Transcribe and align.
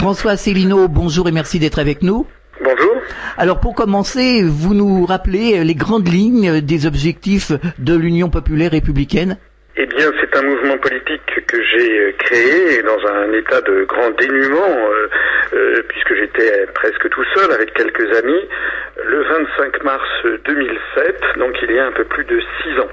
François 0.00 0.38
Célineau, 0.38 0.88
bonjour 0.88 1.28
et 1.28 1.30
merci 1.30 1.58
d'être 1.58 1.78
avec 1.78 2.00
nous. 2.00 2.26
Bonjour. 2.64 3.02
Alors 3.36 3.60
pour 3.60 3.74
commencer, 3.74 4.40
vous 4.42 4.72
nous 4.72 5.04
rappelez 5.04 5.62
les 5.62 5.74
grandes 5.74 6.08
lignes 6.08 6.62
des 6.62 6.86
objectifs 6.86 7.52
de 7.78 7.98
l'Union 7.98 8.30
populaire 8.30 8.70
républicaine? 8.70 9.36
Eh 9.76 9.84
bien, 9.84 10.10
c'est 10.18 10.34
un 10.38 10.42
mouvement 10.42 10.78
politique 10.78 11.44
que 11.46 11.62
j'ai 11.62 12.14
créé 12.18 12.82
dans 12.82 12.96
un 13.12 13.30
état 13.34 13.60
de 13.60 13.84
grand 13.84 14.10
dénuement, 14.16 14.72
euh, 14.72 15.08
euh, 15.52 15.82
puisque 15.86 16.14
j'étais 16.14 16.64
presque 16.74 17.06
tout 17.10 17.24
seul 17.36 17.52
avec 17.52 17.74
quelques 17.74 18.10
amis, 18.24 18.48
le 19.04 19.22
25 19.22 19.84
mars 19.84 20.08
2007, 20.46 21.22
donc 21.36 21.58
il 21.60 21.72
y 21.72 21.78
a 21.78 21.84
un 21.84 21.92
peu 21.92 22.04
plus 22.04 22.24
de 22.24 22.40
six 22.62 22.80
ans. 22.80 22.88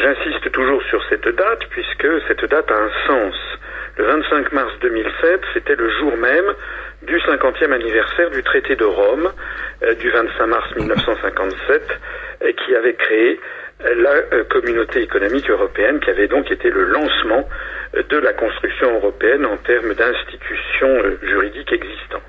J'insiste 0.00 0.50
toujours 0.50 0.82
sur 0.90 1.00
cette 1.08 1.28
date, 1.28 1.60
puisque 1.70 2.08
cette 2.26 2.44
date 2.50 2.68
a 2.72 2.74
un 2.74 2.90
sens. 3.06 3.34
Le 3.96 4.04
25 4.04 4.52
mars 4.52 4.72
2007, 4.80 5.40
c'était 5.54 5.76
le 5.76 5.88
jour 5.98 6.16
même 6.16 6.52
du 7.02 7.16
50e 7.18 7.72
anniversaire 7.72 8.30
du 8.30 8.42
traité 8.42 8.76
de 8.76 8.84
Rome, 8.84 9.30
euh, 9.82 9.94
du 9.94 10.10
25 10.10 10.46
mars 10.46 10.76
1957, 10.76 11.82
qui 12.64 12.74
avait 12.74 12.94
créé 12.94 13.38
la 13.80 14.10
euh, 14.32 14.44
communauté 14.44 15.02
économique 15.02 15.50
européenne 15.50 16.00
qui 16.00 16.10
avait 16.10 16.28
donc 16.28 16.50
été 16.50 16.70
le 16.70 16.84
lancement 16.84 17.48
euh, 17.94 18.02
de 18.08 18.16
la 18.18 18.32
construction 18.32 18.94
européenne 18.94 19.44
en 19.44 19.56
termes 19.58 19.94
d'institutions 19.94 20.96
euh, 21.04 21.18
juridiques 21.22 21.72
existantes. 21.72 22.22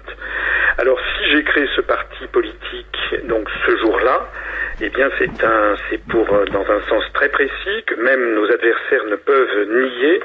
Alors 0.78 1.00
si 1.00 1.32
j'ai 1.32 1.44
créé 1.44 1.68
ce 1.76 1.82
parti 1.82 2.28
politique 2.28 3.16
donc 3.26 3.48
ce 3.66 3.78
jour-là, 3.78 4.30
eh 4.82 4.90
bien 4.90 5.10
c'est 5.18 5.44
un 5.44 5.76
c'est 5.90 6.02
pour 6.10 6.26
dans 6.52 6.70
un 6.70 6.82
sens 6.90 7.04
très 7.14 7.30
précis 7.30 7.84
que 7.86 7.96
même 7.96 8.34
nos 8.34 8.46
adversaires 8.52 9.06
ne 9.06 9.16
peuvent 9.16 9.70
nier, 9.70 10.22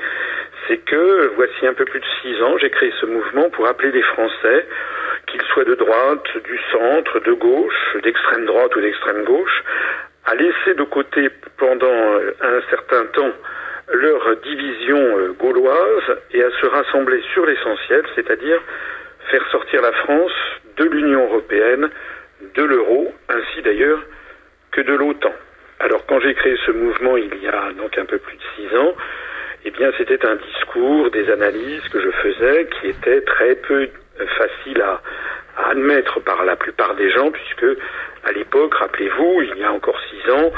c'est 0.70 0.78
que 0.78 1.32
voici 1.34 1.66
un 1.66 1.74
peu 1.74 1.84
plus 1.84 1.98
de 1.98 2.06
six 2.22 2.40
ans, 2.42 2.56
j'ai 2.58 2.70
créé 2.70 2.92
ce 3.00 3.06
mouvement 3.06 3.50
pour 3.50 3.66
appeler 3.66 3.90
les 3.90 4.02
Français, 4.02 4.66
qu'ils 5.26 5.42
soient 5.52 5.64
de 5.64 5.74
droite, 5.74 6.26
du 6.44 6.58
centre, 6.70 7.18
de 7.18 7.32
gauche, 7.32 7.96
d'extrême 8.04 8.46
droite 8.46 8.74
ou 8.76 8.80
d'extrême 8.80 9.24
gauche, 9.24 9.64
à 10.26 10.36
laisser 10.36 10.74
de 10.74 10.84
côté 10.84 11.28
pendant 11.56 11.88
euh, 11.88 12.34
un 12.40 12.60
certain 12.70 13.04
temps 13.06 13.32
leur 13.92 14.36
division 14.36 15.18
euh, 15.18 15.32
gauloise 15.32 16.18
et 16.32 16.42
à 16.42 16.50
se 16.50 16.66
rassembler 16.66 17.20
sur 17.32 17.44
l'essentiel, 17.46 18.04
c'est-à-dire 18.14 18.60
faire 19.28 19.44
sortir 19.50 19.82
la 19.82 19.92
France 19.92 20.32
de 20.76 20.84
l'Union 20.84 21.24
européenne, 21.24 21.90
de 22.54 22.62
l'euro, 22.62 23.12
ainsi 23.28 23.62
d'ailleurs 23.62 24.00
que 24.70 24.82
de 24.82 24.94
l'OTAN. 24.94 25.34
Alors 25.80 26.06
quand 26.06 26.20
j'ai 26.20 26.34
créé 26.34 26.56
ce 26.64 26.70
mouvement 26.70 27.16
il 27.16 27.34
y 27.42 27.48
a 27.48 27.72
donc 27.72 27.98
un 27.98 28.04
peu 28.04 28.18
plus 28.18 28.36
de 28.36 28.42
six 28.54 28.76
ans, 28.76 28.94
eh 29.64 29.70
bien 29.70 29.90
c'était 29.98 30.24
un 30.26 30.36
discours, 30.36 31.10
des 31.10 31.30
analyses 31.30 31.86
que 31.92 32.00
je 32.00 32.10
faisais 32.10 32.68
qui 32.80 32.88
étaient 32.88 33.22
très 33.22 33.54
peu 33.56 33.88
faciles 34.38 34.82
à, 34.82 35.00
à 35.56 35.70
admettre 35.70 36.20
par 36.20 36.44
la 36.44 36.56
plupart 36.56 36.94
des 36.94 37.10
gens, 37.10 37.30
puisque 37.30 37.78
à 38.24 38.32
l'époque, 38.32 38.74
rappelez-vous, 38.74 39.42
il 39.42 39.60
y 39.60 39.64
a 39.64 39.72
encore 39.72 39.98
six 40.10 40.30
ans, 40.30 40.52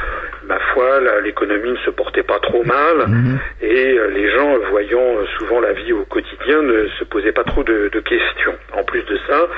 ma 0.45 0.59
foi, 0.75 1.01
l'économie 1.23 1.71
ne 1.71 1.77
se 1.77 1.91
portait 1.91 2.25
pas 2.25 2.41
trop 2.41 2.65
mal 2.65 3.07
mhm. 3.07 3.39
et 3.61 3.99
euh, 3.99 4.09
les 4.09 4.31
gens, 4.31 4.59
voyant 4.71 5.17
euh, 5.17 5.27
souvent 5.39 5.61
la 5.61 5.73
vie 5.73 5.93
au 5.93 6.05
quotidien, 6.05 6.61
ne 6.63 6.89
se 6.99 7.05
posaient 7.05 7.33
pas 7.33 7.45
trop 7.45 7.63
de, 7.63 7.89
questions. 8.01 8.55
En 8.73 8.83
plus 8.83 9.03
de 9.05 9.17
ça, 9.29 9.49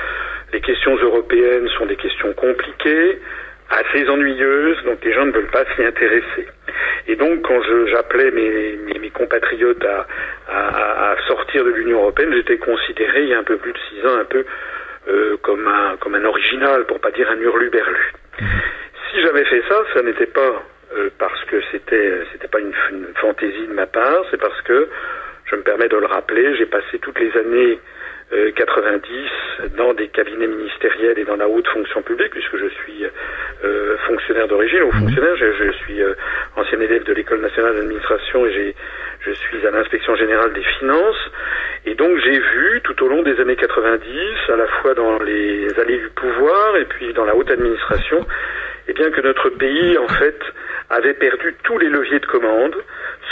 les 0.53 0.61
questions 0.61 0.95
européennes 0.95 1.67
sont 1.79 1.87
des 1.87 1.95
questions 1.95 2.31
compliquées, 2.33 3.19
assez 3.69 4.07
ennuyeuses, 4.09 4.83
donc 4.83 5.03
les 5.03 5.13
gens 5.13 5.25
ne 5.25 5.31
veulent 5.31 5.51
pas 5.51 5.65
s'y 5.75 5.83
intéresser. 5.83 6.47
Et 7.07 7.15
donc, 7.15 7.41
quand 7.41 7.61
j'appelais 7.87 8.31
mes, 8.31 9.09
compatriotes 9.13 9.85
à, 10.49 11.15
sortir 11.27 11.63
de 11.63 11.69
l'Union 11.69 11.99
européenne, 11.99 12.33
j'étais 12.33 12.57
considéré, 12.57 13.23
il 13.23 13.29
y 13.29 13.33
a 13.33 13.39
un 13.39 13.43
peu 13.43 13.57
plus 13.57 13.71
de 13.71 13.77
six 13.89 14.05
ans, 14.05 14.17
un 14.19 14.25
peu 14.25 14.45
euh, 15.07 15.37
comme 15.41 15.65
un 15.67 16.25
original, 16.25 16.85
pour 16.85 16.99
pas 16.99 17.11
dire 17.11 17.29
un 17.29 17.39
hurluberlu. 17.39 18.11
Si 19.09 19.21
j'avais 19.21 19.45
fait 19.45 19.63
ça, 19.69 19.83
ça 19.93 20.01
n'était 20.01 20.25
pas 20.25 20.63
euh, 20.97 21.09
parce 21.17 21.43
que 21.45 21.61
c'était 21.71 22.21
c'était 22.31 22.47
pas 22.47 22.59
une, 22.59 22.73
fantaisie 23.15 23.67
de 23.67 23.73
ma 23.73 23.85
part, 23.85 24.23
c'est 24.31 24.39
parce 24.39 24.61
que 24.61 24.87
je 25.45 25.55
me 25.55 25.61
permets 25.61 25.89
de 25.89 25.97
le 25.97 26.05
rappeler, 26.05 26.55
j'ai 26.57 26.65
passé 26.65 26.99
toutes 26.99 27.19
les 27.19 27.35
années 27.37 27.79
90 28.31 29.11
euh, 29.59 29.67
dans 29.77 29.93
des 29.93 30.07
cabinets 30.07 30.47
ministériels 30.47 31.19
et 31.19 31.25
dans 31.25 31.35
la 31.35 31.47
haute 31.47 31.67
fonction 31.67 32.01
publique, 32.01 32.31
puisque 32.31 32.57
je 32.57 32.67
suis 32.67 33.05
euh, 33.63 33.97
fonctionnaire 34.07 34.47
d'origine 34.47 34.83
ou 34.83 34.91
mhm. 34.91 34.99
fonctionnaire, 34.99 35.35
je, 35.35 35.51
je 35.53 35.71
suis 35.83 36.01
euh, 36.01 36.13
ancien 36.55 36.79
élève 36.79 37.03
de 37.03 37.13
l'école 37.13 37.41
nationale 37.41 37.75
d'administration 37.75 38.45
et 38.45 38.53
j'ai 38.53 38.75
je 39.21 39.31
suis 39.31 39.65
à 39.65 39.71
l'inspection 39.71 40.15
générale 40.15 40.53
des 40.53 40.63
finances. 40.79 41.31
Et 41.85 41.95
donc 41.95 42.17
j'ai 42.19 42.39
vu 42.39 42.81
tout 42.83 43.03
au 43.03 43.07
long 43.07 43.23
des 43.23 43.39
années 43.39 43.55
90, 43.55 44.03
à 44.49 44.55
la 44.55 44.67
fois 44.67 44.93
dans 44.93 45.17
les 45.19 45.67
allées 45.79 45.97
du 45.97 46.09
pouvoir 46.09 46.77
et 46.77 46.85
puis 46.85 47.13
dans 47.13 47.25
la 47.25 47.35
haute 47.35 47.49
administration, 47.49 48.25
eh 48.87 48.93
bien 48.93 49.09
que 49.09 49.21
notre 49.21 49.49
pays 49.49 49.97
en 49.97 50.07
fait 50.07 50.39
avait 50.89 51.15
perdu 51.15 51.55
tous 51.63 51.77
les 51.79 51.89
leviers 51.89 52.19
de 52.19 52.25
commande 52.25 52.75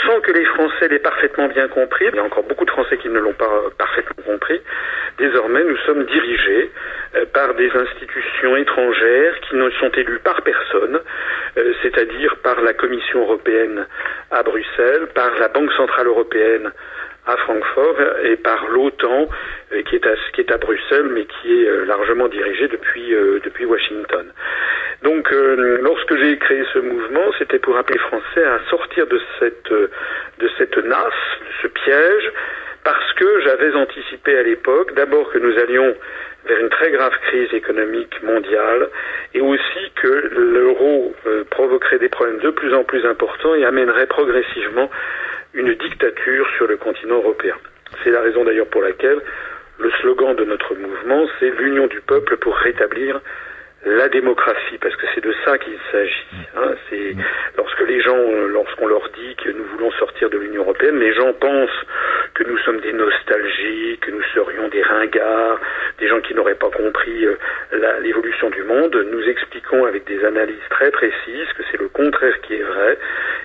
sans 0.02 0.20
que 0.20 0.32
les 0.32 0.44
Français 0.44 0.88
l'aient 0.88 0.98
parfaitement 0.98 1.48
bien 1.48 1.68
compris. 1.68 2.06
Il 2.08 2.16
y 2.16 2.18
a 2.18 2.24
encore 2.24 2.44
beaucoup 2.44 2.64
de 2.64 2.70
Français 2.70 2.98
qui 2.98 3.08
ne 3.08 3.18
l'ont 3.18 3.34
pas 3.34 3.50
parfaitement 3.78 4.22
compris. 4.24 4.60
Désormais, 5.18 5.64
nous 5.64 5.76
sommes 5.86 6.04
dirigés 6.04 6.70
euh, 7.14 7.24
par 7.32 7.54
des 7.54 7.70
institutions 7.70 8.56
étrangères 8.56 9.38
qui 9.48 9.56
ne 9.56 9.70
sont 9.70 9.90
élues 9.90 10.18
par 10.18 10.42
personne, 10.42 11.00
euh, 11.56 11.72
c'est-à-dire 11.82 12.36
par 12.42 12.60
la 12.60 12.72
Commission 12.74 13.20
européenne 13.22 13.86
à 14.30 14.42
Bruxelles, 14.42 15.08
par 15.14 15.38
la 15.38 15.48
Banque 15.48 15.72
centrale 15.72 16.08
européenne 16.08 16.72
à 17.26 17.36
Francfort 17.38 17.96
et 18.22 18.36
par 18.36 18.66
l'OTAN 18.68 19.28
euh, 19.72 19.82
qui 19.82 19.96
est 19.96 20.06
à, 20.06 20.14
qui 20.34 20.40
est 20.42 20.50
à 20.50 20.58
Bruxelles 20.58 21.08
mais 21.10 21.24
qui 21.24 21.62
est 21.62 21.68
euh, 21.68 21.84
largement 21.86 22.28
dirigée 22.28 22.68
depuis, 22.68 23.14
euh, 23.14 23.40
depuis 23.42 23.64
Washington. 23.64 24.26
Donc 25.02 25.30
lorsque 25.30 26.16
j'ai 26.16 26.38
créé 26.38 26.64
ce 26.72 26.78
mouvement, 26.78 27.30
c'était 27.38 27.58
pour 27.58 27.76
appeler 27.76 27.98
Français 27.98 28.42
à 28.42 28.58
sortir 28.70 29.06
de 29.06 29.20
cette, 29.38 29.70
de 29.70 30.50
cette 30.56 30.78
nasse, 30.78 31.12
de 31.40 31.52
ce 31.60 31.66
piège, 31.66 32.32
parce 32.84 33.12
que 33.12 33.40
j'avais 33.42 33.74
anticipé 33.74 34.38
à 34.38 34.42
l'époque 34.42 34.94
d'abord 34.94 35.30
que 35.30 35.38
nous 35.38 35.58
allions 35.58 35.94
vers 36.46 36.58
une 36.58 36.70
très 36.70 36.90
grave 36.90 37.12
crise 37.26 37.52
économique 37.52 38.22
mondiale 38.22 38.88
et 39.34 39.42
aussi 39.42 39.92
que 39.94 40.30
l'euro 40.32 41.14
provoquerait 41.50 41.98
des 41.98 42.08
problèmes 42.08 42.38
de 42.38 42.50
plus 42.50 42.72
en 42.74 42.84
plus 42.84 43.04
importants 43.04 43.54
et 43.54 43.64
amènerait 43.66 44.06
progressivement 44.06 44.90
une 45.54 45.74
dictature 45.74 46.46
sur 46.56 46.66
le 46.66 46.76
continent 46.76 47.16
européen. 47.16 47.54
C'est 48.02 48.10
la 48.10 48.20
raison 48.20 48.44
d'ailleurs 48.44 48.66
pour 48.66 48.82
laquelle 48.82 49.20
le 49.78 49.90
slogan 50.00 50.36
de 50.36 50.44
notre 50.44 50.74
mouvement, 50.74 51.26
c'est 51.38 51.50
l'union 51.50 51.86
du 51.86 52.00
peuple 52.00 52.36
pour 52.36 52.56
rétablir 52.56 53.20
la 53.84 54.08
démocratie, 54.08 54.78
parce 54.80 54.96
que 54.96 55.06
c'est 55.14 55.22
de 55.22 55.34
ça 55.44 55.58
qu'il 55.58 55.78
s'agit. 55.92 56.26
Hein. 56.56 56.74
C'est 56.88 57.14
lorsque 57.56 57.80
les 57.86 58.00
gens, 58.00 58.16
lorsqu'on 58.48 58.86
leur 58.86 59.08
dit 59.10 59.36
que 59.36 59.50
nous 59.50 59.64
voulons 59.64 59.90
sortir 59.92 60.30
de 60.30 60.38
l'Union 60.38 60.62
européenne, 60.62 60.98
les 60.98 61.12
gens 61.12 61.32
pensent 61.34 61.84
que 62.34 62.44
nous 62.44 62.58
sommes 62.58 62.80
des 62.80 62.92
nostalgiques, 62.92 64.00
que 64.00 64.10
nous 64.10 64.22
serions 64.34 64.68
des 64.68 64.82
ringards, 64.82 65.60
des 65.98 66.08
gens 66.08 66.20
qui 66.20 66.34
n'auraient 66.34 66.54
pas 66.54 66.70
compris 66.70 67.26
euh, 67.26 67.36
l'évolution 68.02 68.50
du 68.50 68.62
monde. 68.64 68.96
Nous 69.10 69.22
expliquons 69.28 69.84
avec 69.84 70.04
des 70.06 70.24
analyses 70.24 70.68
très 70.70 70.90
précises 70.90 71.52
que 71.56 71.62
c'est 71.70 71.80
le 71.80 71.88
contraire 71.88 72.40
qui 72.42 72.54
est 72.54 72.62
vrai 72.62 72.98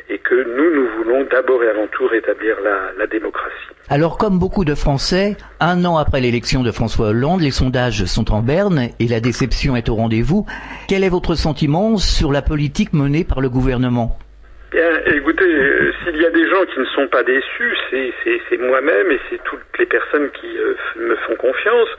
et 0.09 0.17
que 0.19 0.35
nous, 0.35 0.71
nous 0.71 0.87
voulons 0.97 1.23
d'abord 1.23 1.63
et 1.63 1.69
avant 1.69 1.87
tout 1.87 2.07
rétablir 2.07 2.59
la, 2.61 2.91
la 2.97 3.07
démocratie. 3.07 3.78
Alors, 3.91 4.19
comme 4.19 4.37
beaucoup 4.37 4.65
de 4.65 4.75
Français, 4.75 5.35
un 5.59 5.83
an 5.83 5.97
après 5.97 6.21
l'élection 6.21 6.61
de 6.61 6.71
François 6.71 7.07
Hollande, 7.07 7.41
les 7.41 7.49
sondages 7.49 8.05
sont 8.05 8.31
en 8.31 8.43
berne 8.43 8.89
et 8.99 9.07
la 9.07 9.19
déception 9.19 9.75
est 9.75 9.89
au 9.89 9.95
rendez-vous. 9.95 10.45
Quel 10.87 11.03
est 11.03 11.09
votre 11.09 11.33
sentiment 11.33 11.97
sur 11.97 12.31
la 12.31 12.43
politique 12.43 12.93
menée 12.93 13.23
par 13.23 13.41
le 13.41 13.49
gouvernement? 13.49 14.15
Bien, 14.71 15.01
écoutez, 15.15 15.45
euh, 15.45 15.91
s'il 16.03 16.21
y 16.21 16.25
a 16.27 16.29
des 16.29 16.47
gens 16.47 16.63
qui 16.65 16.79
ne 16.79 16.85
sont 16.85 17.07
pas 17.07 17.23
déçus, 17.23 17.75
c'est 17.89 18.57
moi-même 18.59 19.09
et 19.11 19.19
c'est 19.29 19.43
toutes 19.43 19.61
les 19.79 19.87
personnes 19.87 20.29
qui 20.29 20.57
euh, 20.59 20.75
me 20.95 21.15
font 21.15 21.35
confiance. 21.37 21.89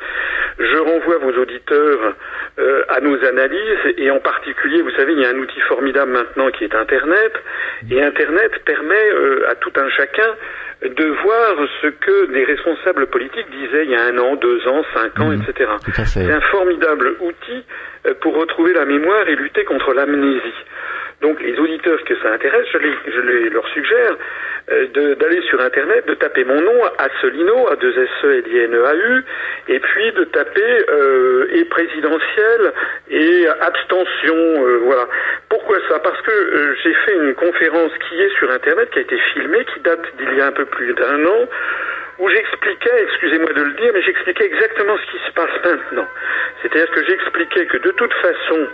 Je 0.56 0.76
renvoie 0.76 1.18
vos 1.18 1.32
auditeurs 1.32 2.14
euh, 2.60 2.82
à 2.88 3.00
nos 3.00 3.16
analyses 3.24 3.94
et 3.96 4.08
en 4.12 4.20
particulier, 4.20 4.82
vous 4.82 4.90
savez, 4.92 5.14
il 5.14 5.18
y 5.20 5.24
a 5.24 5.30
un 5.30 5.38
outil 5.38 5.60
formidable 5.62 6.12
maintenant 6.12 6.48
qui 6.52 6.62
est 6.62 6.72
Internet 6.72 7.32
et 7.90 8.00
Internet 8.00 8.52
permet 8.64 9.10
à 9.48 9.56
tout 9.56 9.72
un 9.74 9.88
chacun 9.90 10.36
de 10.82 11.06
voir 11.24 11.56
ce 11.82 11.88
que 11.88 12.30
les 12.30 12.44
responsables 12.44 13.08
politiques 13.08 13.50
disaient 13.50 13.84
il 13.84 13.90
y 13.90 13.96
a 13.96 14.04
un 14.04 14.18
an, 14.18 14.36
deux 14.36 14.66
ans, 14.68 14.84
cinq 14.94 15.18
ans, 15.18 15.30
mmh, 15.30 15.42
etc. 15.42 15.70
C'est 16.04 16.30
un 16.30 16.40
formidable 16.52 17.16
outil 17.20 17.64
pour 18.20 18.36
retrouver 18.36 18.74
la 18.74 18.84
mémoire 18.84 19.28
et 19.28 19.34
lutter 19.34 19.64
contre 19.64 19.92
l'amnésie. 19.92 20.54
Donc 21.20 21.40
les 21.42 21.58
auditeurs 21.58 22.02
que 22.04 22.16
ça 22.22 22.32
intéresse, 22.32 22.66
je, 22.72 23.20
les, 23.20 23.50
leur 23.50 23.68
suggère 23.68 24.16
euh, 24.72 25.14
d'aller 25.16 25.42
sur 25.42 25.60
Internet, 25.60 26.06
de 26.06 26.14
taper 26.14 26.44
mon 26.44 26.60
nom, 26.60 26.80
Asselineau, 26.98 27.68
a 27.70 27.76
2 27.76 27.90
s 27.90 28.08
e 28.24 28.38
l 28.38 28.48
i 28.48 28.58
n 28.64 28.74
e 28.74 28.84
a 28.86 28.94
u 28.94 29.24
et 29.68 29.80
puis 29.80 30.12
de 30.12 30.24
taper 30.24 30.84
euh, 30.88 31.46
et 31.52 31.64
présidentiel 31.66 32.72
et 33.10 33.46
abstention, 33.60 34.36
euh, 34.36 34.78
voilà. 34.82 35.08
Pourquoi 35.50 35.76
ça? 35.88 35.98
Parce 35.98 36.20
que 36.22 36.30
euh, 36.30 36.74
j'ai 36.82 36.94
fait 37.04 37.16
une 37.16 37.34
conférence 37.34 37.92
qui 38.08 38.20
est 38.20 38.34
sur 38.38 38.50
Internet, 38.50 38.90
qui 38.90 39.00
a 39.00 39.02
été 39.02 39.18
filmée, 39.34 39.64
qui 39.74 39.80
date 39.80 40.04
d'il 40.18 40.38
y 40.38 40.40
a 40.40 40.46
un 40.46 40.52
peu 40.52 40.64
plus 40.64 40.94
d'un 40.94 41.24
an, 41.26 41.48
où 42.20 42.28
j'expliquais, 42.28 43.02
excusez-moi 43.04 43.52
de 43.54 43.62
le 43.62 43.72
dire, 43.72 43.90
mais 43.94 44.02
j'expliquais 44.02 44.44
exactement 44.44 44.96
ce 44.98 45.10
qui 45.10 45.24
se 45.24 45.32
passe 45.32 45.50
maintenant. 45.64 46.06
C'est-à-dire 46.60 46.90
que 46.90 47.04
j'expliquais 47.04 47.66
que 47.66 47.78
de 47.78 47.90
toute 47.92 48.12
façon, 48.12 48.68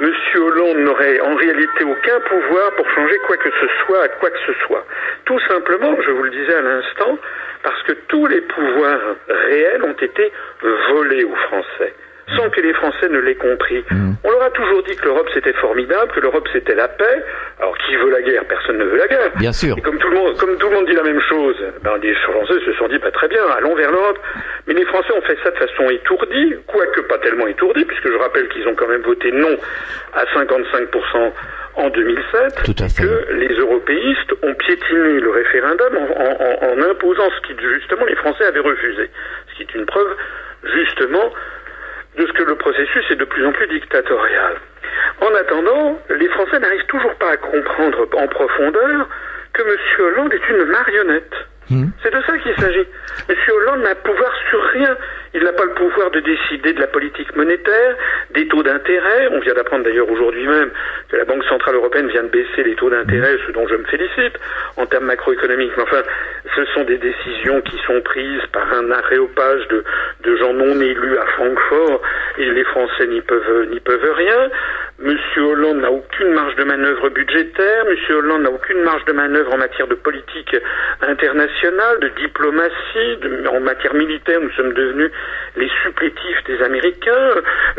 M. 0.00 0.12
Hollande 0.36 0.78
n'aurait 0.78 1.20
en 1.20 1.34
réalité 1.34 1.84
aucun 1.84 2.20
pouvoir 2.20 2.70
pour 2.76 2.88
changer 2.90 3.18
quoi 3.26 3.36
que 3.36 3.50
ce 3.50 3.66
soit 3.84 4.04
à 4.04 4.08
quoi 4.08 4.30
que 4.30 4.38
ce 4.46 4.52
soit. 4.66 4.86
Tout 5.24 5.40
simplement, 5.48 6.00
je 6.00 6.10
vous 6.10 6.22
le 6.22 6.30
disais 6.30 6.54
à 6.54 6.62
l'instant, 6.62 7.18
parce 7.64 7.82
que 7.82 7.92
tous 8.08 8.26
les 8.26 8.40
pouvoirs 8.42 9.16
réels 9.28 9.82
ont 9.82 9.96
été 10.00 10.32
volés 10.62 11.24
aux 11.24 11.36
Français 11.36 11.94
sans 12.36 12.48
que 12.50 12.60
les 12.60 12.72
Français 12.74 13.08
ne 13.08 13.18
l'aient 13.18 13.34
compris. 13.34 13.84
Mm. 13.90 14.12
On 14.24 14.30
leur 14.30 14.42
a 14.42 14.50
toujours 14.50 14.82
dit 14.84 14.96
que 14.96 15.04
l'Europe 15.04 15.28
c'était 15.34 15.52
formidable, 15.54 16.10
que 16.12 16.20
l'Europe 16.20 16.46
c'était 16.52 16.74
la 16.74 16.88
paix. 16.88 17.22
Alors 17.60 17.76
qui 17.78 17.94
veut 17.96 18.10
la 18.10 18.22
guerre? 18.22 18.44
Personne 18.48 18.78
ne 18.78 18.84
veut 18.84 18.96
la 18.96 19.06
guerre. 19.08 19.30
Bien 19.36 19.52
sûr. 19.52 19.76
Et 19.76 19.80
comme 19.82 19.98
tout 19.98 20.08
le 20.08 20.16
monde, 20.16 20.36
comme 20.38 20.56
tout 20.58 20.68
le 20.68 20.74
monde 20.74 20.86
dit 20.86 20.94
la 20.94 21.02
même 21.02 21.20
chose, 21.28 21.56
ben, 21.82 21.96
les 22.02 22.14
Français 22.14 22.54
se 22.64 22.72
sont 22.74 22.88
dit 22.88 22.98
pas 22.98 23.10
très 23.10 23.28
bien, 23.28 23.44
allons 23.56 23.74
vers 23.74 23.90
l'Europe. 23.92 24.18
Mais 24.66 24.74
les 24.74 24.84
Français 24.86 25.12
ont 25.16 25.22
fait 25.22 25.36
ça 25.44 25.50
de 25.50 25.56
façon 25.56 25.88
étourdie, 25.90 26.54
quoique 26.66 27.00
pas 27.02 27.18
tellement 27.18 27.46
étourdie, 27.46 27.84
puisque 27.84 28.08
je 28.10 28.16
rappelle 28.16 28.48
qu'ils 28.48 28.66
ont 28.68 28.74
quand 28.74 28.88
même 28.88 29.02
voté 29.02 29.30
non 29.32 29.56
à 30.14 30.24
55% 30.24 31.32
en 31.76 31.90
2007, 31.90 32.62
Tout 32.64 32.74
à 32.84 32.88
fait. 32.88 33.02
que 33.02 33.32
les 33.34 33.52
européistes 33.56 34.32
ont 34.42 34.54
piétiné 34.54 35.20
le 35.20 35.30
référendum 35.30 35.96
en, 35.96 36.22
en, 36.22 36.72
en 36.72 36.82
imposant 36.90 37.28
ce 37.30 37.46
qui 37.46 37.54
justement 37.74 38.04
les 38.06 38.14
Français 38.16 38.44
avaient 38.44 38.60
refusé, 38.60 39.10
ce 39.50 39.54
qui 39.56 39.62
est 39.62 39.74
une 39.74 39.84
preuve 39.86 40.16
justement 40.72 41.32
de 42.16 42.26
ce 42.26 42.32
que 42.32 42.42
le 42.42 42.56
processus 42.56 43.04
est 43.10 43.16
de 43.16 43.24
plus 43.24 43.46
en 43.46 43.52
plus 43.52 43.66
dictatorial. 43.66 44.56
En 45.20 45.34
attendant, 45.34 45.98
les 46.10 46.28
Français 46.28 46.58
n'arrivent 46.58 46.86
toujours 46.86 47.14
pas 47.16 47.30
à 47.30 47.36
comprendre 47.36 48.06
en 48.16 48.26
profondeur 48.28 49.08
que 49.52 49.62
M. 49.62 49.76
Hollande 50.00 50.32
est 50.32 50.48
une 50.48 50.64
marionnette. 50.64 51.34
Hmm. 51.70 51.86
C'est 52.02 52.12
de 52.12 52.20
ça 52.26 52.36
qu'il 52.38 52.54
s'agit. 52.56 52.86
M. 53.28 53.36
Hollande 53.56 53.82
n'a 53.82 53.94
pouvoir 53.94 54.32
sur 54.50 54.62
rien. 54.74 54.96
Il 55.32 55.42
n'a 55.42 55.52
pas 55.52 55.64
le 55.64 55.72
pouvoir 55.72 56.10
de 56.10 56.20
décider 56.20 56.74
de 56.74 56.80
la 56.80 56.86
politique 56.86 57.34
monétaire, 57.34 57.96
des 58.34 58.46
taux 58.48 58.62
d'intérêt. 58.62 59.28
On 59.32 59.40
vient 59.40 59.54
d'apprendre 59.54 59.84
d'ailleurs 59.84 60.08
aujourd'hui 60.10 60.46
même 60.46 60.70
que 61.08 61.16
la 61.16 61.24
Banque 61.24 61.44
Centrale 61.44 61.76
Européenne 61.76 62.08
vient 62.08 62.22
de 62.22 62.28
baisser 62.28 62.62
les 62.64 62.74
taux 62.74 62.90
d'intérêt, 62.90 63.38
ce 63.46 63.52
dont 63.52 63.66
je 63.66 63.76
me 63.76 63.84
félicite 63.84 64.38
en 64.76 64.86
termes 64.86 65.06
macroéconomiques. 65.06 65.72
Mais 65.76 65.82
enfin, 65.82 66.02
ce 66.54 66.64
sont 66.66 66.84
des 66.84 66.98
décisions 66.98 67.62
qui 67.62 67.78
sont 67.86 68.00
prises 68.02 68.46
par 68.52 68.70
un 68.74 68.90
aréopage 68.90 69.66
de, 69.68 69.84
de 70.24 70.36
gens 70.36 70.52
non 70.52 70.80
élus 70.80 71.18
à 71.18 71.26
Francfort 71.26 72.02
et 72.38 72.50
les 72.50 72.64
Français 72.64 73.06
n'y 73.06 73.20
peuvent, 73.20 73.68
n'y 73.70 73.80
peuvent 73.80 74.12
rien. 74.16 74.50
Monsieur 74.98 75.42
Hollande 75.42 75.80
n'a 75.80 75.90
aucune 75.90 76.32
marge 76.32 76.54
de 76.56 76.64
manœuvre 76.64 77.08
budgétaire. 77.10 77.84
Monsieur 77.86 78.16
Hollande 78.16 78.42
n'a 78.42 78.50
aucune 78.50 78.80
marge 78.82 79.04
de 79.04 79.12
manœuvre 79.12 79.52
en 79.52 79.58
matière 79.58 79.86
de 79.86 79.94
politique 79.94 80.56
internationale, 81.02 82.00
de 82.00 82.08
diplomatie, 82.20 83.18
en 83.48 83.60
matière 83.60 83.94
militaire. 83.94 84.40
Nous 84.40 84.52
sommes 84.52 84.72
devenus 84.72 85.10
les 85.56 85.70
supplétifs 85.82 86.44
des 86.46 86.62
Américains, 86.62 87.30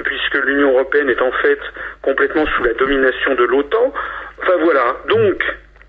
puisque 0.04 0.36
l'Union 0.46 0.72
européenne 0.72 1.10
est 1.10 1.22
en 1.22 1.32
fait 1.32 1.60
complètement 2.02 2.46
sous 2.48 2.64
la 2.64 2.74
domination 2.74 3.36
de 3.36 3.44
l'OTAN. 3.46 3.94
Enfin 4.42 4.58
voilà. 4.62 4.98
Donc, 5.08 5.44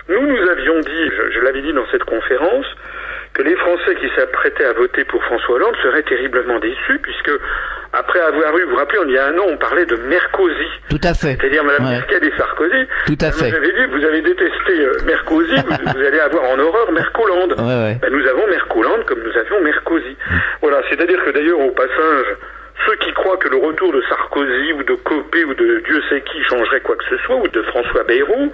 nous 0.08 0.24
nous 0.24 0.48
avions 0.48 0.78
dit, 0.80 1.10
je 1.32 1.40
l'avais 1.40 1.62
dit 1.62 1.72
dans 1.72 1.86
cette 1.90 2.04
conférence, 2.04 2.66
que 3.36 3.42
les 3.42 3.54
Français 3.56 3.94
qui 3.96 4.08
s'apprêtaient 4.16 4.64
à 4.64 4.72
voter 4.72 5.04
pour 5.04 5.22
François 5.24 5.56
Hollande 5.56 5.76
seraient 5.82 6.02
terriblement 6.04 6.58
déçus, 6.58 6.98
puisque 7.02 7.30
après 7.92 8.18
avoir 8.20 8.56
eu, 8.56 8.64
vous 8.64 8.70
vous 8.70 8.76
rappelez, 8.76 8.98
il 9.08 9.12
y 9.12 9.18
a 9.18 9.26
un 9.26 9.38
an, 9.38 9.44
on 9.48 9.58
parlait 9.58 9.84
de 9.84 9.94
Mercosi. 9.96 10.70
Tout 10.88 11.00
à 11.02 11.12
fait. 11.12 11.36
C'est-à-dire 11.38 11.62
Mme 11.62 11.84
Merkel 11.84 12.24
et 12.24 12.32
Sarkozy. 12.34 12.86
Tout 13.04 13.18
à 13.20 13.30
fait. 13.32 13.50
Vous 13.50 13.56
avez 13.56 13.72
dit, 13.72 13.86
vous 13.92 14.04
avez 14.04 14.22
détesté 14.22 14.80
euh, 14.80 14.92
Mercosi, 15.04 15.52
vous, 15.54 16.00
allez 16.00 16.18
avoir 16.18 16.44
en 16.44 16.58
horreur 16.58 16.90
Mercoland. 16.92 17.48
Ouais, 17.50 17.98
ben, 18.00 18.10
nous 18.10 18.26
avons 18.26 18.46
Mercoland 18.48 19.02
comme 19.06 19.22
nous 19.22 19.38
avions 19.38 19.60
Mercosi. 19.62 20.16
Voilà, 20.62 20.80
c'est-à-dire 20.88 21.22
que 21.22 21.30
d'ailleurs, 21.30 21.60
au 21.60 21.72
passage, 21.72 22.26
ceux 22.86 22.96
qui 22.96 23.12
croient 23.12 23.36
que 23.36 23.50
le 23.50 23.58
retour 23.58 23.92
de 23.92 24.02
Sarkozy 24.08 24.72
ou 24.72 24.82
de 24.82 24.94
Copé 24.94 25.44
ou 25.44 25.52
de 25.52 25.82
Dieu 25.84 26.00
sait 26.08 26.22
qui 26.22 26.42
changerait 26.44 26.80
quoi 26.80 26.96
que 26.96 27.04
ce 27.10 27.18
soit, 27.24 27.36
ou 27.36 27.48
de 27.48 27.62
François 27.64 28.04
Bayrou, 28.04 28.50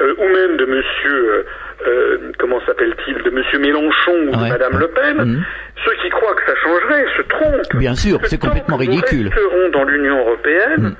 euh, 0.00 0.14
ou 0.18 0.28
même 0.28 0.56
de 0.56 0.64
Monsieur, 0.64 1.32
euh, 1.32 1.44
euh 1.86 2.18
comment 2.38 2.60
s'appelle-t-il, 2.66 3.22
de 3.22 3.30
Monsieur 3.30 3.58
Mélenchon 3.58 4.28
ou 4.28 4.30
de 4.30 4.48
Madame 4.48 4.78
Le 4.78 4.88
Pen, 4.88 5.16
mhm. 5.16 5.44
ceux 5.84 5.94
qui 6.02 6.08
croient 6.10 6.34
que 6.34 6.46
ça 6.46 6.56
changerait 6.56 7.06
se 7.16 7.22
trompent. 7.22 7.76
Bien 7.76 7.94
sûr, 7.94 8.18
c'est 8.24 8.40
complètement 8.40 8.76
ridicule. 8.76 9.24
Nous 9.24 9.30
resterons 9.30 9.68
dans 9.70 9.84
l'Union 9.84 10.18
européenne. 10.18 10.82
Mhm. 10.82 10.96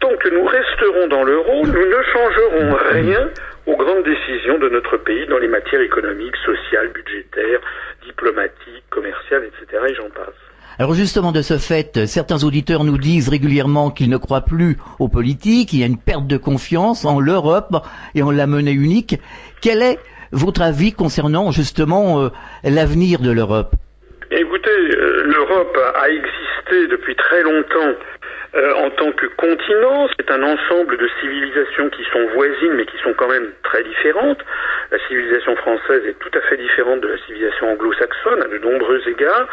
Tant 0.00 0.16
que 0.16 0.28
nous 0.28 0.44
resterons 0.44 1.08
dans 1.08 1.24
l'euro, 1.24 1.66
nous 1.66 1.86
ne 1.86 2.02
changerons 2.12 2.64
mhm. 2.66 2.78
rien 2.92 3.28
aux 3.66 3.76
grandes 3.76 4.04
décisions 4.04 4.58
de 4.58 4.68
notre 4.68 4.96
pays 4.96 5.26
dans 5.26 5.38
les 5.38 5.48
matières 5.48 5.82
économiques, 5.82 6.36
sociales, 6.36 6.88
budgétaires, 6.94 7.60
diplomatiques, 8.04 8.84
commerciales, 8.90 9.44
etc. 9.44 9.82
Et 9.88 9.94
j'en 9.94 10.08
passe. 10.10 10.47
Alors 10.80 10.94
justement 10.94 11.32
de 11.32 11.42
ce 11.42 11.58
fait, 11.58 12.06
certains 12.06 12.44
auditeurs 12.44 12.84
nous 12.84 12.98
disent 12.98 13.28
régulièrement 13.28 13.90
qu'ils 13.90 14.08
ne 14.08 14.16
croient 14.16 14.42
plus 14.42 14.76
aux 15.00 15.08
politiques, 15.08 15.72
il 15.72 15.80
y 15.80 15.82
a 15.82 15.86
une 15.86 15.98
perte 15.98 16.28
de 16.28 16.36
confiance 16.36 17.04
en 17.04 17.18
l'Europe 17.18 17.84
et 18.14 18.22
en 18.22 18.30
la 18.30 18.46
monnaie 18.46 18.74
unique. 18.74 19.18
Quel 19.60 19.82
est 19.82 19.98
votre 20.30 20.62
avis 20.62 20.92
concernant 20.92 21.50
justement 21.50 22.22
euh, 22.22 22.28
l'avenir 22.62 23.18
de 23.18 23.32
l'Europe? 23.32 23.74
Écoutez, 24.30 24.70
euh, 24.70 25.24
l'Europe 25.24 25.76
a 25.96 26.08
existé 26.10 26.86
depuis 26.92 27.16
très 27.16 27.42
longtemps 27.42 27.98
euh, 28.54 28.74
en 28.74 28.90
tant 28.90 29.12
que 29.12 29.26
continent. 29.36 30.08
C'est 30.18 30.30
un 30.30 30.42
ensemble 30.42 30.96
de 30.96 31.08
civilisations 31.20 31.90
qui 31.90 32.04
sont 32.12 32.26
voisines 32.34 32.74
mais 32.74 32.86
qui 32.86 32.96
sont 32.98 33.14
quand 33.14 33.28
même 33.28 33.52
très 33.62 33.82
différentes. 33.82 34.40
La 34.90 34.98
civilisation 35.06 35.54
française 35.56 36.04
est 36.06 36.18
tout 36.18 36.30
à 36.36 36.40
fait 36.42 36.56
différente 36.56 37.00
de 37.00 37.08
la 37.08 37.18
civilisation 37.18 37.72
anglo-saxonne 37.72 38.42
à 38.42 38.48
de 38.48 38.58
nombreux 38.58 39.06
égards. 39.06 39.48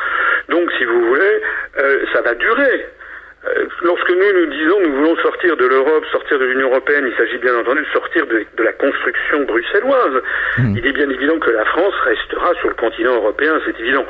Donc, 0.50 0.72
si 0.78 0.86
vous 0.86 1.08
voulez, 1.08 1.42
euh, 1.78 2.06
ça 2.14 2.22
va 2.22 2.36
durer. 2.36 2.86
Euh, 3.48 3.68
lorsque 3.84 4.10
nous 4.10 4.40
nous 4.40 4.46
disons 4.48 4.80
nous 4.82 4.96
voulons 4.96 5.16
sortir 5.18 5.56
de 5.56 5.66
l'Europe, 5.66 6.04
sortir 6.12 6.40
de 6.40 6.46
l'Union 6.46 6.70
européenne, 6.70 7.06
il 7.08 7.16
s'agit 7.16 7.38
bien 7.38 7.56
entendu 7.56 7.82
de 7.82 7.92
sortir 7.94 8.26
de, 8.26 8.46
la 8.64 8.74
construction 8.74 9.44
bruxelloise. 9.44 10.22
Hmm. 10.58 10.76
Il 10.78 10.86
est 10.86 10.94
bien 10.94 11.10
évident 11.10 11.38
que 11.40 11.52
la 11.52 11.66
France 11.66 11.94
restera 12.04 12.54
sur 12.56 12.70
le 12.70 12.76
continent 12.76 13.16
européen, 13.16 13.60
c'est 13.66 13.80
évident. 13.80 14.06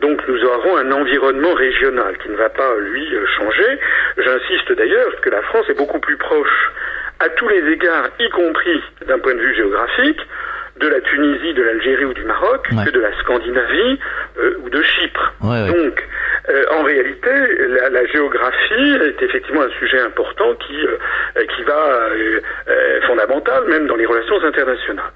Donc 0.00 0.26
nous 0.26 0.44
aurons 0.44 0.76
un 0.78 0.90
environnement 0.90 1.54
régional 1.54 2.16
qui 2.18 2.28
ne 2.30 2.36
va 2.36 2.48
pas, 2.48 2.74
lui, 2.80 3.06
changer. 3.36 3.78
J'insiste 4.18 4.72
d'ailleurs 4.72 5.20
que 5.20 5.30
la 5.30 5.42
France 5.42 5.66
est 5.68 5.78
beaucoup 5.78 6.00
plus 6.00 6.16
proche 6.16 6.72
à 7.20 7.28
tous 7.28 7.48
les 7.48 7.72
égards, 7.72 8.08
y 8.18 8.28
compris 8.30 8.82
d'un 9.06 9.18
point 9.20 9.34
de 9.34 9.40
vue 9.40 9.54
géographique, 9.54 10.20
de 10.80 10.88
la 10.88 11.00
Tunisie, 11.02 11.54
de 11.54 11.62
l'Algérie 11.62 12.04
ou 12.04 12.14
du 12.14 12.24
Maroc 12.24 12.68
que 12.68 12.90
de 12.90 13.00
la 13.00 13.16
Scandinavie 13.20 13.98
euh, 14.38 14.56
ou 14.64 14.70
de 14.70 14.82
Chypre. 14.82 15.32
Donc, 15.40 16.08
euh, 16.62 16.74
en 16.74 16.82
réalité, 16.82 17.30
la, 17.90 18.06
géographie 18.06 18.98
est 19.02 19.22
effectivement 19.22 19.62
un 19.62 19.70
sujet 19.78 20.00
important 20.00 20.54
qui, 20.54 20.86
euh, 20.86 21.44
qui 21.56 21.62
va 21.64 22.08
fondamental 23.06 23.64
même 23.68 23.86
dans 23.86 23.96
les 23.96 24.06
relations 24.06 24.42
internationales. 24.42 25.12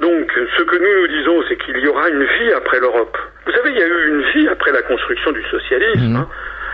Donc, 0.00 0.30
ce 0.56 0.62
que 0.62 0.76
nous 0.76 1.00
nous 1.00 1.08
disons, 1.08 1.42
c'est 1.48 1.56
qu'il 1.56 1.78
y 1.78 1.88
aura 1.88 2.08
une 2.08 2.24
vie 2.24 2.52
après 2.54 2.80
l'Europe. 2.80 3.16
Vous 3.46 3.52
savez, 3.52 3.70
il 3.70 3.78
y 3.78 3.82
a 3.82 3.86
eu 3.86 4.08
une 4.08 4.22
vie 4.32 4.48
après 4.48 4.72
la 4.72 4.82
construction 4.82 5.32
du 5.32 5.42
socialisme. 5.44 6.10
Mhm. 6.10 6.16
Hein. 6.16 6.28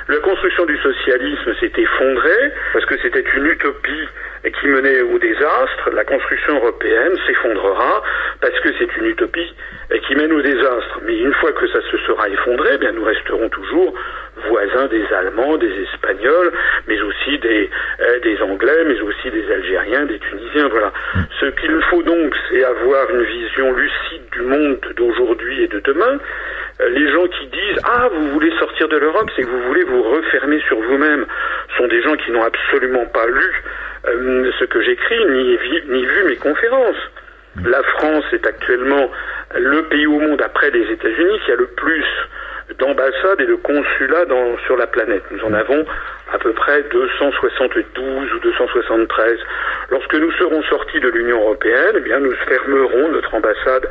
La 0.08 0.18
construction 0.18 0.66
du 0.66 0.76
socialisme 0.78 1.54
s'est 1.60 1.72
effondrée 1.76 2.52
parce 2.72 2.84
que 2.86 2.98
c'était 2.98 3.24
une 3.36 3.46
utopie 3.46 4.08
qui 4.50 4.66
menait 4.66 5.00
au 5.02 5.18
désastre. 5.18 5.90
La 5.92 6.04
construction 6.04 6.56
européenne 6.56 7.16
s'effondrera 7.26 8.02
parce 8.40 8.58
que 8.60 8.70
c'est 8.78 8.96
une 8.96 9.06
utopie 9.06 9.54
qui 10.06 10.14
mène 10.16 10.32
au 10.32 10.42
désastre. 10.42 11.00
Mais 11.04 11.18
une 11.18 11.32
fois 11.34 11.52
que 11.52 11.66
ça 11.68 11.80
se 11.90 11.98
sera 11.98 12.28
effondré, 12.28 12.70
eh 12.74 12.78
bien 12.78 12.92
nous 12.92 13.04
resterons 13.04 13.48
toujours 13.48 13.94
voisins 14.48 14.86
des 14.86 15.04
Allemands, 15.12 15.56
des 15.58 15.72
Espagnols, 15.82 16.52
mais 16.88 17.00
aussi 17.02 17.38
des, 17.38 17.70
euh, 18.00 18.18
des 18.20 18.40
Anglais, 18.42 18.84
mais 18.86 19.00
aussi 19.00 19.30
des 19.30 19.50
Algériens, 19.52 20.06
des 20.06 20.18
Tunisiens. 20.18 20.68
Voilà. 20.68 20.92
Ce 21.40 21.46
qu'il 21.46 21.80
faut 21.90 22.02
donc, 22.02 22.34
c'est 22.50 22.64
avoir 22.64 23.10
une 23.10 23.22
vision 23.22 23.72
lucide 23.72 24.22
du 24.32 24.42
monde 24.42 24.80
d'aujourd'hui 24.96 25.64
et 25.64 25.68
de 25.68 25.80
demain. 25.80 26.18
Euh, 26.80 26.88
les 26.88 27.12
gens 27.12 27.26
qui 27.26 27.46
disent 27.46 27.78
ah 27.84 28.08
vous 28.12 28.30
voulez 28.30 28.52
sortir 28.58 28.88
de 28.88 28.96
l'Europe, 28.96 29.30
c'est 29.36 29.42
que 29.42 29.48
vous 29.48 29.62
voulez 29.62 29.84
vous 29.84 30.02
refermer 30.02 30.60
sur 30.66 30.80
vous-même, 30.80 31.26
sont 31.76 31.86
des 31.88 32.02
gens 32.02 32.16
qui 32.16 32.30
n'ont 32.32 32.44
absolument 32.44 33.06
pas 33.06 33.26
lu 33.26 33.52
euh, 34.06 34.50
ce 34.58 34.64
que 34.64 34.82
j'écris 34.82 35.24
ni, 35.26 35.58
ni 35.88 36.04
vu 36.04 36.24
mes 36.24 36.36
conférences. 36.36 37.10
La 37.64 37.82
France 37.82 38.24
est 38.32 38.46
actuellement 38.46 39.10
le 39.54 39.82
pays 39.82 40.06
au 40.06 40.18
monde 40.18 40.40
après 40.42 40.70
les 40.70 40.90
États-Unis 40.90 41.40
qui 41.44 41.52
a 41.52 41.56
le 41.56 41.66
plus 41.66 42.04
d'ambassades 42.78 43.40
et 43.40 43.46
de 43.46 43.54
consulats 43.54 44.26
sur 44.66 44.76
la 44.76 44.86
planète. 44.86 45.22
Nous 45.30 45.44
en 45.44 45.52
avons 45.52 45.84
à 46.32 46.38
peu 46.38 46.52
près 46.52 46.82
272 46.90 48.32
ou 48.32 48.38
273. 48.38 49.38
Lorsque 49.90 50.14
nous 50.14 50.32
serons 50.32 50.62
sortis 50.62 51.00
de 51.00 51.08
l'Union 51.08 51.40
européenne, 51.40 51.94
eh 51.96 52.00
bien, 52.00 52.20
nous 52.20 52.34
fermerons 52.48 53.08
notre 53.08 53.34
ambassade 53.34 53.88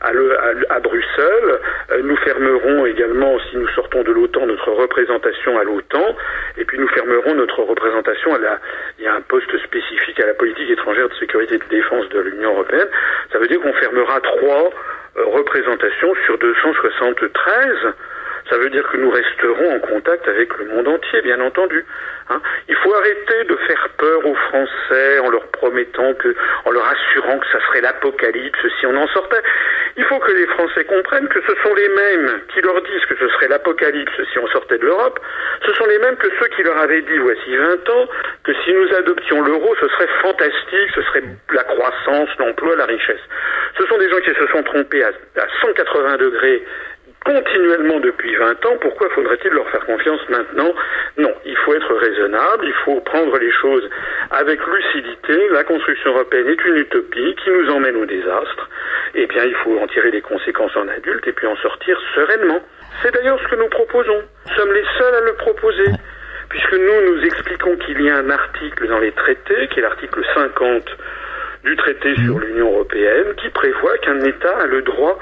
à, 0.00 0.80
Bruxelles. 0.80 1.58
Euh, 1.90 2.02
nous 2.02 2.16
fermerons 2.16 2.86
également, 2.86 3.38
si 3.50 3.56
nous 3.56 3.68
sortons 3.68 4.02
de 4.02 4.12
l'OTAN, 4.12 4.46
notre 4.46 4.70
représentation 4.72 5.58
à 5.58 5.64
l'OTAN. 5.64 6.16
Et 6.58 6.64
puis 6.64 6.78
nous 6.78 6.88
fermerons 6.88 7.34
notre 7.34 7.62
représentation 7.62 8.34
à 8.34 8.38
la... 8.38 8.58
Il 8.98 9.04
y 9.04 9.08
a 9.08 9.14
un 9.14 9.20
poste 9.22 9.56
spécifique 9.64 10.20
à 10.20 10.26
la 10.26 10.34
politique 10.34 10.70
étrangère 10.70 11.08
de 11.08 11.14
sécurité 11.14 11.54
et 11.54 11.58
de 11.58 11.68
défense 11.70 12.08
de 12.10 12.20
l'Union 12.20 12.52
européenne. 12.52 12.88
Ça 13.32 13.38
veut 13.38 13.46
dire 13.46 13.60
qu'on 13.60 13.72
fermera 13.72 14.20
trois 14.20 14.70
représentation 15.16 16.14
sur 16.26 16.38
273. 16.38 17.94
Ça 18.48 18.58
veut 18.58 18.70
dire 18.70 18.86
que 18.88 18.96
nous 18.96 19.10
resterons 19.10 19.76
en 19.76 19.80
contact 19.80 20.28
avec 20.28 20.56
le 20.58 20.66
monde 20.66 20.86
entier, 20.86 21.20
bien 21.22 21.40
entendu. 21.40 21.84
Hein. 22.30 22.40
Il 22.68 22.76
faut 22.76 22.94
arrêter 22.94 23.44
de 23.44 23.56
faire 23.66 23.88
peur 23.98 24.24
aux 24.24 24.34
Français 24.34 25.18
en 25.18 25.30
leur 25.30 25.46
promettant 25.48 26.14
que, 26.14 26.34
en 26.64 26.70
leur 26.70 26.86
assurant 26.86 27.38
que 27.38 27.46
ça 27.50 27.58
serait 27.66 27.80
l'apocalypse 27.80 28.58
si 28.78 28.86
on 28.86 28.96
en 28.96 29.08
sortait. 29.08 29.42
Il 29.96 30.04
faut 30.04 30.18
que 30.18 30.32
les 30.32 30.46
Français 30.46 30.84
comprennent 30.84 31.28
que 31.28 31.40
ce 31.40 31.54
sont 31.62 31.74
les 31.74 31.88
mêmes 31.88 32.40
qui 32.52 32.60
leur 32.60 32.80
disent 32.82 33.04
que 33.08 33.16
ce 33.16 33.28
serait 33.28 33.48
l'apocalypse 33.48 34.12
si 34.32 34.38
on 34.38 34.46
sortait 34.48 34.78
de 34.78 34.84
l'Europe. 34.84 35.18
Ce 35.64 35.72
sont 35.72 35.86
les 35.86 35.98
mêmes 35.98 36.16
que 36.16 36.28
ceux 36.38 36.48
qui 36.48 36.62
leur 36.62 36.76
avaient 36.78 37.02
dit 37.02 37.18
voici 37.18 37.56
20 37.56 37.88
ans 37.90 38.08
que 38.44 38.52
si 38.64 38.72
nous 38.72 38.94
adoptions 38.94 39.42
l'euro, 39.42 39.74
ce 39.80 39.88
serait 39.88 40.08
fantastique, 40.22 40.90
ce 40.94 41.02
serait 41.02 41.22
la 41.50 41.64
croissance, 41.64 42.28
l'emploi, 42.38 42.76
la 42.76 42.86
richesse. 42.86 43.22
Ce 43.78 43.86
sont 43.86 43.98
des 43.98 44.08
gens 44.08 44.20
qui 44.20 44.34
se 44.34 44.46
sont 44.48 44.62
trompés 44.62 45.02
à, 45.02 45.08
à 45.08 45.46
180 45.60 46.16
degrés 46.18 46.62
continuellement 47.26 47.98
depuis 47.98 48.34
20 48.36 48.64
ans, 48.66 48.76
pourquoi 48.80 49.08
faudrait-il 49.10 49.50
leur 49.50 49.68
faire 49.70 49.84
confiance 49.84 50.20
maintenant? 50.28 50.72
Non, 51.18 51.34
il 51.44 51.56
faut 51.58 51.74
être 51.74 51.92
raisonnable, 51.94 52.64
il 52.64 52.74
faut 52.84 53.00
prendre 53.00 53.36
les 53.38 53.50
choses 53.50 53.88
avec 54.30 54.60
lucidité. 54.64 55.48
La 55.50 55.64
construction 55.64 56.12
européenne 56.12 56.48
est 56.48 56.64
une 56.64 56.76
utopie 56.76 57.34
qui 57.42 57.50
nous 57.50 57.68
emmène 57.70 57.96
au 57.96 58.06
désastre. 58.06 58.70
Eh 59.16 59.26
bien, 59.26 59.44
il 59.44 59.54
faut 59.56 59.76
en 59.78 59.88
tirer 59.88 60.12
les 60.12 60.22
conséquences 60.22 60.76
en 60.76 60.86
adulte 60.86 61.26
et 61.26 61.32
puis 61.32 61.48
en 61.48 61.56
sortir 61.56 61.98
sereinement. 62.14 62.60
C'est 63.02 63.12
d'ailleurs 63.12 63.40
ce 63.42 63.48
que 63.48 63.56
nous 63.56 63.68
proposons. 63.68 64.22
Nous 64.48 64.54
sommes 64.54 64.72
les 64.72 64.84
seuls 64.96 65.14
à 65.14 65.20
le 65.20 65.34
proposer. 65.34 65.90
Puisque 66.48 66.74
nous, 66.74 67.12
nous 67.12 67.24
expliquons 67.24 67.76
qu'il 67.76 68.00
y 68.02 68.08
a 68.08 68.18
un 68.18 68.30
article 68.30 68.86
dans 68.86 69.00
les 69.00 69.10
traités, 69.10 69.66
qui 69.68 69.80
est 69.80 69.82
l'article 69.82 70.22
50 70.32 70.84
du 71.64 71.74
traité 71.74 72.14
sur 72.14 72.38
l'Union 72.38 72.70
européenne, 72.70 73.34
qui 73.36 73.48
prévoit 73.48 73.98
qu'un 73.98 74.20
État 74.20 74.56
a 74.60 74.66
le 74.66 74.82
droit 74.82 75.18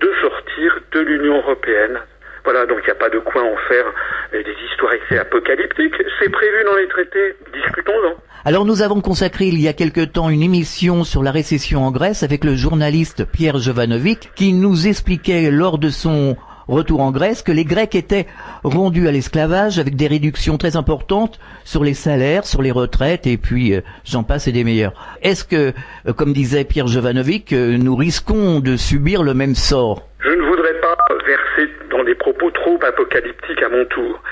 de 0.00 0.10
sortir 0.20 0.78
de 0.92 1.00
l'Union 1.00 1.36
européenne. 1.38 1.98
Voilà, 2.44 2.66
donc 2.66 2.78
il 2.82 2.86
n'y 2.86 2.92
a 2.92 2.96
pas 2.96 3.08
de 3.08 3.18
quoi 3.18 3.42
en 3.42 3.56
faire 3.68 3.86
des 4.32 4.54
histoires 4.70 4.92
apocalyptiques. 5.20 5.94
C'est 6.20 6.28
prévu 6.30 6.64
dans 6.64 6.76
les 6.76 6.88
traités. 6.88 7.34
Discutons-en. 7.52 8.14
Alors 8.44 8.66
nous 8.66 8.82
avons 8.82 9.00
consacré 9.00 9.46
il 9.46 9.58
y 9.60 9.68
a 9.68 9.72
quelque 9.72 10.04
temps 10.04 10.28
une 10.28 10.42
émission 10.42 11.04
sur 11.04 11.22
la 11.22 11.30
récession 11.30 11.86
en 11.86 11.90
Grèce 11.90 12.22
avec 12.22 12.44
le 12.44 12.54
journaliste 12.54 13.24
Pierre 13.24 13.56
Jovanovic 13.56 14.30
qui 14.34 14.52
nous 14.52 14.86
expliquait 14.86 15.50
lors 15.50 15.78
de 15.78 15.88
son 15.88 16.36
retour 16.68 17.00
en 17.00 17.10
Grèce 17.10 17.42
que 17.42 17.52
les 17.52 17.64
Grecs 17.64 17.94
étaient 17.94 18.26
rendus 18.62 19.08
à 19.08 19.12
l'esclavage 19.12 19.78
avec 19.78 19.96
des 19.96 20.06
réductions 20.06 20.58
très 20.58 20.76
importantes 20.76 21.38
sur 21.64 21.84
les 21.84 21.94
salaires, 21.94 22.44
sur 22.44 22.62
les 22.62 22.70
retraites 22.70 23.26
et 23.26 23.36
puis 23.36 23.74
euh, 23.74 23.80
j'en 24.04 24.22
passe 24.22 24.48
et 24.48 24.52
des 24.52 24.64
meilleurs. 24.64 24.92
Est-ce 25.22 25.44
que, 25.44 25.72
euh, 26.08 26.12
comme 26.12 26.32
disait 26.32 26.64
Pierre 26.64 26.86
Jovanovic, 26.86 27.52
euh, 27.52 27.76
nous 27.76 27.96
risquons 27.96 28.60
de 28.60 28.76
subir 28.76 29.22
le 29.22 29.34
même 29.34 29.54
sort? 29.54 30.02
Je 30.20 30.30
ne 30.30 30.42
voudrais 30.42 30.74
pas 30.80 30.96
verser 31.26 31.70
dans 31.90 32.04
des 32.04 32.14
propos 32.14 32.50
trop 32.50 32.78
apocalyptiques 32.82 33.62
à 33.62 33.68
mon 33.68 33.84
tour, 33.86 34.22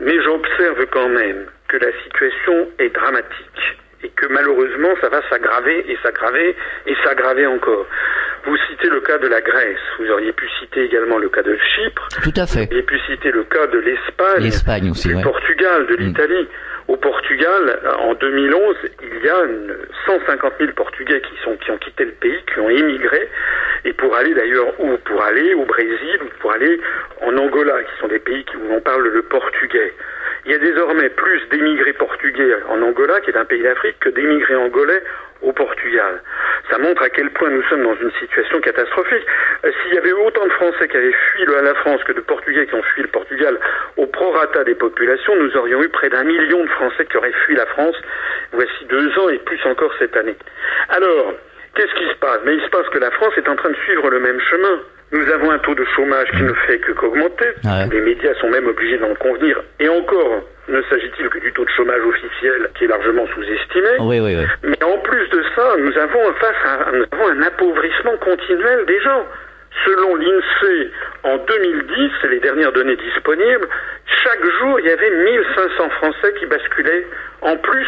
mais 0.00 0.14
j'observe 0.22 0.86
quand 0.92 1.08
même 1.08 1.46
que 1.68 1.76
la 1.76 1.90
situation 2.04 2.68
est 2.78 2.90
dramatique 2.94 3.79
et 4.02 4.08
que 4.10 4.26
malheureusement 4.26 4.94
ça 5.00 5.08
va 5.08 5.20
s'aggraver 5.28 5.84
et 5.90 5.96
s'aggraver 6.02 6.56
et 6.86 6.94
s'aggraver 7.04 7.46
encore. 7.46 7.86
Vous 8.46 8.56
citez 8.70 8.88
le 8.88 9.00
cas 9.02 9.18
de 9.18 9.26
la 9.28 9.40
Grèce, 9.42 9.78
vous 9.98 10.10
auriez 10.10 10.32
pu 10.32 10.48
citer 10.60 10.84
également 10.84 11.18
le 11.18 11.28
cas 11.28 11.42
de 11.42 11.56
Chypre, 11.58 12.08
Tout 12.22 12.32
à 12.36 12.46
fait. 12.46 12.60
vous 12.60 12.66
auriez 12.68 12.82
pu 12.82 12.98
citer 13.00 13.30
le 13.32 13.44
cas 13.44 13.66
de 13.66 13.78
l'Espagne, 13.78 14.42
L'Espagne 14.44 14.90
aussi, 14.90 15.08
du 15.08 15.14
ouais. 15.16 15.22
Portugal, 15.22 15.86
de 15.86 15.94
Mm. 15.96 16.00
l'Italie. 16.06 16.48
Au 16.88 16.96
Portugal, 16.96 17.78
en 18.00 18.14
2011, 18.14 18.76
il 19.02 19.24
y 19.24 19.28
a 19.28 19.44
une 19.44 19.76
150 20.06 20.54
000 20.58 20.72
Portugais 20.72 21.20
qui, 21.20 21.36
sont, 21.44 21.54
qui 21.58 21.70
ont 21.70 21.76
quitté 21.78 22.04
le 22.04 22.10
pays, 22.12 22.38
qui 22.52 22.58
ont 22.58 22.68
émigré, 22.68 23.28
et 23.84 23.92
pour 23.92 24.16
aller 24.16 24.34
d'ailleurs, 24.34 24.68
ou 24.80 24.96
pour 25.04 25.22
aller 25.22 25.54
au 25.54 25.66
Brésil, 25.66 26.18
ou 26.22 26.28
pour 26.40 26.50
aller 26.52 26.80
en 27.20 27.36
Angola, 27.36 27.80
qui 27.84 28.00
sont 28.00 28.08
des 28.08 28.18
pays 28.18 28.44
où 28.56 28.72
on 28.74 28.80
parle 28.80 29.06
le 29.06 29.22
portugais. 29.22 29.92
Il 30.46 30.52
y 30.52 30.54
a 30.54 30.58
désormais 30.58 31.10
plus 31.10 31.40
d'émigrés 31.50 31.92
portugais 31.92 32.56
en 32.68 32.80
Angola, 32.82 33.20
qui 33.20 33.30
est 33.30 33.36
un 33.36 33.44
pays 33.44 33.62
d'Afrique, 33.62 33.98
que 34.00 34.08
d'émigrés 34.08 34.56
angolais 34.56 35.02
au 35.42 35.52
Portugal. 35.52 36.22
Ça 36.70 36.78
montre 36.78 37.02
à 37.02 37.10
quel 37.10 37.30
point 37.30 37.50
nous 37.50 37.62
sommes 37.64 37.82
dans 37.82 37.96
une 37.96 38.12
situation 38.12 38.60
catastrophique. 38.60 39.24
Euh, 39.64 39.70
S'il 39.82 39.94
y 39.94 39.98
avait 39.98 40.12
autant 40.12 40.44
de 40.44 40.52
Français 40.52 40.88
qui 40.88 40.96
avaient 40.96 41.12
fui 41.32 41.44
la 41.46 41.74
France 41.74 42.02
que 42.04 42.12
de 42.12 42.20
Portugais 42.20 42.66
qui 42.66 42.74
ont 42.74 42.82
fui 42.82 43.02
le 43.02 43.08
Portugal 43.08 43.58
au 43.96 44.06
prorata 44.06 44.64
des 44.64 44.74
populations, 44.74 45.34
nous 45.36 45.56
aurions 45.56 45.82
eu 45.82 45.88
près 45.88 46.08
d'un 46.08 46.24
million 46.24 46.62
de 46.62 46.68
Français 46.70 47.06
qui 47.06 47.16
auraient 47.16 47.32
fui 47.44 47.54
la 47.56 47.66
France 47.66 47.96
voici 48.52 48.84
deux 48.86 49.18
ans 49.18 49.28
et 49.28 49.38
plus 49.38 49.60
encore 49.66 49.92
cette 49.98 50.16
année. 50.16 50.36
Alors, 50.88 51.34
qu'est-ce 51.74 51.94
qui 51.94 52.08
se 52.08 52.16
passe? 52.16 52.40
Mais 52.44 52.54
il 52.54 52.62
se 52.62 52.68
passe 52.68 52.88
que 52.88 52.98
la 52.98 53.10
France 53.10 53.34
est 53.36 53.48
en 53.48 53.56
train 53.56 53.70
de 53.70 53.76
suivre 53.76 54.10
le 54.10 54.20
même 54.20 54.40
chemin. 54.40 54.80
Nous 55.12 55.28
avons 55.28 55.50
un 55.50 55.58
taux 55.58 55.74
de 55.74 55.84
chômage 55.96 56.30
qui 56.30 56.42
ne 56.42 56.52
fait 56.66 56.78
que 56.78 56.92
qu'augmenter. 56.92 57.48
Ouais. 57.64 57.88
Les 57.90 58.00
médias 58.00 58.34
sont 58.40 58.48
même 58.48 58.66
obligés 58.66 58.98
d'en 58.98 59.14
convenir. 59.16 59.60
Et 59.80 59.88
encore, 59.88 60.42
ne 60.68 60.82
s'agit-il 60.82 61.28
que 61.28 61.38
du 61.40 61.52
taux 61.52 61.64
de 61.64 61.70
chômage 61.70 62.02
officiel 62.02 62.70
qui 62.76 62.84
est 62.84 62.88
largement 62.88 63.26
sous-estimé. 63.34 63.88
Oui, 64.00 64.20
oui, 64.20 64.36
oui. 64.36 64.46
Mais 64.62 64.84
en 64.84 64.98
plus 64.98 65.28
de 65.30 65.42
ça, 65.56 65.74
nous 65.78 65.98
avons 65.98 66.32
face 66.34 66.56
à 66.64 66.92
nous 66.92 67.04
avons 67.10 67.28
un 67.28 67.42
appauvrissement 67.42 68.16
continuel 68.18 68.86
des 68.86 69.00
gens. 69.00 69.26
Selon 69.84 70.14
l'INSEE, 70.14 70.90
en 71.24 71.38
2010, 71.38 72.10
c'est 72.20 72.28
les 72.28 72.40
dernières 72.40 72.72
données 72.72 72.96
disponibles, 72.96 73.66
chaque 74.22 74.44
jour, 74.60 74.80
il 74.80 74.86
y 74.86 74.90
avait 74.90 75.10
1500 75.10 75.90
Français 75.90 76.34
qui 76.38 76.46
basculaient 76.46 77.06
en 77.42 77.56
plus 77.56 77.86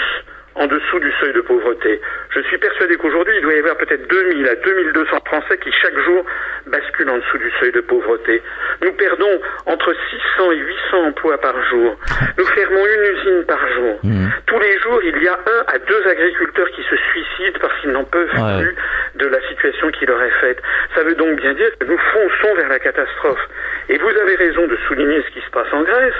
en 0.54 0.66
dessous 0.66 0.98
du 0.98 1.10
seuil 1.20 1.32
de 1.32 1.40
pauvreté. 1.40 2.00
Je 2.30 2.40
suis 2.42 2.58
persuadé 2.58 2.96
qu'aujourd'hui, 2.96 3.34
il 3.36 3.42
doit 3.42 3.54
y 3.54 3.58
avoir 3.58 3.76
peut-être 3.76 4.06
2000 4.08 4.48
à 4.48 4.54
2200 4.56 5.16
Français 5.24 5.58
qui 5.58 5.72
chaque 5.80 5.98
jour 6.00 6.24
basculent 6.66 7.08
en 7.10 7.18
dessous 7.18 7.38
du 7.38 7.50
seuil 7.60 7.72
de 7.72 7.80
pauvreté. 7.80 8.42
Nous 8.82 8.92
perdons 8.92 9.40
entre 9.66 9.94
600 10.36 10.52
et 10.52 10.56
800 10.56 11.04
emplois 11.08 11.38
par 11.38 11.54
jour. 11.70 11.96
Nous 12.38 12.44
fermons 12.46 12.84
une 12.86 13.16
usine 13.16 13.44
par 13.46 13.66
jour. 13.74 13.98
Mhm. 14.02 14.30
Tous 14.46 14.58
les 14.58 14.78
jours, 14.80 15.00
il 15.04 15.22
y 15.22 15.28
a 15.28 15.34
un 15.38 15.74
à 15.74 15.78
deux 15.78 16.06
agriculteurs 16.06 16.70
qui 16.72 16.82
se 16.82 16.96
suicident 16.96 17.58
parce 17.60 17.80
qu'ils 17.80 17.92
n'en 17.92 18.04
peuvent 18.04 18.28
Ouais. 18.32 18.62
plus 18.62 18.74
de 19.16 19.26
la 19.26 19.40
situation 19.48 19.90
qui 19.90 20.06
leur 20.06 20.22
est 20.22 20.40
faite. 20.40 20.60
Ça 20.94 21.02
veut 21.02 21.14
donc 21.14 21.36
bien 21.36 21.54
dire 21.54 21.70
que 21.78 21.84
nous 21.86 21.98
fonçons 21.98 22.54
vers 22.56 22.68
la 22.68 22.78
catastrophe. 22.78 23.40
Et 23.88 23.98
vous 23.98 24.08
avez 24.08 24.34
raison 24.36 24.66
de 24.66 24.76
souligner 24.88 25.22
ce 25.22 25.30
qui 25.32 25.40
se 25.40 25.50
passe 25.50 25.72
en 25.72 25.82
Grèce, 25.82 26.14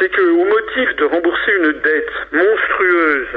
c'est 0.00 0.10
que 0.10 0.20
au 0.22 0.44
motif 0.44 0.96
de 0.96 1.04
rembourser 1.04 1.52
une 1.52 1.72
dette 1.80 2.10
monstrueuse 2.32 3.28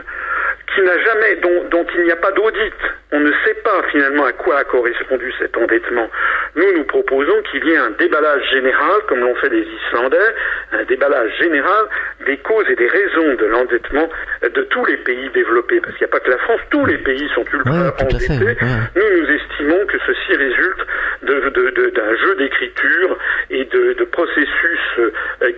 qui 0.73 0.81
n'a 0.81 0.97
jamais, 0.99 1.35
dont, 1.37 1.63
dont 1.71 1.85
il 1.95 2.03
n'y 2.03 2.11
a 2.11 2.15
pas 2.15 2.31
d'audit, 2.31 2.73
on 3.11 3.19
ne 3.19 3.31
sait 3.45 3.55
pas 3.63 3.81
finalement 3.91 4.25
à 4.25 4.33
quoi 4.33 4.59
a 4.59 4.63
correspondu 4.63 5.33
cet 5.39 5.57
endettement. 5.57 6.09
Nous, 6.55 6.71
nous 6.73 6.83
proposons 6.83 7.41
qu'il 7.49 7.65
y 7.65 7.71
ait 7.71 7.77
un 7.77 7.91
déballage 7.91 8.49
général, 8.51 9.01
comme 9.07 9.19
l'ont 9.19 9.35
fait 9.35 9.49
les 9.49 9.65
Islandais, 9.87 10.35
un 10.71 10.83
déballage 10.83 11.31
général 11.39 11.85
des 12.29 12.37
causes 12.37 12.69
et 12.69 12.75
des 12.75 12.87
raisons 12.87 13.33
de 13.41 13.45
l'endettement 13.45 14.07
de 14.43 14.61
tous 14.69 14.85
les 14.85 14.97
pays 14.97 15.29
développés. 15.33 15.79
Parce 15.81 15.95
qu'il 15.97 16.05
n'y 16.05 16.11
a 16.11 16.15
pas 16.17 16.19
que 16.19 16.29
la 16.29 16.37
France, 16.37 16.61
tous 16.69 16.85
les 16.85 16.97
pays 16.99 17.27
sont 17.33 17.43
ultra 17.51 17.71
Ouais, 17.71 17.91
fait, 17.97 18.03
endettés. 18.05 18.45
ouais. 18.45 18.57
Nous, 18.95 19.09
nous 19.17 19.29
estimons 19.39 19.85
que 19.87 19.97
ceci 20.05 20.35
résulte 20.35 20.81
de- 21.23 21.49
de- 21.49 21.69
de- 21.71 21.89
d'un 21.89 22.15
jeu 22.15 22.35
d'écriture 22.35 23.17
et 23.49 23.65
de, 23.65 23.93
de 23.93 24.03
processus 24.05 24.79
euh, 24.99 25.11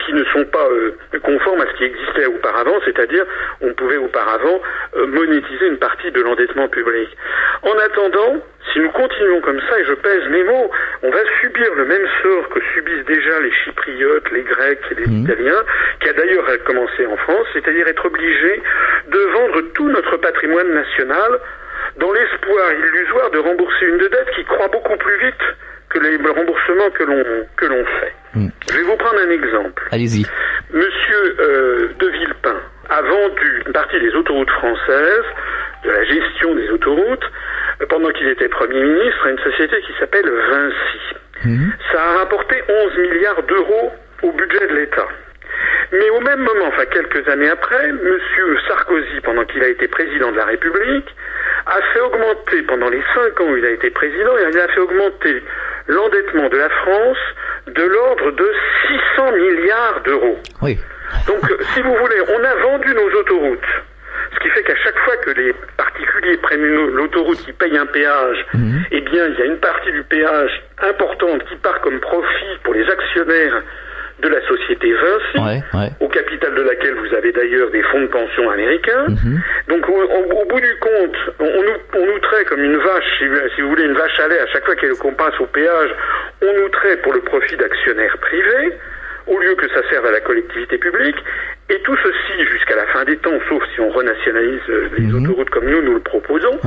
qui 0.05 0.13
ne 0.13 0.23
sont 0.25 0.45
pas 0.45 0.65
euh, 0.71 0.95
conformes 1.23 1.61
à 1.61 1.67
ce 1.71 1.77
qui 1.77 1.83
existait 1.83 2.25
auparavant, 2.27 2.79
c'est-à-dire 2.85 3.25
on 3.61 3.73
pouvait 3.73 3.97
auparavant 3.97 4.61
euh, 4.95 5.05
monétiser 5.07 5.67
une 5.67 5.77
partie 5.77 6.11
de 6.11 6.21
l'endettement 6.21 6.69
public. 6.69 7.09
En 7.63 7.77
attendant, 7.85 8.37
si 8.71 8.79
nous 8.79 8.91
continuons 8.91 9.41
comme 9.41 9.59
ça, 9.69 9.79
et 9.79 9.85
je 9.85 9.93
pèse 9.93 10.27
mes 10.29 10.43
mots, 10.43 10.71
on 11.03 11.09
va 11.09 11.19
subir 11.41 11.73
le 11.75 11.85
même 11.85 12.05
sort 12.21 12.49
que 12.49 12.59
subissent 12.73 13.05
déjà 13.05 13.39
les 13.39 13.51
Chypriotes, 13.51 14.31
les 14.31 14.43
Grecs 14.43 14.79
et 14.91 14.95
les 14.95 15.07
Mhm. 15.07 15.23
Italiens, 15.23 15.63
qui 15.99 16.09
a 16.09 16.13
d'ailleurs 16.13 16.45
commencé 16.65 17.05
en 17.05 17.17
France, 17.17 17.47
c'est-à-dire 17.53 17.87
être 17.87 18.05
obligés 18.05 18.61
de 19.07 19.19
vendre 19.19 19.61
tout 19.73 19.89
notre 19.89 20.17
patrimoine 20.17 20.71
national 20.73 21.39
dans 21.97 22.11
l'espoir 22.13 22.71
illusoire 22.73 23.31
de 23.31 23.39
rembourser 23.39 23.85
une 23.85 23.97
dette 23.97 24.29
qui 24.35 24.43
croît 24.45 24.67
beaucoup 24.69 24.95
plus 24.97 25.17
vite 25.19 25.43
que 25.89 25.99
les 25.99 26.15
remboursements 26.17 26.89
que 26.91 27.03
l'on 27.03 27.23
que 27.57 27.65
l'on 27.65 27.83
fait. 27.99 28.13
Mm. 28.35 28.47
Je 28.69 28.77
vais 28.77 28.83
vous 28.83 28.95
prendre 28.95 29.19
un 29.19 29.29
exemple. 29.29 29.83
Allez-y. 29.91 30.25
Monsieur 30.71 31.35
euh, 31.39 31.87
de 31.99 32.07
Villepin 32.07 32.55
a 32.89 33.01
vendu 33.01 33.63
une 33.65 33.73
partie 33.73 33.99
des 33.99 34.13
autoroutes 34.15 34.49
françaises, 34.51 35.25
de 35.83 35.89
la 35.89 36.03
gestion 36.03 36.55
des 36.55 36.69
autoroutes, 36.69 37.31
euh, 37.81 37.85
pendant 37.87 38.09
qu'il 38.11 38.27
était 38.27 38.49
Premier 38.49 38.81
ministre, 38.81 39.25
à 39.25 39.31
une 39.31 39.39
société 39.39 39.81
qui 39.81 39.93
s'appelle 39.99 40.29
Vinci. 40.29 41.15
Mhm. 41.45 41.73
Ça 41.91 42.03
a 42.03 42.17
rapporté 42.19 42.61
11 42.67 42.97
milliards 42.97 43.43
d'euros 43.43 43.91
au 44.23 44.31
budget 44.31 44.67
de 44.67 44.75
l'État. 44.75 45.07
Mais 45.91 46.09
au 46.09 46.21
même 46.21 46.39
moment, 46.39 46.67
enfin 46.67 46.85
quelques 46.85 47.27
années 47.27 47.49
après, 47.49 47.89
M. 47.89 48.17
Sarkozy, 48.67 49.19
pendant 49.23 49.43
qu'il 49.45 49.61
a 49.63 49.67
été 49.67 49.87
président 49.87 50.31
de 50.31 50.37
la 50.37 50.45
République, 50.45 51.09
a 51.65 51.81
fait 51.93 51.99
augmenter, 51.99 52.61
pendant 52.63 52.89
les 52.89 53.03
cinq 53.13 53.39
ans 53.41 53.49
où 53.49 53.57
il 53.57 53.65
a 53.65 53.71
été 53.71 53.89
président, 53.89 54.31
il 54.37 54.57
a 54.57 54.67
fait 54.69 54.79
augmenter 54.79 55.43
l'endettement 55.87 56.49
de 56.49 56.57
la 56.57 56.69
France 56.69 57.17
de 57.67 57.83
l'ordre 57.83 58.31
de 58.31 58.51
600 59.15 59.31
milliards 59.33 60.01
d'euros. 60.05 60.39
Oui. 60.61 60.79
Donc, 61.27 61.51
euh, 61.51 61.57
si 61.73 61.81
vous 61.81 61.93
voulez, 61.93 62.21
on 62.29 62.43
a 62.43 62.55
vendu 62.55 62.93
nos 62.93 63.19
autoroutes. 63.19 63.59
Ce 64.33 64.39
qui 64.39 64.49
fait 64.49 64.63
qu'à 64.63 64.75
chaque 64.75 64.97
fois 64.99 65.17
que 65.17 65.31
les 65.31 65.53
particuliers 65.77 66.37
prennent 66.37 66.65
l'autoroute 66.65 67.37
qui 67.39 67.51
paye 67.53 67.77
un 67.77 67.85
péage, 67.85 68.45
mhm. 68.53 68.83
eh 68.91 69.01
bien, 69.01 69.27
il 69.27 69.39
y 69.39 69.41
a 69.41 69.45
une 69.45 69.59
partie 69.59 69.91
du 69.91 70.03
péage 70.03 70.51
importante 70.81 71.43
qui 71.49 71.55
part 71.55 71.81
comme 71.81 71.99
profit 71.99 72.57
pour 72.63 72.73
les 72.73 72.87
actionnaires 72.89 73.61
de 74.21 74.29
la 74.29 74.41
société 74.47 74.93
Vinci, 74.93 75.63
au 75.99 76.07
capital 76.07 76.53
de 76.53 76.61
laquelle 76.61 76.93
vous 76.93 77.13
avez 77.15 77.31
d'ailleurs 77.31 77.71
des 77.71 77.81
fonds 77.83 78.01
de 78.01 78.07
pension 78.07 78.49
américains. 78.51 79.07
Mhm. 79.07 79.41
Donc 79.67 79.89
au, 79.89 80.45
bout 80.45 80.59
du 80.59 80.75
compte, 80.79 81.17
on, 81.39 81.45
nous, 81.45 81.77
on, 81.95 82.05
nous, 82.05 82.19
traite 82.19 82.47
comme 82.47 82.63
une 82.63 82.77
vache, 82.77 83.17
si, 83.17 83.61
vous 83.61 83.69
voulez, 83.69 83.83
une 83.83 83.97
vache 83.97 84.19
à 84.19 84.27
lait, 84.27 84.39
à 84.39 84.47
chaque 84.47 84.65
fois 84.65 84.75
qu'on 84.75 85.13
passe 85.13 85.39
au 85.39 85.47
péage, 85.47 85.89
on 86.41 86.53
nous 86.61 86.69
traite 86.69 87.01
pour 87.01 87.13
le 87.13 87.21
profit 87.21 87.57
d'actionnaires 87.57 88.17
privés 88.19 88.77
au 89.27 89.39
lieu 89.39 89.55
que 89.55 89.67
ça 89.69 89.81
serve 89.89 90.05
à 90.05 90.11
la 90.11 90.19
collectivité 90.19 90.77
publique, 90.77 91.17
et 91.71 91.79
tout 91.83 91.95
ceci 92.03 92.45
jusqu'à 92.51 92.75
la 92.75 92.85
fin 92.87 93.05
des 93.05 93.15
temps, 93.17 93.39
sauf 93.47 93.63
si 93.73 93.79
on 93.79 93.89
renationalise 93.89 94.59
euh, 94.69 94.89
les 94.97 95.05
mhm. 95.07 95.23
autoroutes 95.23 95.49
comme 95.51 95.65
nous, 95.65 95.81
nous 95.81 95.93
le 95.93 96.01
proposons, 96.01 96.59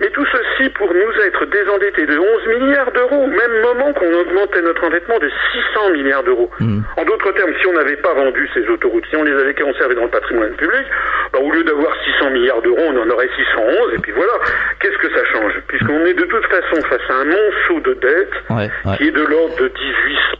mais 0.00 0.10
tout 0.10 0.24
ceci 0.32 0.70
pour 0.70 0.88
nous 0.92 1.22
être 1.26 1.44
désendettés 1.46 2.06
de 2.06 2.18
11 2.18 2.60
milliards 2.60 2.90
d'euros, 2.92 3.24
au 3.24 3.26
même 3.26 3.60
moment 3.62 3.92
qu'on 3.92 4.12
augmentait 4.12 4.62
notre 4.62 4.84
endettement 4.84 5.18
de 5.18 5.30
600 5.74 5.90
milliards 5.90 6.22
d'euros. 6.22 6.50
Mhm. 6.60 6.82
En 6.96 7.04
d'autres 7.04 7.32
termes, 7.32 7.52
si 7.60 7.66
on 7.66 7.74
n'avait 7.74 7.96
pas 7.96 8.14
vendu 8.14 8.48
ces 8.54 8.66
autoroutes, 8.68 9.04
si 9.10 9.16
on 9.16 9.24
les 9.24 9.34
avait 9.34 9.54
conservées 9.54 9.94
dans 9.94 10.04
le 10.04 10.10
patrimoine 10.10 10.54
public, 10.54 10.86
bah, 11.32 11.40
au 11.40 11.52
lieu 11.52 11.64
d'avoir 11.64 11.92
600 12.18 12.30
milliards 12.30 12.62
d'euros, 12.62 12.84
on 12.88 12.96
en 12.96 13.10
aurait 13.10 13.28
611, 13.36 13.94
et 13.94 13.98
puis 13.98 14.12
voilà, 14.12 14.32
qu'est-ce 14.80 14.96
que 14.96 15.12
ça 15.12 15.24
change? 15.32 15.52
Puisqu'on 15.68 16.06
est 16.06 16.14
de 16.14 16.24
toute 16.24 16.46
façon 16.46 16.80
face 16.88 17.04
à 17.10 17.14
un 17.20 17.24
monceau 17.26 17.80
de 17.84 17.94
dette 18.00 18.96
qui 18.96 19.04
est 19.04 19.10
de 19.10 19.24
l'ordre 19.24 19.56
de 19.56 19.68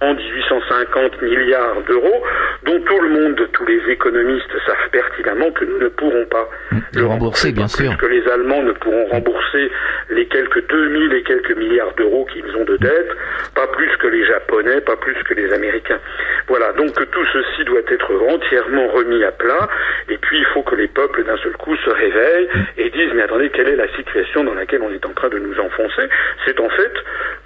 1800, 0.01 0.15
1850 0.15 1.23
milliards 1.23 1.83
d'euros, 1.87 2.25
dont 2.65 2.81
tout 2.81 3.01
le 3.01 3.09
monde, 3.11 3.49
tous 3.53 3.67
les 3.67 3.91
économistes 3.99 4.57
savent 4.65 4.91
pertinemment 4.93 5.51
que 5.51 5.65
nous 5.65 5.79
ne 5.79 5.89
pourrons 5.89 6.25
pas 6.27 6.49
mmh, 6.71 6.79
le 6.95 7.07
rembourser, 7.07 7.53
bien 7.53 7.67
sûr. 7.67 7.97
Que 7.97 8.07
les 8.07 8.27
Allemands 8.29 8.63
ne 8.63 8.73
pourront 8.73 9.07
rembourser 9.07 9.71
les 10.11 10.27
quelques 10.27 10.67
2000 10.69 11.15
et 11.15 11.23
quelques 11.25 11.57
milliards 11.57 11.93
d'euros 11.97 12.27
qu'ils 12.33 12.57
ont 12.57 12.65
de 12.65 12.77
dette, 12.77 13.11
pas 13.55 13.67
plus 13.67 13.91
que 13.97 14.07
les 14.07 14.25
Japonais, 14.25 14.81
pas 14.83 14.97
plus 14.97 15.17
que 15.25 15.35
les 15.35 15.53
Américains. 15.53 15.99
Voilà, 16.47 16.73
donc 16.73 16.95
tout 16.95 17.27
ceci 17.33 17.65
doit 17.65 17.83
être 17.89 18.13
entièrement 18.29 18.87
remis 18.89 19.25
à 19.25 19.33
plat, 19.33 19.69
et 20.09 20.17
puis 20.17 20.39
il 20.39 20.47
faut 20.55 20.63
que 20.63 20.77
les 20.77 20.89
peuples 20.89 21.25
d'un 21.25 21.37
seul 21.39 21.53
coup 21.57 21.77
se 21.77 21.91
réveillent 21.91 22.49
et 22.79 22.91
disent 22.91 23.13
mais 23.15 23.23
attendez, 23.23 23.51
quelle 23.51 23.69
est 23.69 23.77
la 23.77 23.89
situation 23.97 24.45
dans 24.45 24.55
laquelle 24.55 24.83
on 24.83 24.93
est 24.93 25.05
en 25.05 25.13
train 25.13 25.29
de 25.29 25.39
nous 25.39 25.59
enfoncer? 25.59 26.09
C'est 26.47 26.59
en 26.61 26.69
fait, 26.71 26.93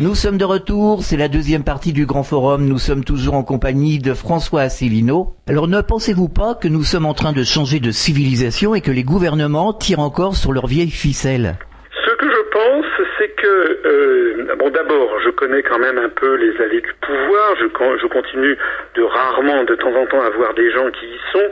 Nous 0.00 0.16
sommes 0.16 0.38
de 0.38 0.44
retour, 0.44 1.04
c'est 1.04 1.16
la 1.16 1.28
deuxième 1.28 1.62
partie 1.62 1.92
du 1.92 2.04
Grand 2.04 2.24
Forum, 2.24 2.66
nous 2.66 2.78
sommes 2.78 3.04
toujours 3.04 3.34
en 3.34 3.44
compagnie 3.44 4.00
de 4.00 4.12
François 4.12 4.62
Asselineau. 4.62 5.36
Alors 5.48 5.68
ne 5.68 5.80
pensez-vous 5.80 6.28
pas 6.28 6.56
que 6.56 6.66
nous 6.66 6.82
sommes 6.82 7.06
en 7.06 7.14
train 7.14 7.32
de 7.32 7.44
changer 7.44 7.78
de 7.78 7.92
civilisation 7.92 8.74
et 8.74 8.80
que 8.80 8.90
les 8.90 9.04
gouvernements 9.04 9.72
tirent 9.72 10.00
encore 10.00 10.34
sur 10.34 10.50
leurs 10.50 10.66
vieilles 10.66 10.90
ficelles 10.90 11.56
Ce 12.04 12.16
que 12.16 12.26
je 12.26 12.42
pense, 12.50 13.06
c'est 13.16 13.30
que, 13.40 13.46
euh, 13.86 14.56
bon 14.58 14.68
d'abord, 14.70 15.08
je 15.30 15.36
connais 15.36 15.62
quand 15.62 15.78
même 15.78 15.98
un 15.98 16.08
peu 16.08 16.34
les 16.34 16.60
allées 16.62 16.80
du 16.80 16.92
pouvoir, 17.00 17.56
je, 17.58 17.66
je 17.66 18.06
continue 18.06 18.56
de 18.96 19.02
rarement, 19.02 19.64
de 19.64 19.74
temps 19.76 19.94
en 19.94 20.06
temps, 20.06 20.22
avoir 20.22 20.54
des 20.54 20.70
gens 20.72 20.90
qui 20.90 21.06
y 21.06 21.20
sont. 21.32 21.48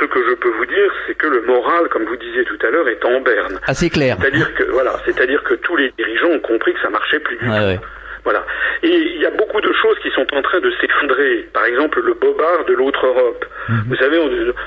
Ce 0.00 0.04
que 0.04 0.18
je 0.28 0.34
peux 0.34 0.50
vous 0.50 0.66
dire, 0.66 0.92
c'est 1.06 1.14
que 1.14 1.26
le 1.26 1.42
moral, 1.42 1.88
comme 1.88 2.04
vous 2.04 2.16
disiez 2.16 2.44
tout 2.44 2.58
à 2.66 2.70
l'heure, 2.70 2.88
est 2.88 3.04
en 3.04 3.20
berne. 3.20 3.58
Assez 3.66 3.88
clair. 3.88 4.16
C'est-à-dire 4.20 4.54
que 4.54 4.64
voilà, 4.64 4.92
c'est-à-dire 5.04 5.42
que 5.44 5.54
tous 5.54 5.76
les 5.76 5.90
dirigeants 5.96 6.30
ont 6.30 6.40
compris 6.40 6.74
que 6.74 6.80
ça 6.80 6.90
marchait 6.90 7.20
plus 7.20 7.36
du 7.36 7.46
tout. 7.46 7.84
Voilà. 8.24 8.42
Et 8.82 8.88
il 8.88 9.20
y 9.20 9.26
a 9.26 9.30
beaucoup 9.30 9.60
de 9.60 9.70
choses 9.82 9.98
qui 10.02 10.10
sont 10.10 10.26
en 10.32 10.40
train 10.40 10.58
de 10.58 10.70
s'effondrer. 10.80 11.46
Par 11.52 11.66
exemple, 11.66 12.00
le 12.00 12.14
bobard 12.14 12.64
de 12.66 12.72
l'autre 12.72 13.06
Europe. 13.06 13.44
Mhm. 13.68 13.84
Vous 13.88 13.96
savez, 13.96 14.18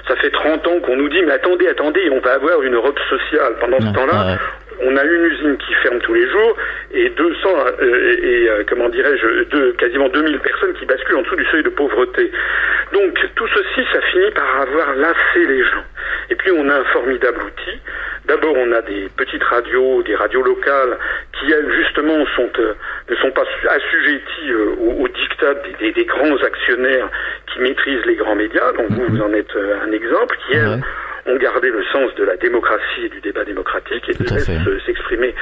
ça 0.07 0.15
fait 0.15 0.29
30 0.29 0.67
ans 0.67 0.79
qu'on 0.81 0.95
nous 0.95 1.09
dit, 1.09 1.21
mais 1.25 1.33
attendez, 1.33 1.67
attendez, 1.67 2.07
on 2.11 2.19
va 2.19 2.33
avoir 2.33 2.61
une 2.61 2.75
Europe 2.75 2.99
sociale. 3.09 3.55
Pendant 3.59 3.79
ce 3.79 3.93
temps-là, 3.93 4.37
on 4.81 4.95
a 4.95 5.03
une 5.03 5.25
usine 5.25 5.57
qui 5.57 5.73
ferme 5.75 5.99
tous 5.99 6.13
les 6.13 6.29
jours 6.29 6.57
et 6.91 7.09
200 7.09 7.49
euh, 7.81 8.15
et, 8.21 8.49
euh, 8.49 8.63
comment 8.67 8.89
dirais-je, 8.89 9.71
quasiment 9.73 10.09
2000 10.09 10.39
personnes 10.39 10.73
qui 10.73 10.85
basculent 10.85 11.17
en 11.17 11.21
dessous 11.21 11.35
du 11.35 11.45
seuil 11.45 11.63
de 11.63 11.69
pauvreté. 11.69 12.31
Donc 12.93 13.19
tout 13.35 13.47
ceci, 13.47 13.87
ça 13.91 14.01
finit 14.01 14.31
par 14.31 14.61
avoir 14.61 14.95
lassé 14.95 15.45
les 15.47 15.63
gens. 15.63 15.83
Et 16.29 16.35
puis 16.35 16.51
on 16.51 16.69
a 16.69 16.75
un 16.75 16.83
formidable 16.85 17.43
outil. 17.43 17.79
D'abord, 18.25 18.55
on 18.57 18.71
a 18.73 18.81
des 18.81 19.07
petites 19.15 19.43
radios, 19.43 20.03
des 20.03 20.15
radios 20.15 20.43
locales 20.43 20.97
qui, 21.31 21.49
elles, 21.51 21.71
justement, 21.71 22.25
sont, 22.35 22.49
euh, 22.59 22.73
ne 23.09 23.15
sont 23.15 23.31
pas 23.31 23.45
assujetties 23.69 24.53
au, 24.53 25.03
au 25.03 25.07
diktat 25.07 25.53
des, 25.79 26.05
grands 26.05 26.35
actionnaires 26.43 27.09
qui 27.47 27.61
maîtrisent 27.61 28.05
les 28.05 28.15
grands 28.15 28.35
médias. 28.35 28.73
Donc 28.73 28.89
vous, 28.89 29.05
vous 29.07 29.21
en 29.21 29.31
êtes 29.33 29.55
un 29.55 29.91
exemple, 29.93 30.37
qui, 30.45 30.57
elles, 30.57 30.81
ont 31.27 31.35
gardé 31.37 31.69
le 31.69 31.83
sens 31.91 32.13
de 32.15 32.23
la 32.23 32.37
démocratie 32.37 33.05
et 33.05 33.09
du 33.09 33.21
débat 33.21 33.43
démocratique 33.43 34.09
et 34.09 34.13
de 34.13 34.79
s'exprimer 34.85 35.35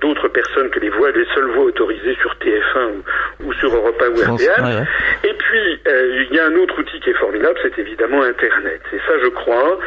d'autres 0.00 0.28
personnes 0.28 0.70
que 0.70 0.80
les 0.80 0.90
voix, 0.90 1.10
les 1.10 1.26
seules 1.34 1.50
voix 1.50 1.64
autorisées 1.64 2.16
sur 2.20 2.34
TF1 2.34 3.02
ou, 3.44 3.52
sur 3.54 3.74
Europa 3.74 4.08
ou 4.08 4.34
RTL. 4.34 4.86
Et 5.24 5.34
puis, 5.34 5.80
euh, 5.88 6.24
il 6.30 6.36
y 6.36 6.38
a 6.38 6.46
un 6.46 6.56
autre 6.56 6.78
outil 6.78 7.00
qui 7.00 7.10
est 7.10 7.18
formidable, 7.18 7.58
c'est 7.62 7.78
évidemment 7.78 8.22
Internet. 8.22 8.80
Et 8.92 8.98
ça, 9.06 9.14
je 9.22 9.28
crois 9.28 9.78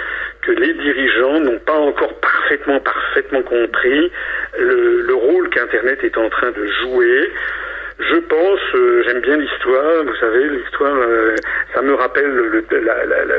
que 0.42 0.52
les 0.52 0.74
dirigeants 0.74 1.39
n'ont 1.39 1.60
pas 1.60 1.78
encore 1.78 2.13
parfaitement, 2.20 2.80
parfaitement 2.80 3.42
compris 3.44 4.12
le, 4.58 5.02
le 5.02 5.13
rôle 5.13 5.50
qu'Internet 5.50 6.04
est 6.04 6.18
en 6.18 6.30
train 6.30 6.52
de 6.52 6.66
jouer. 6.82 7.32
Je 8.10 8.18
pense, 8.18 8.60
euh, 8.76 9.04
j'aime 9.06 9.22
bien 9.22 9.38
l'histoire, 9.38 10.04
vous 10.04 10.16
savez, 10.16 10.50
l'histoire, 10.50 10.96
euh, 10.96 11.36
ça 11.74 11.82
me 11.82 11.94
rappelle 11.94 12.30
le, 12.30 12.63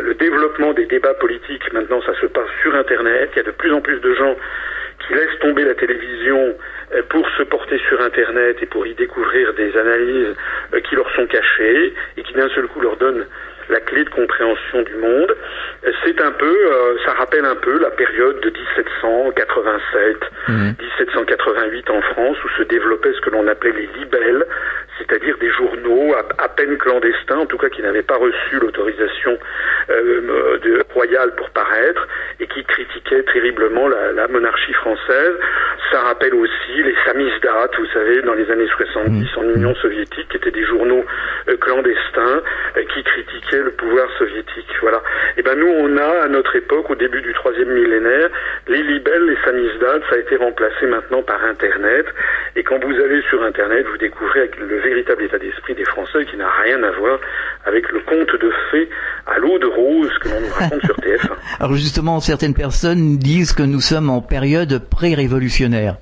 le, 0.00 0.14
développement 0.14 0.72
des 0.72 0.87
débats 0.87 1.14
politiques. 1.14 1.72
Maintenant, 1.72 2.00
ça 2.03 2.14
se 2.20 2.27
passe 2.27 2.48
sur 2.62 2.74
Internet. 2.74 3.31
Il 3.35 3.37
y 3.38 3.40
a 3.40 3.44
de 3.44 3.50
plus 3.50 3.72
en 3.72 3.81
plus 3.81 4.00
de 4.00 4.14
gens 4.14 4.37
qui 5.07 5.14
laissent 5.14 5.38
tomber 5.40 5.64
la 5.64 5.74
télévision 5.74 6.55
euh, 6.94 7.03
pour 7.11 7.29
se 7.31 7.42
porter 7.42 7.79
sur 7.88 8.00
Internet 8.00 8.57
et 8.62 8.66
pour 8.66 8.87
y 8.87 8.94
découvrir 8.94 9.53
des 9.55 9.77
analyses 9.77 10.35
qui 10.88 10.94
leur 10.94 11.11
sont 11.14 11.27
cachées 11.27 11.92
et 12.16 12.22
qui 12.22 12.33
d'un 12.33 12.48
seul 12.50 12.66
coup 12.68 12.81
leur 12.81 12.96
donnent 12.96 13.27
la 13.68 13.81
clé 13.81 14.05
de 14.05 14.11
compréhension 14.11 14.83
du 14.83 14.94
monde. 14.96 15.35
C'est 16.05 16.20
un 16.20 16.33
peu, 16.33 16.46
euh, 16.46 16.96
ça 17.05 17.12
rappelle 17.12 17.44
un 17.44 17.57
peu 17.57 17.79
la 17.79 17.90
période 17.90 18.40
de 18.40 18.50
1787, 18.50 20.16
1788 20.48 21.88
mmh. 21.88 21.92
en 21.92 22.03
France, 22.03 22.37
où 22.44 22.48
se 22.59 22.62
développaient 22.64 23.12
ce 23.12 23.20
que 23.20 23.31
l'on 23.31 23.46
appelait 23.48 23.72
les 23.72 23.88
libelles, 23.98 24.44
c'est-à-dire 24.98 25.37
des 25.38 25.50
journaux 25.50 26.14
à, 26.38 26.48
peine 26.48 26.76
clandestins, 26.78 27.38
en 27.38 27.46
tout 27.46 27.59
cas 27.59 27.68
qui 27.68 27.83
n'avaient 27.83 28.02
pas 28.02 28.16
reçu 28.16 28.59
l'autorisation 28.61 29.38
euh, 29.90 30.83
royale 30.92 31.35
pour 31.37 31.50
paraître, 31.50 32.07
et 32.40 32.46
qui 32.46 32.64
critiquaient 32.64 33.22
terriblement 33.24 33.88
la, 33.88 34.28
monarchie 34.28 34.72
française. 34.74 35.35
Ça 35.90 36.00
rappelle 36.00 36.35
aussi 36.35 36.83
les 36.83 36.94
samizdat, 37.04 37.68
vous 37.78 37.87
savez, 37.92 38.22
dans 38.22 38.35
les 38.35 38.50
années 38.50 38.68
70 38.68 39.11
mmh. 39.11 39.38
en 39.38 39.42
Union 39.54 39.74
soviétique, 39.76 40.28
qui 40.28 40.37
étaient 40.37 40.50
des 40.50 40.64
journaux 40.64 41.04
euh, 41.48 41.57
clandestins 41.57 42.42
qui 42.92 43.02
critiquaient 43.02 43.62
le 43.62 43.70
pouvoir 43.72 44.09
soviétique. 44.18 44.66
Voilà. 44.80 44.98
Et 45.37 45.40
eh 45.40 45.42
ben 45.42 45.59
nous, 45.59 45.68
on 45.68 45.96
a 45.96 46.24
à 46.24 46.28
notre 46.28 46.57
époque, 46.57 46.90
au 46.90 46.94
début 46.94 47.20
du 47.20 47.33
troisième 47.35 47.70
millénaire, 47.70 48.30
les 48.68 48.83
libelles, 48.83 49.26
les 49.26 49.37
samizdat, 49.44 50.00
ça 50.09 50.16
a 50.16 50.18
été 50.18 50.37
remplacé 50.37 50.87
maintenant 50.87 51.22
par 51.22 51.42
Internet. 51.44 52.07
Et 52.57 52.62
quand 52.62 52.83
vous 52.85 53.00
allez 53.00 53.22
sur 53.28 53.42
Internet, 53.42 53.87
vous 53.90 53.98
découvrez 53.98 54.50
le 54.59 54.66
véritable 54.85 55.25
état 55.25 55.38
d'esprit 55.38 55.75
des 55.75 55.85
Français 55.85 56.25
qui 56.31 56.37
n'a 56.37 56.49
rien 56.62 56.83
à 56.83 56.90
voir 56.92 57.18
avec 57.64 57.90
le 57.90 58.01
conte 58.01 58.33
de 58.40 58.51
fées 58.70 58.88
à 59.27 59.38
l'eau 59.38 59.59
de 59.59 59.66
rose 59.66 60.12
que 60.20 60.29
l'on 60.29 60.40
nous 60.40 60.53
raconte 60.53 60.85
sur 60.85 60.97
TF1. 60.97 61.31
Alors 61.61 61.75
justement, 61.75 62.20
certaines 62.20 62.55
personnes 62.55 63.18
disent 63.18 63.53
que 63.53 63.62
nous 63.62 63.81
sommes 63.81 64.11
en 64.11 64.20
période 64.20 64.88
pré-révolutionnaire. 64.90 65.97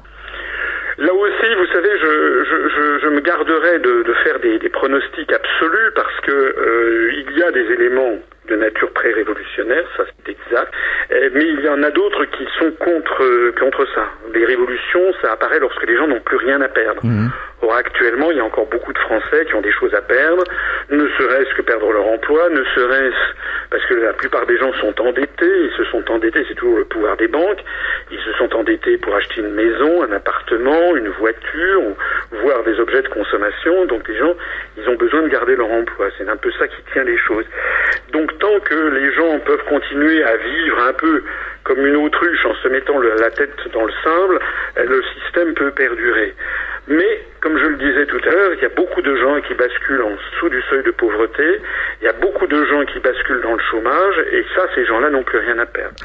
Là 0.98 1.14
aussi, 1.14 1.54
vous 1.56 1.66
savez, 1.72 1.90
je, 2.00 2.44
je, 2.44 2.98
je, 3.02 3.08
me 3.08 3.20
garderai 3.20 3.78
de, 3.78 4.02
de 4.02 4.14
faire 4.24 4.38
des, 4.40 4.58
des, 4.58 4.68
pronostics 4.68 5.32
absolus 5.32 5.90
parce 5.94 6.20
que 6.20 6.32
euh, 6.32 7.12
il 7.26 7.38
y 7.38 7.42
a 7.42 7.50
des 7.50 7.66
éléments 7.72 8.18
de 8.52 8.56
nature 8.56 8.90
pré-révolutionnaire, 8.92 9.84
ça 9.96 10.04
c'est 10.06 10.32
exact. 10.32 10.72
Euh, 11.12 11.30
mais 11.32 11.44
il 11.44 11.60
y 11.60 11.68
en 11.68 11.82
a 11.82 11.90
d'autres 11.90 12.24
qui 12.26 12.46
sont 12.58 12.70
contre 12.72 13.52
contre 13.58 13.86
ça. 13.94 14.06
Les 14.34 14.44
révolutions, 14.44 15.12
ça 15.22 15.32
apparaît 15.32 15.60
lorsque 15.60 15.86
les 15.86 15.96
gens 15.96 16.06
n'ont 16.06 16.20
plus 16.20 16.36
rien 16.36 16.60
à 16.60 16.68
perdre. 16.68 17.04
Mhm. 17.04 17.30
Or 17.62 17.74
actuellement, 17.74 18.30
il 18.30 18.38
y 18.38 18.40
a 18.40 18.44
encore 18.44 18.66
beaucoup 18.66 18.92
de 18.92 18.98
Français 18.98 19.46
qui 19.46 19.54
ont 19.54 19.60
des 19.60 19.72
choses 19.72 19.94
à 19.94 20.02
perdre, 20.02 20.44
ne 20.90 21.08
serait-ce 21.18 21.54
que 21.54 21.62
perdre 21.62 21.92
leur 21.92 22.06
emploi, 22.06 22.48
ne 22.50 22.64
serait-ce 22.74 23.32
parce 23.72 23.86
que 23.86 23.94
la 23.94 24.12
plupart 24.12 24.44
des 24.44 24.58
gens 24.58 24.70
sont 24.74 25.00
endettés, 25.00 25.64
ils 25.64 25.72
se 25.78 25.84
sont 25.84 26.04
endettés, 26.10 26.44
c'est 26.46 26.54
toujours 26.54 26.76
le 26.76 26.84
pouvoir 26.84 27.16
des 27.16 27.26
banques, 27.26 27.64
ils 28.10 28.20
se 28.20 28.30
sont 28.34 28.54
endettés 28.54 28.98
pour 28.98 29.14
acheter 29.14 29.40
une 29.40 29.54
maison, 29.54 30.02
un 30.02 30.12
appartement, 30.12 30.94
une 30.94 31.08
voiture, 31.08 31.80
ou 31.80 31.96
voire 32.42 32.62
des 32.64 32.78
objets 32.78 33.00
de 33.00 33.08
consommation. 33.08 33.86
Donc 33.86 34.06
les 34.08 34.18
gens, 34.18 34.34
ils 34.76 34.86
ont 34.90 34.96
besoin 34.96 35.22
de 35.22 35.28
garder 35.28 35.56
leur 35.56 35.72
emploi. 35.72 36.08
C'est 36.18 36.28
un 36.28 36.36
peu 36.36 36.52
ça 36.58 36.68
qui 36.68 36.82
tient 36.92 37.04
les 37.04 37.16
choses. 37.16 37.46
Donc 38.12 38.36
tant 38.42 38.58
que 38.58 38.74
les 38.74 39.12
gens 39.14 39.38
peuvent 39.46 39.64
continuer 39.68 40.22
à 40.24 40.36
vivre 40.36 40.82
un 40.82 40.92
peu 40.94 41.22
comme 41.62 41.86
une 41.86 41.94
autruche 41.94 42.44
en 42.44 42.54
se 42.56 42.68
mettant 42.68 42.98
la 42.98 43.30
tête 43.30 43.54
dans 43.72 43.84
le 43.84 43.92
sable, 44.02 44.40
euh, 44.78 44.84
le 44.84 45.00
système 45.14 45.54
peut 45.54 45.70
perdurer. 45.70 46.34
Mais, 46.92 47.20
comme 47.40 47.56
je 47.56 47.64
le 47.64 47.76
disais 47.76 48.04
tout 48.04 48.20
à 48.28 48.30
l'heure, 48.30 48.52
il 48.54 48.62
y 48.62 48.66
a 48.66 48.74
beaucoup 48.76 49.00
de 49.00 49.16
gens 49.16 49.40
qui 49.40 49.54
basculent 49.54 50.02
en 50.02 50.10
dessous 50.10 50.48
du 50.50 50.60
seuil 50.68 50.82
de 50.82 50.90
pauvreté, 50.90 51.58
il 52.02 52.04
y 52.04 52.08
a 52.08 52.12
beaucoup 52.12 52.46
de 52.46 52.64
gens 52.66 52.84
qui 52.84 52.98
basculent 53.00 53.40
dans 53.40 53.54
le 53.54 53.62
chômage, 53.70 54.18
et 54.30 54.44
ça, 54.54 54.66
ces 54.74 54.84
gens-là 54.84 55.08
n'ont 55.08 55.22
plus 55.22 55.38
rien 55.38 55.58
à 55.58 55.64
perdre. 55.64 55.96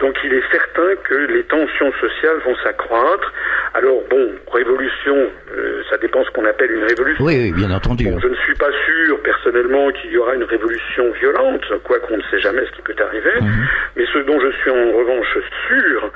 Donc 0.00 0.16
il 0.22 0.34
est 0.34 0.44
certain 0.52 0.96
que 1.08 1.14
les 1.14 1.44
tensions 1.44 1.92
sociales 1.98 2.36
vont 2.44 2.54
s'accroître. 2.62 3.32
Alors 3.72 4.02
bon, 4.10 4.32
révolution, 4.52 5.16
euh, 5.56 5.82
ça 5.88 5.96
dépend 5.96 6.22
ce 6.24 6.30
qu'on 6.30 6.44
appelle 6.44 6.72
une 6.72 6.84
révolution. 6.84 7.24
Oui, 7.24 7.36
oui, 7.44 7.52
bien 7.52 7.70
entendu. 7.70 8.04
Bon, 8.04 8.20
je 8.20 8.28
ne 8.28 8.36
suis 8.36 8.54
pas 8.54 8.70
sûr 8.84 9.18
personnellement 9.22 9.90
qu'il 9.92 10.12
y 10.12 10.18
aura 10.18 10.34
une 10.34 10.44
révolution 10.44 11.10
violente, 11.12 11.64
quoi 11.84 12.00
qu'on 12.00 12.18
ne 12.18 12.22
sait 12.30 12.40
jamais 12.40 12.66
ce 12.66 12.72
qui 12.72 12.82
peut 12.82 12.96
arriver. 13.02 13.40
Mhm. 13.40 13.66
Mais 13.96 14.04
ce 14.12 14.18
dont 14.18 14.38
je 14.40 14.50
suis 14.58 14.70
en 14.70 14.92
revanche 14.92 15.38
sûr, 15.68 16.10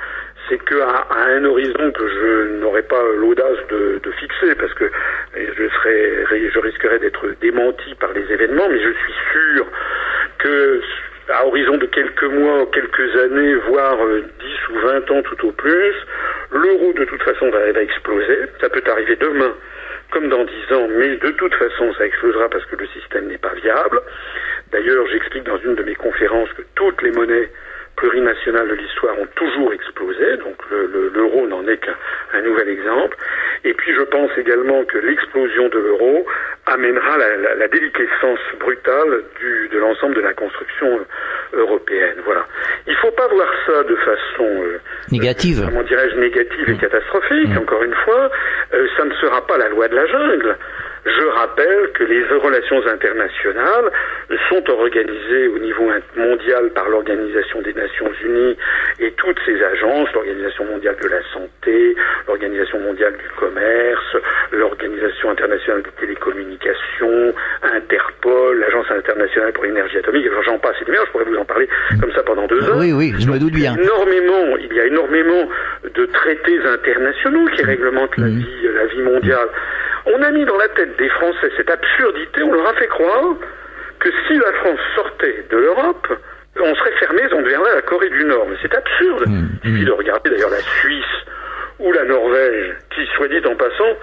c'est 0.49 0.59
qu'à 0.65 0.89
à 0.89 1.25
un 1.29 1.45
horizon 1.45 1.93
que 1.93 2.09
je 2.09 2.59
n'aurais 2.61 2.83
pas 2.83 3.03
l'audace 3.17 3.59
de, 3.71 4.01
de 4.03 4.11
fixer, 4.13 4.55
parce 4.55 4.73
que 4.75 4.91
je 5.35 5.69
serais, 5.69 6.51
je 6.53 6.59
risquerais 6.59 6.99
d'être 6.99 7.27
démenti 7.41 7.95
par 7.97 8.13
les 8.13 8.31
événements, 8.33 8.69
mais 8.69 8.81
je 8.81 8.91
suis 8.91 9.15
sûr 9.33 9.67
que 10.39 10.81
à 11.31 11.47
horizon 11.47 11.77
de 11.77 11.87
quelques 11.87 12.25
mois, 12.25 12.67
quelques 12.73 13.17
années, 13.17 13.55
voire 13.69 14.03
euh, 14.03 14.25
10 14.41 14.69
ou 14.71 14.79
20 14.81 15.11
ans 15.11 15.23
tout 15.23 15.49
au 15.49 15.53
plus, 15.53 15.95
l'euro 16.53 16.93
de 16.95 17.05
toute 17.05 17.23
façon 17.23 17.51
va, 17.51 17.71
va 17.71 17.83
exploser. 17.83 18.39
Ça 18.61 18.71
peut 18.71 18.83
arriver 18.91 19.17
demain 19.17 19.53
comme 20.11 20.29
dans 20.31 20.45
10 20.45 20.75
ans, 20.75 20.89
mais 20.89 21.17
de 21.17 21.31
toute 21.33 21.55
façon 21.55 21.93
ça 21.95 22.07
explosera 22.07 22.49
parce 22.49 22.65
que 22.65 22.77
le 22.77 22.87
système 22.89 23.27
n'est 23.27 23.39
pas 23.39 23.53
viable. 23.63 24.01
D'ailleurs, 24.73 25.07
j'explique 25.13 25.45
dans 25.45 25.59
une 25.59 25.75
de 25.75 25.83
mes 25.83 25.95
conférences 25.95 26.53
que 26.55 26.63
toutes 26.75 27.03
les 27.03 27.11
monnaies 27.11 27.51
plurinationales 27.99 28.69
de 28.69 28.75
l'histoire 28.75 29.19
ont 29.19 29.27
toujours 29.35 29.73
explosé, 29.73 30.37
donc 30.39 30.57
le- 30.71 30.87
le- 30.87 31.11
l'euro 31.15 31.47
n'en 31.49 31.67
est 31.67 31.79
qu'un 31.79 31.95
un 32.35 32.43
nouvel 32.43 32.69
exemple. 32.69 33.17
Et 33.65 33.75
puis 33.75 33.93
je 33.95 34.03
pense 34.03 34.31
également 34.39 34.85
que 34.85 34.99
l'explosion 34.99 35.69
de 35.69 35.79
l'euro 35.79 36.25
amènera 36.67 37.19
la, 37.19 37.37
la- 37.37 37.55
la 37.57 37.69
déliquescence 37.69 38.39
brutale 38.61 39.23
du- 39.41 39.69
de 39.73 39.79
l'ensemble 39.79 40.15
de 40.15 40.21
la 40.21 40.33
construction 40.33 41.01
euh, 41.01 41.59
européenne. 41.59 42.19
Voilà. 42.25 42.47
Il 42.87 42.93
ne 42.93 42.99
faut 42.99 43.11
pas 43.13 43.27
voir 43.29 43.49
ça 43.67 43.83
de 43.83 43.97
façon 43.97 44.45
euh, 44.63 44.79
Négative. 45.11 45.61
euh, 45.63 45.67
comment 45.67 45.83
dirais-je 45.83 46.17
négative 46.17 46.71
et 46.71 46.77
catastrophique. 46.77 47.51
Encore 47.59 47.83
une 47.83 47.95
fois, 48.05 48.31
euh, 48.75 48.87
ça 48.97 49.05
ne 49.05 49.15
sera 49.15 49.45
pas 49.47 49.59
la 49.59 49.69
loi 49.71 49.89
de 49.89 49.97
la 49.97 50.07
jungle. 50.07 50.57
Je 51.09 51.25
rappelle 51.27 51.91
que 51.95 52.05
les 52.05 52.23
relations 52.25 52.85
internationales 52.87 53.91
sont 54.51 54.69
organisées 54.71 55.49
au 55.49 55.59
niveau 55.59 55.91
mondial 56.17 56.71
par 56.75 56.89
l'Organisation 56.89 57.63
des 57.63 57.73
Nations 57.73 58.11
Unies 58.25 58.57
et 59.01 59.13
toutes 59.13 59.39
ces 59.47 59.63
agences, 59.63 60.13
l'Organisation 60.13 60.65
mondiale 60.67 60.97
de 61.03 61.09
la 61.09 61.23
santé, 61.33 61.97
l'Organisation 62.27 62.79
mondiale 62.81 63.15
du 63.17 63.29
commerce, 63.39 64.17
l'Organisation 64.53 65.31
internationale 65.31 65.83
des 65.83 65.91
télécommunications, 66.07 67.35
Interpol, 67.63 68.59
l'Agence 68.59 68.91
internationale 68.91 69.53
pour 69.53 69.65
l'énergie 69.65 69.99
atomique, 69.99 70.27
j'en 70.45 70.59
passe 70.59 70.77
et 70.83 70.85
des 70.85 70.93
je 70.99 71.11
pourrais 71.13 71.25
vous 71.25 71.37
en 71.37 71.45
parler 71.45 71.69
comme 72.01 72.13
ça 72.13 72.23
pendant 72.23 72.47
deux 72.47 72.63
heures 72.69 72.77
Oui, 72.79 72.93
oui, 72.93 73.15
je 73.19 73.29
me 73.31 73.39
doute 73.39 73.53
bien. 73.55 73.75
énormément, 73.77 74.57
il 74.59 74.73
y 74.75 74.81
a 74.81 74.85
énormément 74.87 75.49
de 75.95 76.05
traités 76.07 76.59
internationaux 76.67 77.47
qui 77.55 77.63
réglementent 77.63 78.17
la 78.19 78.27
Mhm. 78.27 78.39
vie, 78.39 78.69
la 78.75 78.87
vie 78.87 79.03
mondiale. 79.03 79.49
On 80.07 80.23
a 80.23 80.31
mis 80.31 80.45
dans 80.45 80.57
la 80.57 80.69
tête 80.69 80.97
des 80.99 81.09
Français 81.11 81.51
cette 81.57 81.71
absurdité, 81.71 82.43
on 82.43 82.53
leur 82.53 82.69
a 82.69 82.75
fait 82.75 82.87
croire 82.89 83.35
que 84.01 84.09
si 84.27 84.35
la 84.39 84.53
France 84.55 84.81
sortait 84.95 85.45
de 85.51 85.57
l'Europe, 85.57 86.07
on 86.61 86.75
serait 86.75 86.93
fermé, 86.99 87.23
on 87.33 87.43
deviendrait 87.43 87.75
la 87.75 87.83
Corée 87.83 88.11
du 88.11 88.25
Nord. 88.25 88.47
Mais 88.49 88.57
c'est 88.63 88.75
absurde. 88.75 89.25
Mhm. 89.27 89.49
Il 89.65 89.71
suffit 89.71 89.85
de 89.85 89.93
regarder 89.93 90.31
d'ailleurs 90.31 90.51
la 90.51 90.61
Suisse 90.61 91.05
ou 91.79 91.93
la 91.93 92.05
Norvège, 92.05 92.75
qui, 92.95 93.07
soit 93.17 93.29
dit 93.29 93.41
en 93.47 93.55
passant, 93.55 93.97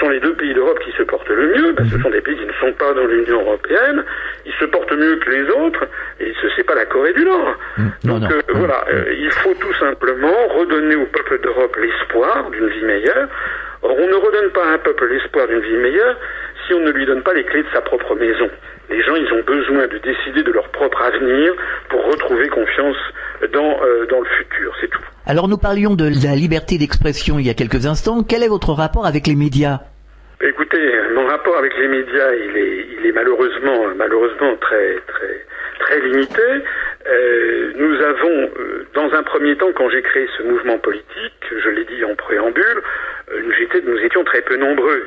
sont 0.00 0.08
les 0.08 0.20
deux 0.20 0.34
pays 0.34 0.54
d'Europe 0.54 0.78
qui 0.84 0.92
se 0.92 1.02
portent 1.02 1.28
le 1.28 1.48
mieux, 1.48 1.74
parce 1.74 1.88
que 1.88 1.96
ce 1.96 2.02
sont 2.02 2.10
des 2.10 2.20
pays 2.20 2.36
qui 2.36 2.46
ne 2.46 2.52
sont 2.60 2.72
pas 2.74 2.92
dans 2.94 3.06
l'Union 3.06 3.40
européenne, 3.40 4.04
ils 4.44 4.52
se 4.54 4.64
portent 4.66 4.92
mieux 4.92 5.16
que 5.16 5.30
les 5.30 5.48
autres, 5.50 5.86
et 6.20 6.32
ce 6.40 6.46
n'est 6.56 6.64
pas 6.64 6.74
la 6.74 6.84
Corée 6.86 7.12
du 7.12 7.24
Nord. 7.24 7.56
Non, 8.04 8.18
Donc 8.18 8.22
non. 8.22 8.36
euh, 8.36 8.40
voilà, 8.54 8.84
euh, 8.92 9.04
il 9.18 9.30
faut 9.30 9.54
tout 9.54 9.72
simplement 9.74 10.46
redonner 10.48 10.96
au 10.96 11.06
peuple 11.06 11.40
d'Europe 11.40 11.76
l'espoir 11.80 12.50
d'une 12.50 12.68
vie 12.68 12.84
meilleure. 12.84 13.28
Or, 13.82 13.94
on 13.96 14.06
ne 14.06 14.14
redonne 14.14 14.50
pas 14.50 14.64
à 14.64 14.72
un 14.74 14.78
peuple 14.78 15.06
l'espoir 15.08 15.46
d'une 15.46 15.60
vie 15.60 15.76
meilleure 15.76 16.16
si 16.66 16.74
on 16.74 16.80
ne 16.80 16.90
lui 16.90 17.06
donne 17.06 17.22
pas 17.22 17.34
les 17.34 17.44
clés 17.44 17.62
de 17.62 17.68
sa 17.72 17.80
propre 17.80 18.14
maison. 18.14 18.50
Les 18.90 19.02
gens, 19.02 19.16
ils 19.16 19.32
ont 19.32 19.42
besoin 19.42 19.86
de 19.86 19.98
décider 19.98 20.42
de 20.42 20.52
leur 20.52 20.68
propre 20.70 21.02
avenir 21.02 21.52
pour 21.90 22.04
retrouver 22.06 22.48
confiance 22.48 22.96
dans, 23.52 23.82
euh, 23.82 24.06
dans 24.06 24.20
le 24.20 24.26
futur, 24.38 24.74
c'est 24.80 24.88
tout. 24.88 25.02
Alors 25.26 25.48
nous 25.48 25.58
parlions 25.58 25.94
de 25.94 26.04
la 26.24 26.34
liberté 26.34 26.78
d'expression 26.78 27.38
il 27.38 27.46
y 27.46 27.50
a 27.50 27.54
quelques 27.54 27.86
instants. 27.86 28.22
Quel 28.28 28.42
est 28.42 28.48
votre 28.48 28.72
rapport 28.72 29.06
avec 29.06 29.26
les 29.26 29.36
médias? 29.36 29.80
Écoutez, 30.40 30.92
mon 31.14 31.26
rapport 31.26 31.56
avec 31.58 31.76
les 31.78 31.88
médias, 31.88 32.32
il 32.34 32.56
est, 32.56 32.86
il 32.98 33.06
est 33.06 33.12
malheureusement, 33.12 33.88
malheureusement 33.96 34.56
très, 34.56 34.96
très, 35.06 35.44
très 35.80 36.00
limité. 36.00 36.42
Euh, 37.10 37.72
nous 37.76 37.94
avons, 38.02 38.50
euh, 38.58 38.86
dans 38.94 39.12
un 39.12 39.22
premier 39.22 39.56
temps, 39.56 39.72
quand 39.74 39.88
j'ai 39.90 40.02
créé 40.02 40.28
ce 40.36 40.42
mouvement 40.44 40.78
politique, 40.78 41.42
je 41.50 41.68
l'ai 41.70 41.84
dit 41.84 42.04
en 42.04 42.14
préambule, 42.14 42.82
nous, 43.42 43.52
j'étais- 43.52 43.80
nous 43.82 43.98
étions 43.98 44.24
très 44.24 44.42
peu 44.42 44.56
nombreux. 44.56 45.02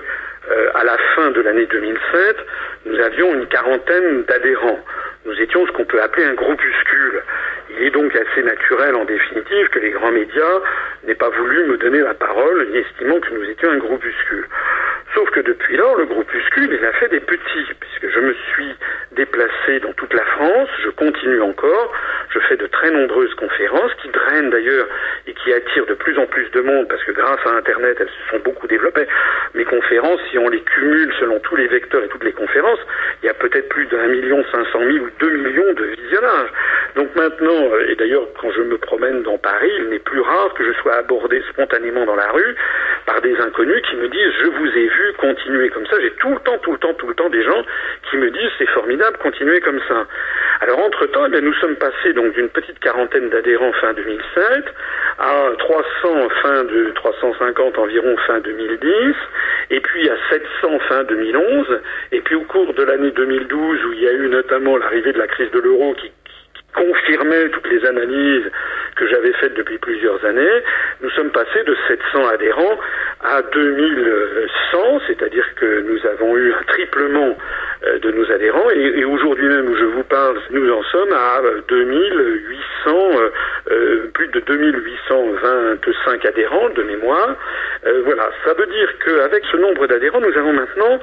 Euh, 0.50 0.70
à 0.74 0.84
la 0.84 0.98
fin 1.16 1.30
de 1.32 1.42
l'année 1.42 1.68
2007, 1.68 2.38
nous 2.86 3.00
avions 3.00 3.34
une 3.36 3.46
quarantaine 3.48 4.24
d'adhérents. 4.24 4.80
Nous 5.26 5.40
étions 5.40 5.66
ce 5.68 5.72
qu'on 5.72 5.86
peut 5.86 6.02
appeler 6.02 6.26
un 6.26 6.34
groupuscule. 6.34 7.22
Il 7.70 7.84
est 7.84 7.92
donc 7.92 8.16
assez 8.16 8.42
naturel, 8.42 8.96
en 8.96 9.06
définitive, 9.06 9.70
que 9.70 9.80
les 9.80 9.92
grands 9.92 10.12
médias 10.12 10.62
n'aient 11.04 11.16
pas 11.16 11.30
voulu 11.30 11.66
me 11.66 11.78
donner 11.78 12.00
la 12.00 12.16
parole, 12.16 12.68
estimant 12.74 13.20
que 13.20 13.34
nous 13.34 13.50
étions 13.50 13.70
un 13.70 13.78
groupuscule. 13.78 14.48
Sauf 15.22 15.30
que 15.30 15.42
depuis 15.42 15.78
lors, 15.78 15.96
le 15.98 16.06
groupuscule, 16.06 16.74
il 16.74 16.84
a 16.84 16.94
fait 16.94 17.10
des 17.10 17.20
petits, 17.20 17.68
puisque 17.80 18.10
je 18.12 18.20
me 18.22 18.34
suis 18.34 18.76
déplacé 19.12 19.80
dans 19.82 19.94
toute 19.94 20.12
la 20.16 20.26
France, 20.26 20.70
je 20.84 20.90
continue 20.90 21.42
encore, 21.42 21.94
je 22.34 22.40
fais 22.40 22.58
de 22.58 22.66
très 22.66 22.90
nombreuses 22.90 23.36
conférences 23.36 23.94
qui 24.02 24.10
drainent 24.10 24.50
d'ailleurs 24.50 24.88
et 25.28 25.34
qui 25.36 25.54
attirent 25.54 25.86
de 25.86 25.94
plus 25.94 26.18
en 26.18 26.26
plus 26.26 26.50
de 26.50 26.62
monde, 26.62 26.88
parce 26.88 27.04
que 27.04 27.12
grâce 27.12 27.40
à 27.46 27.52
Internet, 27.52 27.98
elles 28.00 28.08
se 28.08 28.32
sont 28.32 28.40
beaucoup 28.44 28.66
développées. 28.66 29.06
Mes 29.54 29.66
conférences, 29.66 30.20
si 30.32 30.40
on 30.40 30.50
les 30.50 30.62
cumule 30.62 31.14
selon 31.20 31.40
tous 31.42 31.56
les 31.56 31.68
vecteurs 31.68 32.04
et 32.04 32.08
toutes 32.08 32.24
les 32.24 32.34
conférences, 32.34 32.80
il 33.22 33.28
y 33.28 33.30
a 33.30 33.36
peut-être 33.36 33.70
plus 33.70 33.86
d'un 33.86 34.08
million 34.08 34.44
cinq 34.52 34.66
cent 34.72 34.80
mille 34.80 35.02
ou 35.02 35.10
deux 35.20 35.30
millions 35.30 35.74
de 35.74 35.84
visionnages. 35.84 36.50
Donc 36.96 37.16
maintenant, 37.16 37.70
euh, 37.74 37.90
et 37.90 37.96
d'ailleurs 37.96 38.28
quand 38.40 38.52
je 38.52 38.62
me 38.62 38.78
promène 38.78 39.22
dans 39.22 39.38
Paris, 39.38 39.72
il 39.80 39.90
n'est 39.90 40.00
plus 40.00 40.22
rare 40.22 40.54
que 40.56 40.64
je 40.66 40.72
sois 40.80 40.96
abordé 40.96 41.44
spontanément 41.52 42.06
dans 42.06 42.16
la 42.16 42.32
rue 42.32 42.56
par 43.06 43.22
des 43.22 43.36
inconnus 43.40 43.82
qui 43.90 43.96
me 43.98 44.08
disent 44.08 44.34
je 44.42 44.48
vous 44.48 44.68
ai 44.68 44.88
vu 44.88 45.11
continuer 45.18 45.70
comme 45.70 45.86
ça. 45.88 45.96
J'ai 46.02 46.12
tout 46.12 46.30
le 46.30 46.40
temps, 46.40 46.58
tout 46.60 46.72
le 46.72 46.78
temps, 46.78 46.94
tout 46.94 47.08
le 47.08 47.16
temps 47.16 47.30
des 47.30 47.44
gens 47.44 47.64
qui 48.10 48.18
me 48.18 48.30
disent 48.32 48.52
c'est 48.58 48.70
formidable, 48.70 49.18
continuez 49.18 49.60
comme 49.62 49.80
ça. 49.88 50.06
Alors 50.62 50.80
entre 50.80 51.06
temps, 51.08 51.28
nous 51.28 51.54
sommes 51.56 51.76
passés 51.76 52.14
donc 52.14 52.34
d'une 52.34 52.50
petite 52.50 52.80
quarantaine 52.80 53.30
d'adhérents 53.30 53.72
fin 53.74 53.94
2007 53.94 54.66
à 55.20 55.50
300 55.58 56.30
fin 56.42 56.64
de 56.66 56.92
350 56.96 57.78
environ 57.78 58.16
fin 58.28 58.40
2010 58.40 59.16
et 59.72 59.80
puis 59.80 60.10
à 60.10 60.16
700 60.30 60.80
fin 60.88 61.04
2011 61.04 61.80
et 62.12 62.22
puis 62.22 62.36
au 62.36 62.42
cours 62.42 62.74
de 62.74 62.84
l'année 62.84 63.12
2012 63.12 63.86
où 63.86 63.94
il 63.94 64.02
y 64.02 64.08
a 64.08 64.14
eu 64.14 64.30
notamment 64.30 64.78
l'arrivée 64.78 65.14
de 65.14 65.20
la 65.20 65.28
crise 65.28 65.52
de 65.52 65.60
l'euro 65.60 65.94
qui 65.96 66.12
confirmait 66.74 67.50
toutes 67.50 67.70
les 67.70 67.86
analyses 67.86 68.50
que 68.96 69.08
j'avais 69.08 69.34
faites 69.34 69.54
depuis 69.54 69.78
plusieurs 69.78 70.24
années, 70.26 70.64
nous 71.02 71.10
sommes 71.12 71.32
passés 71.32 71.64
de 71.66 71.76
700 71.88 72.28
adhérents 72.28 72.78
à 73.22 73.42
2100, 73.42 75.02
c'est-à-dire 75.08 75.46
que 75.56 75.82
nous 75.82 76.06
avons 76.08 76.38
eu 76.38 76.54
un 76.54 76.64
triplement 76.64 77.38
euh, 77.86 78.00
de 78.00 78.12
nos 78.12 78.32
adhérents. 78.32 78.70
Et, 78.72 79.04
aujourd'hui 79.06 79.48
même 79.48 79.68
où 79.70 79.76
je 79.76 79.86
vous 79.86 80.04
parle, 80.04 80.38
nous 80.52 80.72
en 80.72 80.84
sommes 80.84 81.14
à 81.14 81.40
euh, 81.40 81.62
2800, 81.68 82.62
euh, 82.88 83.30
euh, 83.72 84.08
plus 84.14 84.28
de 84.28 84.40
2825 84.40 86.26
adhérents 86.26 86.70
de 86.70 86.84
mémoire. 86.84 87.36
Euh, 87.86 88.02
voilà, 88.06 88.30
ça 88.46 88.54
veut 88.54 88.68
dire 88.68 88.90
qu'avec 89.04 89.44
ce 89.52 89.58
nombre 89.58 89.88
d'adhérents, 89.88 90.20
nous 90.20 90.38
avons 90.38 90.54
maintenant 90.54 91.00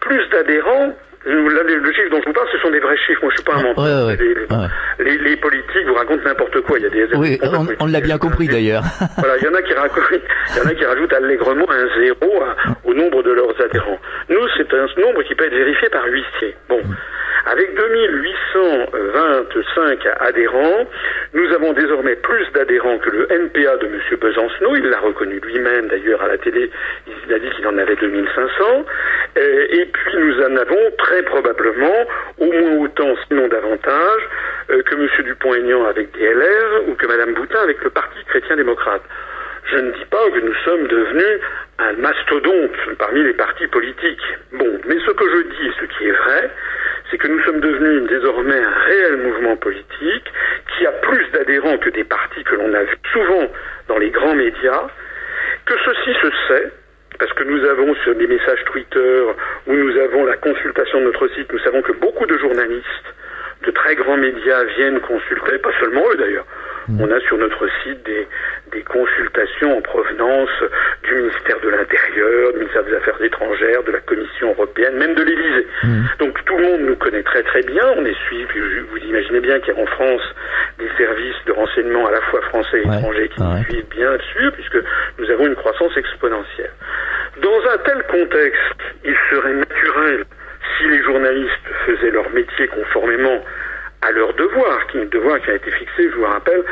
plus 0.00 0.28
d'adhérents 0.30 0.96
Là, 1.26 1.62
le, 1.64 1.76
le 1.78 1.92
chiffre 1.92 2.10
dont 2.10 2.20
je 2.22 2.26
vous 2.26 2.32
parle, 2.32 2.46
ce 2.52 2.58
sont 2.58 2.70
des 2.70 2.78
vrais 2.80 2.96
chiffres. 2.98 3.20
Moi, 3.22 3.30
je 3.32 3.36
suis 3.36 3.44
pas 3.44 3.54
un 3.58 3.62
menteur. 3.62 3.84
Ouais, 3.84 4.04
ouais, 4.12 4.16
les, 4.16 4.34
ouais. 4.56 4.68
les- 5.00 5.18
les 5.18 5.36
politiques 5.36 5.86
vous 5.86 5.94
racontent 5.94 6.22
n'importe 6.24 6.60
quoi. 6.62 6.78
Il 6.78 6.84
y 6.84 6.86
a 6.86 6.90
des 6.90 7.08
Oui, 7.16 7.38
on, 7.42 7.66
on 7.80 7.86
l'a 7.86 8.00
bien 8.00 8.18
compris 8.18 8.46
d'ailleurs. 8.46 8.82
Voilà, 9.18 9.36
il 9.38 9.44
y 9.44 9.48
en 9.48 9.54
a 9.54 9.62
qui 9.62 9.72
racontent, 9.74 10.06
il 10.12 10.20
y 10.56 10.60
en 10.60 10.66
a 10.70 10.74
qui 10.74 10.84
rajoutent 10.84 11.12
allègrement 11.12 11.68
un 11.70 11.88
zéro 12.00 12.42
à- 12.42 12.54
au 12.84 12.94
nombre 12.94 13.22
de 13.24 13.32
leurs 13.32 13.60
adhérents. 13.60 13.98
Nous, 14.28 14.46
c'est 14.56 14.72
un 14.72 14.86
nombre 15.00 15.22
qui 15.24 15.34
peut 15.34 15.44
être 15.46 15.54
vérifié 15.54 15.88
par 15.88 16.04
huissier. 16.06 16.54
Bon. 16.68 16.80
Avec 17.48 17.76
2825 17.76 20.00
adhérents, 20.20 20.84
nous 21.34 21.52
avons 21.54 21.72
désormais 21.74 22.16
plus 22.16 22.44
d'adhérents 22.54 22.98
que 22.98 23.10
le 23.10 23.30
NPA 23.32 23.76
de 23.76 23.86
M. 23.86 24.00
Besancenot. 24.20 24.74
Il 24.76 24.88
l'a 24.90 24.98
reconnu 25.00 25.38
lui-même 25.40 25.86
d'ailleurs 25.88 26.22
à 26.22 26.28
la 26.28 26.38
télé. 26.38 26.70
Il 27.06 27.32
a 27.34 27.38
dit 27.38 27.48
qu'il 27.50 27.66
en 27.68 27.76
avait 27.78 27.94
2500. 27.96 28.84
Euh, 29.36 29.66
Et 29.70 29.86
puis 29.86 30.16
nous 30.18 30.42
en 30.42 30.56
avons 30.56 30.90
très 30.98 31.22
probablement 31.22 32.06
au 32.38 32.46
moins 32.52 32.84
autant, 32.84 33.14
sinon 33.28 33.48
davantage, 33.48 34.22
euh, 34.70 34.82
que 34.82 34.94
M. 34.94 35.08
Dupont-Aignan 35.24 35.84
avec 35.86 36.12
DLR 36.12 36.88
ou 36.88 36.94
que 36.94 37.06
Mme 37.06 37.34
Boutin 37.34 37.60
avec 37.62 37.82
le 37.82 37.90
Parti 37.90 38.18
chrétien-démocrate. 38.26 39.02
Je 39.70 39.76
ne 39.78 39.90
dis 39.90 40.04
pas 40.10 40.30
que 40.30 40.38
nous 40.38 40.54
sommes 40.64 40.86
devenus 40.86 41.40
un 41.78 41.92
mastodonte 41.94 42.76
parmi 42.98 43.22
les 43.24 43.34
partis 43.34 43.66
politiques. 43.66 44.22
Bon, 44.52 44.78
mais 44.86 44.96
ce 45.00 45.10
que 45.10 45.28
je 45.28 45.42
dis, 45.42 45.72
ce 45.80 45.84
qui 45.86 46.06
est 46.06 46.12
vrai, 46.12 46.50
c'est 47.10 47.18
que 47.18 47.28
nous 47.28 47.42
sommes 47.42 47.60
devenus 47.60 48.08
désormais 48.08 48.58
un 48.58 48.70
réel 48.86 49.16
mouvement 49.18 49.56
politique 49.56 50.32
qui 50.76 50.86
a 50.86 50.92
plus 50.92 51.28
d'adhérents 51.32 51.78
que 51.78 51.90
des 51.90 52.04
partis 52.04 52.44
que 52.44 52.54
l'on 52.54 52.72
a 52.74 52.84
souvent 53.12 53.48
dans 53.88 53.98
les 53.98 54.10
grands 54.10 54.34
médias, 54.34 54.86
que 55.66 55.74
ceci 55.84 56.14
se 56.22 56.30
sait, 56.48 56.72
parce 57.18 57.32
que 57.32 57.44
nous 57.44 57.64
avons 57.64 57.94
sur 57.96 58.14
des 58.14 58.26
messages 58.26 58.64
Twitter 58.64 59.22
où 59.66 59.72
nous 59.72 59.96
avons 59.98 60.24
la 60.24 60.36
consultation 60.36 61.00
de 61.00 61.06
notre 61.06 61.28
site, 61.28 61.52
nous 61.52 61.58
savons 61.60 61.82
que 61.82 61.92
beaucoup 61.92 62.26
de 62.26 62.38
journalistes 62.38 63.14
de 63.64 63.70
très 63.70 63.94
grands 63.96 64.16
médias 64.16 64.64
viennent 64.76 65.00
consulter, 65.00 65.58
pas 65.58 65.72
seulement 65.80 66.02
eux 66.12 66.16
d'ailleurs. 66.16 66.46
On 67.00 67.10
a 67.10 67.20
sur 67.20 67.36
notre 67.38 67.66
site 67.82 68.02
des, 68.04 68.26
des 68.72 68.82
consultations 68.82 69.78
en 69.78 69.80
provenance 69.80 70.50
du 71.02 71.14
ministère 71.16 71.58
de 71.60 71.68
l'Intérieur, 71.68 72.52
du 72.52 72.58
ministère 72.60 72.84
des 72.84 72.94
Affaires 72.94 73.20
étrangères, 73.22 73.82
de 73.82 73.92
la 73.92 74.00
Commission 74.00 74.50
européenne, 74.50 74.96
même 74.96 75.14
de 75.14 75.22
l'Élysée. 75.22 75.66
Donc 76.18 76.38
tout 76.44 76.56
le 76.56 76.62
monde 76.64 76.80
nous 76.82 76.96
connaît 76.96 77.22
très 77.24 77.42
très 77.42 77.62
bien. 77.62 77.82
On 77.96 78.04
est 78.04 78.16
suivi, 78.26 78.46
vous 78.90 78.98
imaginez 78.98 79.40
bien 79.40 79.58
qu'il 79.60 79.74
y 79.74 79.78
a 79.78 79.82
en 79.82 79.86
France 79.86 80.22
des 80.78 80.88
services 80.96 81.36
de 81.46 81.52
renseignement 81.52 82.06
à 82.06 82.12
la 82.12 82.20
fois 82.22 82.40
français 82.42 82.82
et 82.82 82.88
Ouais, 82.88 82.98
étrangers 82.98 83.28
qui 83.34 83.42
ouais. 83.42 83.48
nous 83.48 83.64
suivent 83.64 83.88
bien 83.90 84.18
sûr, 84.32 84.52
puisque 84.52 84.78
nous 85.18 85.30
avons 85.30 85.46
une 85.46 85.56
croissance 85.56 85.96
exponentielle. 85.96 86.70
Dans 87.42 87.60
un 87.72 87.78
tel 87.78 88.02
contexte, 88.04 88.80
il 89.04 89.14
serait 89.30 89.54
naturel, 89.54 90.24
si 90.78 90.88
les 90.88 91.02
journalistes 91.02 91.66
faisaient 91.84 92.10
leur 92.10 92.28
métier 92.30 92.66
conformément 92.68 93.42
à 94.06 94.12
leur 94.12 94.32
devoir, 94.34 94.86
qui 94.88 94.98
devoir 95.06 95.40
qui 95.40 95.50
a 95.50 95.54
été 95.54 95.70
fixé, 95.70 96.10
je 96.10 96.16
vous 96.16 96.24
rappelle, 96.24 96.62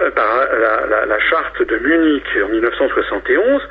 euh, 0.00 0.10
par 0.10 0.28
la, 0.58 0.86
la- 0.86 1.06
la 1.06 1.18
charte 1.20 1.62
de 1.62 1.76
Munich 1.78 2.24
en 2.44 2.48
1971. 2.48 3.62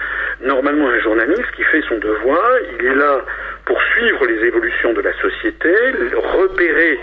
Normalement, 0.42 0.90
un 0.90 1.00
journaliste 1.00 1.52
qui 1.56 1.64
fait 1.64 1.82
son 1.88 1.98
devoir, 1.98 2.50
il 2.80 2.86
est 2.86 2.96
là 2.96 3.22
pour 3.66 3.82
suivre 3.94 4.26
les 4.26 4.46
évolutions 4.46 4.94
de 4.94 5.02
la 5.02 5.14
société, 5.14 5.74
repérer 6.16 7.00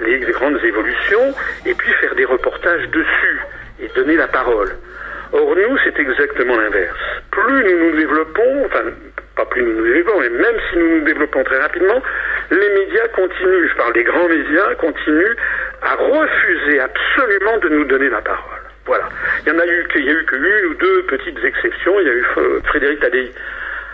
les 0.00 0.18
grandes 0.20 0.62
évolutions, 0.64 1.34
et 1.66 1.74
puis 1.74 1.90
faire 2.00 2.14
des 2.14 2.24
reportages 2.24 2.88
dessus 2.90 3.40
et 3.80 3.88
donner 3.96 4.16
la 4.16 4.28
parole. 4.28 4.70
Or, 5.32 5.56
nous, 5.56 5.78
c'est 5.84 5.98
exactement 5.98 6.56
l'inverse. 6.56 6.96
Plus 7.30 7.64
nous 7.64 7.90
nous 7.90 7.96
développons, 7.96 8.66
enfin, 8.66 8.84
pas 9.34 9.46
plus 9.46 9.62
nous 9.62 9.72
nous 9.72 9.84
développons, 9.84 10.20
mais 10.20 10.28
même 10.28 10.56
si 10.70 10.78
nous 10.78 10.98
nous 10.98 11.04
développons 11.04 11.42
très 11.44 11.58
rapidement, 11.58 12.02
les 12.50 12.68
médias 12.68 13.08
continuent, 13.08 13.68
je 13.68 13.76
parle 13.76 13.94
des 13.94 14.04
grands 14.04 14.28
médias, 14.28 14.74
continuent 14.74 15.36
à 15.82 15.94
refuser 15.94 16.80
absolument 16.80 17.58
de 17.58 17.68
nous 17.70 17.84
donner 17.84 18.10
la 18.10 18.20
parole. 18.20 18.60
Voilà. 18.84 19.08
Il 19.46 19.52
y 19.52 19.56
en 19.56 19.58
a 19.58 19.66
eu, 19.66 19.88
qu'il 19.92 20.04
y 20.04 20.08
a 20.10 20.12
eu 20.12 20.24
que 20.24 20.36
une 20.36 20.66
ou 20.72 20.74
deux 20.74 21.02
petites 21.04 21.42
exceptions. 21.44 21.98
Il 22.00 22.06
y 22.06 22.10
a 22.10 22.14
eu 22.14 22.24
Frédéric 22.64 23.00
Tadei 23.00 23.32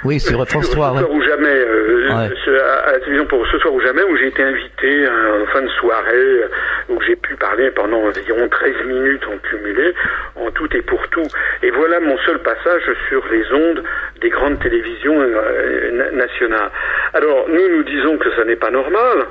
Oui, 0.04 0.20
sur 0.20 0.44
France 0.46 0.70
3, 0.70 0.88
ce 0.90 0.94
ouais. 0.94 1.00
soir 1.00 1.10
ou 1.10 1.22
jamais, 1.22 1.48
euh, 1.48 2.08
Ouais. 2.08 2.30
ce- 2.44 2.50
à, 2.50 2.74
à 2.88 2.92
la 2.92 2.98
télévision 3.00 3.26
pour 3.26 3.46
ce 3.48 3.58
soir 3.58 3.74
ou 3.74 3.80
jamais, 3.80 4.02
où 4.02 4.16
j'ai 4.16 4.28
été 4.28 4.42
invité 4.42 5.04
euh, 5.06 5.42
en 5.42 5.46
fin 5.46 5.60
de 5.62 5.68
soirée, 5.68 6.14
euh, 6.14 6.48
où 6.88 7.00
j'ai 7.02 7.16
pu 7.16 7.34
parler 7.36 7.70
pendant 7.72 7.98
environ 8.04 8.48
13 8.48 8.74
minutes 8.86 9.22
en 9.26 9.36
cumulé, 9.38 9.92
en 10.36 10.50
tout 10.52 10.68
et 10.76 10.82
pour 10.82 11.06
tout. 11.08 11.26
Et 11.62 11.70
voilà 11.70 12.00
mon 12.00 12.16
seul 12.18 12.38
passage 12.40 12.82
sur 13.08 13.22
les 13.30 13.44
ondes 13.52 13.82
des 14.20 14.28
grandes 14.30 14.58
télévisions 14.60 15.20
euh, 15.20 15.90
na- 15.92 16.10
nationales. 16.12 16.70
Alors, 17.14 17.46
nous, 17.48 17.68
nous 17.76 17.82
disons 17.84 18.16
que 18.18 18.30
ça 18.36 18.44
n'est 18.44 18.56
pas 18.56 18.70
normal. 18.70 19.26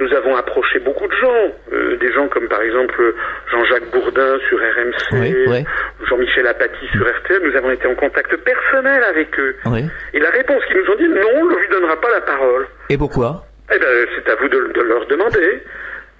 Nous 0.00 0.14
avons 0.14 0.36
approché 0.36 0.78
beaucoup 0.78 1.08
de 1.08 1.12
gens, 1.14 1.52
euh, 1.72 1.96
des 1.96 2.12
gens 2.12 2.28
comme 2.28 2.46
par 2.46 2.62
exemple 2.62 3.02
Jean-Jacques 3.50 3.90
Bourdin 3.90 4.38
sur 4.48 4.56
RMC, 4.58 4.94
Oui, 5.20 5.34
oui. 5.48 5.64
Jean-Michel 6.06 6.46
Apathy 6.46 6.86
sur 6.92 7.02
RTL, 7.02 7.42
nous 7.42 7.56
avons 7.56 7.70
été 7.70 7.86
en 7.86 7.94
contact 7.94 8.36
personnel 8.36 9.02
avec 9.04 9.38
eux. 9.38 9.56
Oui. 9.66 9.84
Et 10.14 10.20
la 10.20 10.30
réponse 10.30 10.64
qu'ils 10.66 10.76
nous 10.78 10.90
ont 10.92 10.96
dit, 10.96 11.08
non, 11.08 11.28
on 11.40 11.44
ne 11.46 11.56
lui 11.56 11.68
donnera 11.68 12.00
pas 12.00 12.10
la 12.10 12.20
parole. 12.20 12.66
Et 12.88 12.96
pourquoi? 12.96 13.44
Eh 13.74 13.78
bien, 13.78 13.88
c'est 14.16 14.30
à 14.30 14.36
vous 14.36 14.48
de, 14.48 14.72
de 14.74 14.80
leur 14.82 15.06
demander. 15.06 15.62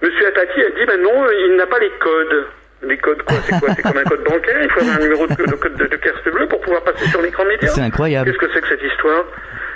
Monsieur 0.01 0.27
Atati 0.27 0.61
a 0.61 0.69
dit, 0.69 0.85
ben 0.85 1.01
non, 1.01 1.25
il 1.31 1.55
n'a 1.55 1.65
pas 1.67 1.79
les 1.79 1.91
codes. 1.99 2.45
Les 2.83 2.97
codes, 2.97 3.21
quoi? 3.23 3.35
C'est 3.43 3.59
quoi? 3.59 3.69
C'est 3.75 3.81
comme 3.81 3.97
un 3.97 4.03
code 4.03 4.23
bancaire? 4.23 4.61
Il 4.63 4.69
faut 4.69 4.79
avoir 4.81 4.95
un 4.97 4.99
numéro 4.99 5.27
de, 5.27 5.33
de 5.33 5.55
code 5.55 5.75
de, 5.75 5.85
de 5.85 5.95
carte 5.97 6.29
bleue 6.29 6.47
pour 6.47 6.61
pouvoir 6.61 6.81
passer 6.83 7.05
sur 7.07 7.21
l'écran 7.21 7.43
média? 7.45 7.67
C'est 7.67 7.81
incroyable. 7.81 8.29
Qu'est-ce 8.31 8.45
que 8.45 8.53
c'est 8.53 8.61
que 8.61 8.67
cette 8.69 8.83
histoire? 8.83 9.25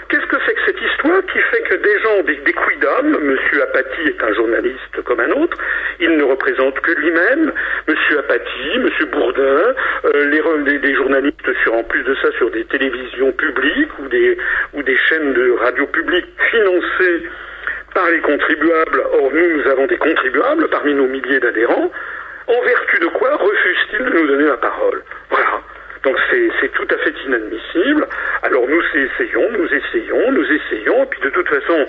Qu'est-ce 0.09 0.25
que 0.27 0.37
c'est 0.45 0.53
que 0.53 0.61
cette 0.65 0.81
histoire 0.81 1.21
qui 1.25 1.39
fait 1.39 1.61
que 1.63 1.75
des 1.75 1.99
gens, 1.99 2.23
des, 2.23 2.35
des 2.35 2.53
quidam, 2.53 3.17
Monsieur 3.19 3.63
Apathy 3.63 4.01
est 4.07 4.23
un 4.23 4.33
journaliste 4.33 5.01
comme 5.05 5.19
un 5.19 5.31
autre, 5.31 5.57
il 5.99 6.17
ne 6.17 6.23
représente 6.23 6.79
que 6.81 6.91
lui-même, 6.91 7.51
Monsieur 7.87 8.19
Apathy, 8.19 8.79
Monsieur 8.79 9.05
Bourdin, 9.07 9.73
euh, 10.05 10.25
les, 10.29 10.71
des, 10.71 10.79
des 10.79 10.95
journalistes 10.95 11.53
sur, 11.63 11.73
en 11.73 11.83
plus 11.83 12.03
de 12.03 12.15
ça, 12.15 12.31
sur 12.37 12.51
des 12.51 12.65
télévisions 12.65 13.31
publiques 13.31 13.91
ou 13.99 14.07
des, 14.07 14.37
ou 14.73 14.83
des 14.83 14.97
chaînes 14.97 15.33
de 15.33 15.51
radio 15.59 15.87
publiques 15.87 16.29
financées 16.51 17.23
par 17.93 18.09
les 18.09 18.19
contribuables. 18.19 19.03
Or, 19.13 19.31
nous, 19.33 19.57
nous 19.57 19.67
avons 19.69 19.87
des 19.87 19.97
contribuables 19.97 20.67
parmi 20.69 20.93
nos 20.93 21.07
milliers 21.07 21.39
d'adhérents. 21.39 21.91
En 22.47 22.61
vertu 22.61 22.99
de 22.99 23.07
quoi 23.07 23.35
refuse-t-il 23.35 24.05
de 24.05 24.09
nous 24.09 24.27
donner 24.27 24.45
la 24.45 24.57
parole? 24.57 25.01
Voilà. 25.29 25.61
Donc 26.03 26.15
c'est 26.29 26.71
tout 26.73 26.87
à 26.93 26.97
fait 26.97 27.13
inadmissible. 27.27 28.07
Alors 28.41 28.63
nous 28.67 28.81
essayons, 28.93 29.49
nous 29.51 29.65
essayons, 29.67 30.31
nous 30.31 30.43
essayons, 30.45 31.03
et 31.03 31.05
puis 31.07 31.21
de 31.21 31.29
toute 31.29 31.47
façon, 31.47 31.85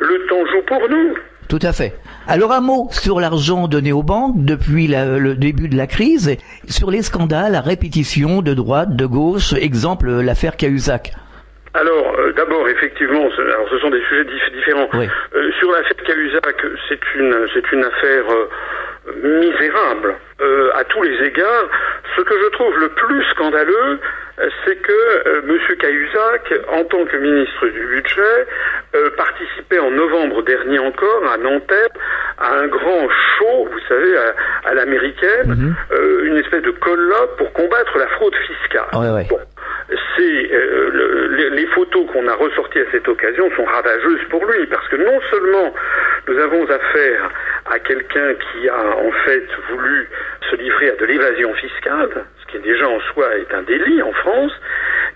le 0.00 0.26
temps 0.28 0.44
joue 0.46 0.62
pour 0.66 0.88
nous. 0.88 1.14
Tout 1.48 1.58
à 1.62 1.72
fait. 1.72 1.92
Alors 2.26 2.52
un 2.52 2.60
mot 2.60 2.88
sur 2.90 3.20
l'argent 3.20 3.68
donné 3.68 3.92
aux 3.92 4.02
banques 4.02 4.44
depuis 4.44 4.86
la- 4.86 5.18
le 5.18 5.34
début 5.34 5.68
de 5.68 5.76
la 5.76 5.86
crise, 5.86 6.36
sur 6.68 6.90
les 6.90 7.02
scandales 7.02 7.54
à 7.54 7.60
répétition 7.60 8.42
de 8.42 8.54
droite, 8.54 8.96
de 8.96 9.06
gauche, 9.06 9.52
exemple 9.54 10.08
l'affaire 10.10 10.56
Cahuzac. 10.56 11.12
Alors, 11.76 12.14
euh, 12.18 12.32
d'abord, 12.34 12.68
effectivement, 12.68 13.28
ce, 13.36 13.42
alors, 13.42 13.68
ce 13.68 13.78
sont 13.80 13.90
des 13.90 14.00
sujets 14.08 14.22
dif- 14.24 14.54
différents. 14.54 14.88
Oui. 14.94 15.08
Euh, 15.34 15.50
sur 15.58 15.72
l'affaire 15.72 15.96
Cahuzac, 16.06 16.56
c'est 16.88 17.00
une, 17.16 17.34
c'est 17.52 17.72
une 17.72 17.82
affaire 17.84 18.24
euh, 18.30 18.48
misérable 19.22 20.14
euh, 20.40 20.70
à 20.74 20.84
tous 20.84 21.02
les 21.02 21.26
égards. 21.26 21.68
Ce 22.16 22.22
que 22.22 22.34
je 22.34 22.48
trouve 22.50 22.78
le 22.78 22.88
plus 22.90 23.22
scandaleux, 23.32 23.98
c'est 24.64 24.76
que 24.76 24.92
euh, 24.92 25.42
M. 25.48 25.58
Cahuzac, 25.78 26.54
en 26.72 26.84
tant 26.84 27.04
que 27.04 27.16
ministre 27.16 27.66
du 27.68 27.86
Budget, 27.86 28.46
euh, 28.94 29.10
participait 29.16 29.78
en 29.78 29.90
novembre 29.90 30.42
dernier 30.42 30.78
encore 30.78 31.22
à 31.32 31.36
Nanterre 31.36 31.88
à 32.38 32.54
un 32.54 32.66
grand 32.66 33.08
show, 33.38 33.68
vous 33.70 33.80
savez, 33.88 34.16
à, 34.16 34.34
à 34.70 34.74
l'américaine, 34.74 35.74
euh, 35.92 36.24
une 36.24 36.36
espèce 36.38 36.62
de 36.62 36.72
colloque 36.72 37.36
pour 37.38 37.52
combattre 37.52 37.96
la 37.98 38.08
fraude 38.08 38.34
fiscale. 38.34 38.88
Ouais, 38.94 39.10
ouais. 39.10 39.26
Bon 39.30 39.38
c'est 40.16 40.52
euh, 40.52 40.90
le- 40.92 41.26
les, 41.36 41.50
les 41.50 41.66
photos 41.68 42.06
qu'on 42.12 42.26
a 42.28 42.34
ressorties 42.34 42.80
à 42.80 42.90
cette 42.92 43.06
occasion 43.08 43.50
sont 43.56 43.64
ravageuses 43.64 44.24
pour 44.30 44.44
lui 44.46 44.66
parce 44.66 44.86
que 44.88 44.96
non 44.96 45.20
seulement 45.30 45.74
nous 46.28 46.38
avons 46.38 46.64
affaire 46.70 47.30
à 47.70 47.78
quelqu'un 47.78 48.34
qui 48.34 48.68
a 48.68 48.96
en 48.96 49.10
fait 49.26 49.46
voulu 49.70 50.08
se 50.50 50.56
livrer 50.56 50.90
à 50.90 50.96
de 50.96 51.04
l'évasion 51.04 51.52
fiscale, 51.54 52.24
ce 52.40 52.46
qui 52.52 52.58
déjà 52.60 52.88
en 52.88 53.00
soi 53.12 53.36
est 53.36 53.52
un 53.54 53.62
délit 53.62 54.02
en 54.02 54.12
France, 54.12 54.52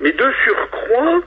mais 0.01 0.13
de 0.13 0.27
surcroît, 0.45 1.21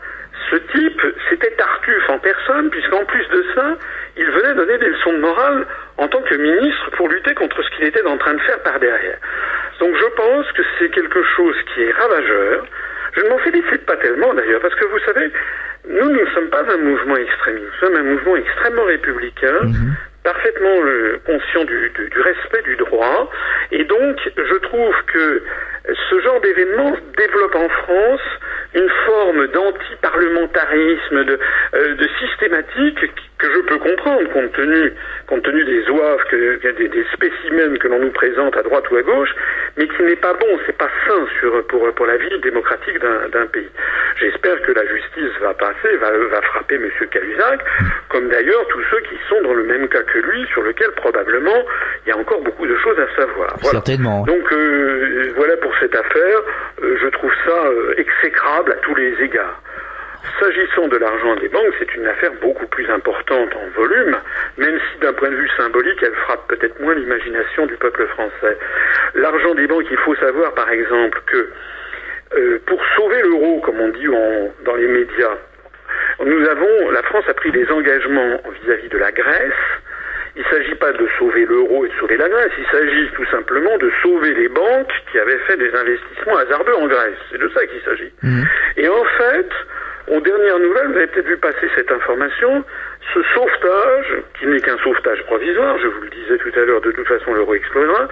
ce 0.49 0.55
type, 0.57 1.01
c'était 1.29 1.51
Tartuffe 1.51 2.09
en 2.09 2.19
personne, 2.19 2.69
puisqu'en 2.69 3.05
plus 3.05 3.27
de 3.29 3.45
ça, 3.55 3.77
il 4.17 4.25
venait 4.29 4.53
donner 4.55 4.77
des 4.79 4.89
leçons 4.89 5.13
de 5.13 5.19
morale 5.19 5.65
en 5.97 6.07
tant 6.07 6.21
que 6.21 6.35
ministre 6.35 6.89
pour 6.97 7.07
lutter 7.09 7.33
contre 7.35 7.61
ce 7.63 7.69
qu'il 7.71 7.85
était 7.85 8.05
en 8.05 8.17
train 8.17 8.33
de 8.33 8.41
faire 8.41 8.59
par 8.63 8.79
derrière. 8.79 9.17
Donc 9.79 9.95
je 9.95 10.05
pense 10.15 10.51
que 10.51 10.61
c'est 10.79 10.89
quelque 10.89 11.23
chose 11.35 11.55
qui 11.73 11.83
est 11.83 11.91
ravageur. 11.91 12.65
Je 13.15 13.21
ne 13.21 13.29
m'en 13.29 13.37
félicite 13.39 13.85
pas 13.85 13.97
tellement 13.97 14.33
d'ailleurs, 14.33 14.61
parce 14.61 14.75
que 14.75 14.85
vous 14.85 14.99
savez, 14.99 15.29
nous, 15.89 16.09
nous 16.09 16.21
ne 16.21 16.29
sommes 16.31 16.49
pas 16.49 16.63
un 16.71 16.77
mouvement 16.77 17.17
extrémiste, 17.17 17.65
nous 17.81 17.87
sommes 17.87 17.97
un 17.97 18.03
mouvement 18.03 18.35
extrêmement 18.37 18.83
républicain, 18.85 19.59
parfaitement 20.23 20.77
euh, 20.85 21.19
conscient 21.25 21.63
du, 21.65 21.89
du- 21.95 22.09
du 22.09 22.19
respect 22.21 22.61
du 22.63 22.75
droit, 22.77 23.29
et 23.71 23.83
donc 23.85 24.17
je 24.37 24.55
trouve 24.59 24.95
que 25.13 25.43
ce 26.09 26.19
genre 26.21 26.39
d'événement 26.41 26.95
développe 27.17 27.55
en 27.55 27.67
France 27.69 28.21
une 28.75 28.89
forme 29.07 29.47
d'anti-parlementarisme, 29.47 31.23
de, 31.25 31.39
euh, 31.73 31.95
de 31.95 32.07
systématique 32.19 32.99
que 33.41 33.47
je 33.51 33.59
peux 33.61 33.77
comprendre 33.79 34.29
compte 34.31 34.51
tenu, 34.53 34.93
compte 35.27 35.41
tenu 35.43 35.63
des 35.65 35.89
oeuvres, 35.89 36.23
que, 36.29 36.71
des, 36.71 36.87
des, 36.87 37.05
spécimens 37.13 37.77
que 37.79 37.87
l'on 37.87 37.99
nous 37.99 38.11
présente 38.11 38.55
à 38.55 38.61
droite 38.61 38.89
ou 38.91 38.97
à 38.97 39.01
gauche, 39.01 39.33
mais 39.77 39.87
qui 39.87 40.03
n'est 40.03 40.15
pas 40.15 40.33
bon, 40.33 40.59
c'est 40.65 40.77
pas 40.77 40.89
sain 41.07 41.25
sur, 41.39 41.65
pour, 41.67 41.91
pour 41.93 42.05
la 42.05 42.17
vie 42.17 42.39
démocratique 42.41 42.99
d'un 42.99 43.45
pays. 43.47 43.69
J'espère 44.19 44.61
que 44.61 44.71
la 44.73 44.85
justice 44.85 45.31
va 45.41 45.53
passer, 45.55 45.97
va, 45.97 46.11
va 46.11 46.41
frapper 46.41 46.75
M. 46.75 46.89
Cahuzac, 47.09 47.59
comme 48.09 48.29
d'ailleurs 48.29 48.67
tous 48.67 48.83
ceux 48.91 48.99
qui 49.01 49.15
sont 49.27 49.41
dans 49.41 49.53
le 49.53 49.63
même 49.63 49.87
cas 49.87 50.03
que 50.03 50.19
lui, 50.19 50.45
sur 50.53 50.61
lequel 50.61 50.91
probablement 50.91 51.65
il 52.05 52.09
y 52.09 52.11
a 52.11 52.17
encore 52.17 52.41
beaucoup 52.41 52.67
de 52.67 52.75
choses 52.77 52.99
à 52.99 53.15
savoir. 53.15 53.57
Certainement. 53.61 54.23
Donc 54.25 54.51
euh, 54.51 55.31
voilà 55.35 55.57
pour 55.57 55.73
cette 55.79 55.95
affaire, 55.95 56.39
euh, 56.83 56.97
je 57.01 57.07
trouve 57.07 57.31
ça 57.45 57.65
euh, 57.65 57.95
exécrable 57.97 58.73
à 58.73 58.75
tous 58.75 58.95
les 58.95 59.13
égards. 59.23 59.61
S'agissant 60.39 60.87
de 60.87 60.97
l'argent 60.97 61.35
des 61.35 61.49
banques, 61.49 61.73
c'est 61.79 61.95
une 61.95 62.07
affaire 62.07 62.31
beaucoup 62.41 62.67
plus 62.67 62.89
importante 62.89 63.49
en 63.55 63.79
volume, 63.79 64.17
même 64.57 64.79
si 64.79 64.99
d'un 64.99 65.13
point 65.13 65.29
de 65.29 65.35
vue 65.35 65.49
symbolique, 65.57 66.01
elle 66.01 66.13
frappe 66.13 66.47
peut-être 66.47 66.79
moins 66.79 66.95
l'imagination 66.95 67.65
du 67.65 67.75
peuple 67.77 68.05
français. 68.07 68.57
L'argent 69.15 69.55
des 69.55 69.67
banques, 69.67 69.87
il 69.89 69.97
faut 69.97 70.15
savoir 70.15 70.53
par 70.53 70.69
exemple 70.69 71.21
que 71.25 71.49
euh, 72.37 72.59
pour 72.65 72.81
sauver 72.95 73.21
l'euro, 73.23 73.59
comme 73.61 73.79
on 73.79 73.89
dit 73.89 74.07
dans 74.65 74.75
les 74.75 74.87
médias, 74.87 75.37
nous 76.23 76.47
avons, 76.47 76.91
la 76.91 77.01
France 77.03 77.25
a 77.27 77.33
pris 77.33 77.51
des 77.51 77.69
engagements 77.71 78.39
vis-à-vis 78.61 78.89
de 78.89 78.97
la 78.97 79.11
Grèce. 79.11 79.53
Il 80.35 80.43
ne 80.43 80.49
s'agit 80.49 80.75
pas 80.75 80.93
de 80.93 81.07
sauver 81.19 81.45
l'euro 81.45 81.85
et 81.85 81.89
de 81.89 81.93
sauver 81.99 82.15
la 82.15 82.29
Grèce, 82.29 82.51
il 82.57 82.65
s'agit 82.71 83.09
tout 83.15 83.25
simplement 83.25 83.77
de 83.77 83.91
sauver 84.01 84.33
les 84.33 84.47
banques 84.47 84.93
qui 85.11 85.19
avaient 85.19 85.39
fait 85.39 85.57
des 85.57 85.73
investissements 85.75 86.37
hasardeux 86.37 86.75
en 86.75 86.87
Grèce. 86.87 87.17
C'est 87.31 87.37
de 87.37 87.49
ça 87.49 87.65
qu'il 87.65 87.81
s'agit. 87.81 88.11
Mmh. 88.23 88.43
Et 88.77 88.87
en 88.87 89.03
fait, 89.17 89.49
aux 90.07 90.19
dernières 90.19 90.59
nouvelles, 90.59 90.87
vous 90.87 90.97
avez 90.97 91.07
peut-être 91.07 91.27
vu 91.27 91.37
passer 91.37 91.69
cette 91.75 91.91
information, 91.91 92.63
ce 93.13 93.21
sauvetage, 93.33 94.23
qui 94.39 94.47
n'est 94.47 94.59
qu'un 94.59 94.77
sauvetage 94.77 95.23
provisoire, 95.25 95.77
je 95.79 95.87
vous 95.87 96.01
le 96.01 96.09
disais 96.09 96.37
tout 96.37 96.59
à 96.59 96.65
l'heure, 96.65 96.81
de 96.81 96.91
toute 96.91 97.07
façon 97.07 97.33
l'euro 97.33 97.53
explosera, 97.53 98.07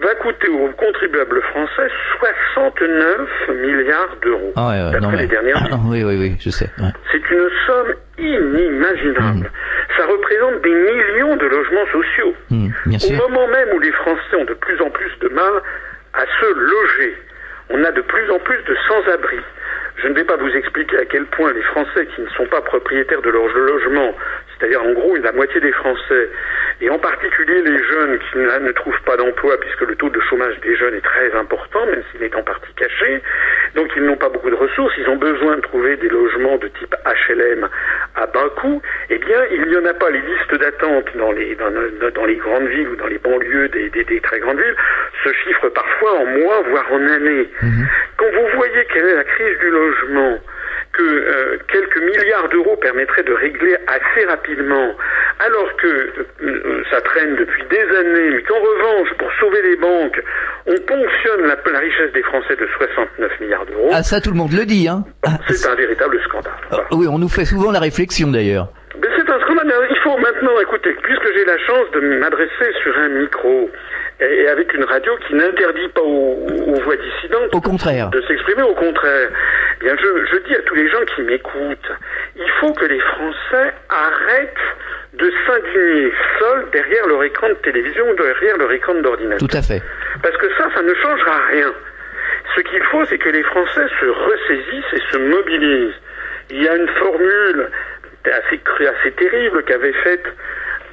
va 0.00 0.14
coûter 0.16 0.48
aux 0.48 0.68
contribuables 0.70 1.40
français 1.42 1.88
69 2.18 3.48
milliards 3.62 4.16
d'euros. 4.22 4.52
Ah 4.56 4.68
ouais, 4.68 5.00
d'après 5.00 5.16
les 5.18 5.26
dernières 5.26 5.68
ah, 5.70 5.76
Oui, 5.86 6.02
oui, 6.02 6.16
oui, 6.18 6.36
je 6.40 6.50
sais. 6.50 6.68
C'est 7.12 7.30
une 7.30 7.48
somme 7.66 7.94
inimaginable. 8.18 9.46
Mmh. 9.46 9.96
Ça 9.96 10.06
représente 10.06 10.62
des 10.62 10.74
millions 10.74 11.36
de 11.36 11.46
logements 11.46 11.86
sociaux. 11.92 12.34
Mmh, 12.50 12.68
Au 12.86 13.28
moment 13.28 13.48
même 13.48 13.68
où 13.74 13.80
les 13.80 13.92
Français 13.92 14.36
ont 14.36 14.44
de 14.44 14.54
plus 14.54 14.80
en 14.80 14.90
plus 14.90 15.10
de 15.20 15.28
mal 15.28 15.52
à 16.14 16.24
se 16.40 16.52
loger, 16.52 17.16
on 17.70 17.84
a 17.84 17.92
de 17.92 18.00
plus 18.02 18.30
en 18.30 18.38
plus 18.40 18.62
de 18.64 18.76
sans-abri. 18.88 19.38
Je 19.96 20.08
ne 20.08 20.14
vais 20.14 20.24
pas 20.24 20.36
vous 20.36 20.50
expliquer 20.50 20.98
à 20.98 21.04
quel 21.04 21.24
point 21.26 21.52
les 21.52 21.62
Français 21.62 22.06
qui 22.14 22.20
ne 22.20 22.28
sont 22.30 22.46
pas 22.46 22.60
propriétaires 22.60 23.22
de 23.22 23.30
leur 23.30 23.46
logement, 23.46 24.14
c'est-à-dire 24.58 24.82
en 24.82 24.92
gros 24.92 25.16
la 25.16 25.32
moitié 25.32 25.60
des 25.60 25.72
Français, 25.72 26.30
et 26.80 26.90
en 26.90 26.98
particulier 26.98 27.62
les 27.62 27.82
jeunes 27.84 28.18
qui 28.18 28.38
ne 28.38 28.72
trouvent 28.72 29.02
pas 29.06 29.16
d'emploi 29.16 29.56
puisque 29.60 29.82
le 29.82 29.94
taux 29.96 30.10
de 30.10 30.20
chômage 30.20 30.58
des 30.60 30.76
jeunes 30.76 30.94
est 30.94 31.04
très 31.04 31.32
important, 31.34 31.86
même 31.86 32.02
s'il 32.10 32.22
est 32.22 32.34
en 32.34 32.42
partie 32.42 32.72
caché, 32.74 33.22
donc 33.74 33.90
ils 33.96 34.02
n'ont 34.02 34.16
pas 34.16 34.28
beaucoup 34.28 34.50
de 34.50 34.56
ressources, 34.56 34.92
ils 34.98 35.08
ont 35.08 35.16
besoin 35.16 35.56
de 35.56 35.60
trouver 35.62 35.96
des 35.96 36.08
logements 36.08 36.58
de 36.58 36.68
type 36.68 36.94
HLM 37.06 37.68
à 38.16 38.26
bas 38.26 38.48
coût, 38.60 38.80
eh 39.10 39.18
bien 39.18 39.40
il 39.50 39.62
n'y 39.66 39.76
en 39.76 39.84
a 39.84 39.94
pas. 39.94 40.10
Les 40.10 40.20
listes 40.20 40.54
d'attente 40.54 41.06
dans 41.16 41.32
les, 41.32 41.56
dans, 41.56 42.24
les 42.26 42.36
grandes 42.36 42.68
villes 42.68 42.88
ou 42.88 42.96
dans 42.96 43.06
les 43.06 43.18
banlieues 43.18 43.68
des, 43.68 43.90
des, 43.90 44.20
très 44.20 44.38
grandes 44.40 44.58
villes 44.58 44.76
se 45.24 45.32
chiffrent 45.32 45.70
parfois 45.70 46.20
en 46.20 46.26
mois, 46.26 46.62
voire 46.68 46.92
en 46.92 47.06
années. 47.08 47.48
Mhm. 47.62 47.86
Quand 48.16 48.30
vous 48.30 48.56
voyez 48.56 48.86
quelle 48.92 49.06
est 49.06 49.16
la 49.16 49.24
crise 49.24 49.58
du 49.58 49.70
logement, 49.70 50.38
que 50.92 51.02
euh, 51.02 51.58
quelques 51.68 52.00
milliards 52.00 52.48
d'euros 52.48 52.76
permettraient 52.76 53.24
de 53.24 53.32
régler 53.32 53.76
assez 53.86 54.26
rapidement, 54.26 54.94
alors 55.40 55.76
que 55.76 56.12
euh, 56.42 56.82
ça 56.90 57.00
traîne 57.00 57.36
depuis 57.36 57.64
des 57.70 57.96
années, 57.96 58.30
mais 58.30 58.42
qu'en 58.42 58.58
revanche, 58.58 59.08
pour 59.18 59.30
sauver 59.40 59.62
les 59.62 59.76
banques, 59.76 60.22
on 60.66 60.76
ponctionne 60.80 61.46
la, 61.46 61.56
la 61.72 61.78
richesse 61.78 62.12
des 62.12 62.22
Français 62.22 62.56
de 62.56 62.66
69 62.78 63.40
milliards 63.40 63.66
d'euros. 63.66 63.90
Ah 63.92 64.02
ça, 64.02 64.20
tout 64.20 64.30
le 64.30 64.36
monde 64.36 64.52
le 64.52 64.64
dit, 64.64 64.88
hein 64.88 65.04
C'est 65.48 65.68
un 65.68 65.74
véritable 65.74 66.20
scandale. 66.24 66.52
Ah, 66.70 66.78
oui, 66.92 67.06
on 67.08 67.18
nous 67.18 67.28
fait 67.28 67.44
souvent 67.44 67.72
la 67.72 67.80
réflexion 67.80 68.30
d'ailleurs. 68.30 68.68
C'est 68.92 69.30
un 69.30 69.40
scandale. 69.40 69.64
Il 69.90 69.98
faut 70.02 70.16
maintenant, 70.18 70.58
écouter, 70.60 70.94
puisque 71.02 71.32
j'ai 71.34 71.44
la 71.44 71.58
chance 71.58 71.90
de 71.92 72.00
m'adresser 72.18 72.72
sur 72.82 72.96
un 72.98 73.08
micro, 73.08 73.70
et 74.20 74.48
avec 74.48 74.72
une 74.74 74.84
radio 74.84 75.12
qui 75.26 75.34
n'interdit 75.34 75.88
pas 75.88 76.02
aux, 76.02 76.80
voix 76.84 76.96
dissidentes 76.96 77.54
au 77.54 77.60
contraire. 77.60 78.10
de 78.10 78.20
s'exprimer, 78.22 78.62
au 78.62 78.74
contraire. 78.74 79.30
Eh 79.80 79.84
bien, 79.84 79.96
je, 79.96 80.26
je 80.32 80.38
dis 80.46 80.54
à 80.54 80.62
tous 80.62 80.74
les 80.74 80.88
gens 80.88 81.04
qui 81.14 81.22
m'écoutent, 81.22 81.92
il 82.36 82.50
faut 82.60 82.72
que 82.72 82.84
les 82.84 83.00
Français 83.00 83.74
arrêtent 83.88 84.54
de 85.18 85.32
s'indigner 85.46 86.12
seuls 86.38 86.66
derrière 86.72 87.06
leur 87.06 87.22
écran 87.24 87.48
de 87.48 87.54
télévision 87.54 88.08
ou 88.08 88.14
derrière 88.14 88.56
leur 88.58 88.72
écran 88.72 88.94
d'ordinateur. 88.94 89.48
Tout 89.48 89.56
à 89.56 89.62
fait. 89.62 89.82
Parce 90.22 90.36
que 90.36 90.46
ça, 90.56 90.68
ça 90.74 90.82
ne 90.82 90.94
changera 90.94 91.46
rien. 91.50 91.72
Ce 92.56 92.60
qu'il 92.62 92.82
faut, 92.84 93.04
c'est 93.06 93.18
que 93.18 93.30
les 93.30 93.42
Français 93.42 93.86
se 94.00 94.06
ressaisissent 94.06 94.92
et 94.92 95.02
se 95.12 95.18
mobilisent. 95.18 96.00
Il 96.50 96.62
y 96.62 96.68
a 96.68 96.76
une 96.76 96.88
formule 96.88 97.70
assez, 98.24 98.60
assez 98.86 99.12
terrible 99.12 99.62
qu'avait 99.64 99.92
faite 99.92 100.24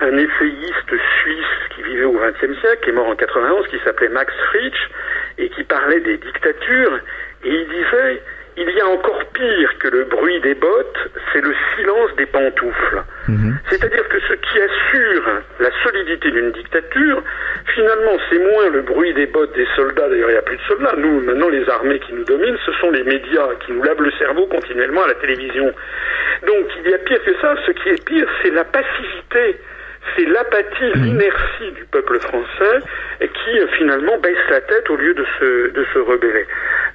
un 0.02 0.18
essayiste 0.18 0.94
suisse 1.22 1.46
qui 1.76 1.84
vivait 1.84 2.06
au 2.06 2.14
XXe 2.14 2.60
siècle, 2.60 2.84
qui 2.84 2.90
est 2.90 2.94
mort 2.94 3.08
en 3.08 3.16
91, 3.16 3.68
qui 3.68 3.80
s'appelait 3.84 4.10
Max 4.10 4.34
Frisch, 4.50 4.90
et 5.38 5.50
qui 5.50 5.64
parlait 5.64 6.00
des 6.00 6.18
dictatures, 6.18 7.00
et 7.44 7.50
il 7.50 7.68
disait 7.68 8.22
il 8.58 8.70
y 8.70 8.82
a 8.82 8.88
encore 8.88 9.24
pire 9.34 9.78
que 9.80 9.88
le 9.88 10.04
bruit 10.06 10.40
des 10.42 10.56
bottes, 10.56 11.10
c'est 11.32 11.42
le 11.42 11.54
silence 11.76 12.16
des 12.18 12.26
pantoufles. 12.26 13.04
Mhm. 13.28 13.58
C'est-à-dire 13.70 14.08
que 14.10 14.20
ce 14.20 14.34
qui 14.34 14.60
assure 14.60 15.24
la 15.60 15.70
solidité 15.84 16.32
d'une 16.32 16.52
dictature, 16.52 17.24
finalement, 17.74 18.18
c'est 18.30 18.40
moins 18.40 18.70
le 18.70 18.82
bruit 18.82 19.14
des 19.14 19.28
bottes 19.28 19.54
des 19.56 19.68
soldats. 19.76 20.10
D'ailleurs, 20.10 20.30
il 20.30 20.34
n'y 20.34 20.40
a 20.40 20.42
plus 20.42 20.58
de 20.58 20.62
soldats. 20.64 20.96
Nous, 20.98 21.22
maintenant, 21.22 21.50
les 21.50 21.68
armées 21.70 22.00
qui 22.00 22.14
nous 22.14 22.26
dominent, 22.26 22.58
ce 22.66 22.74
sont 22.74 22.92
les 22.92 23.04
médias 23.04 23.56
qui 23.66 23.72
nous 23.72 23.84
lavent 23.84 24.02
le 24.02 24.12
cerveau 24.12 24.46
continuellement 24.48 25.04
à 25.04 25.08
la 25.08 25.16
télévision. 25.16 25.72
Donc, 26.46 26.66
il 26.84 26.92
y 26.92 26.94
a 26.94 26.98
pire 26.98 27.24
que 27.24 27.34
ça. 27.40 27.56
Ce 27.66 27.72
qui 27.72 27.90
est 27.90 28.06
pire, 28.06 28.28
c'est 28.42 28.52
la 28.52 28.66
passivité 28.66 29.60
c'est 30.16 30.26
l'apathie, 30.26 30.92
mhm. 30.96 31.04
l'inertie 31.04 31.72
du 31.76 31.86
peuple 31.86 32.20
français 32.20 32.80
qui 33.20 33.60
euh, 33.60 33.68
finalement 33.78 34.18
baisse 34.18 34.50
la 34.50 34.62
tête 34.62 34.90
au 34.90 34.96
lieu 34.96 35.14
de 35.14 35.26
se, 35.40 35.72
de 35.72 35.86
se 35.94 36.00
rebeller. 36.00 36.46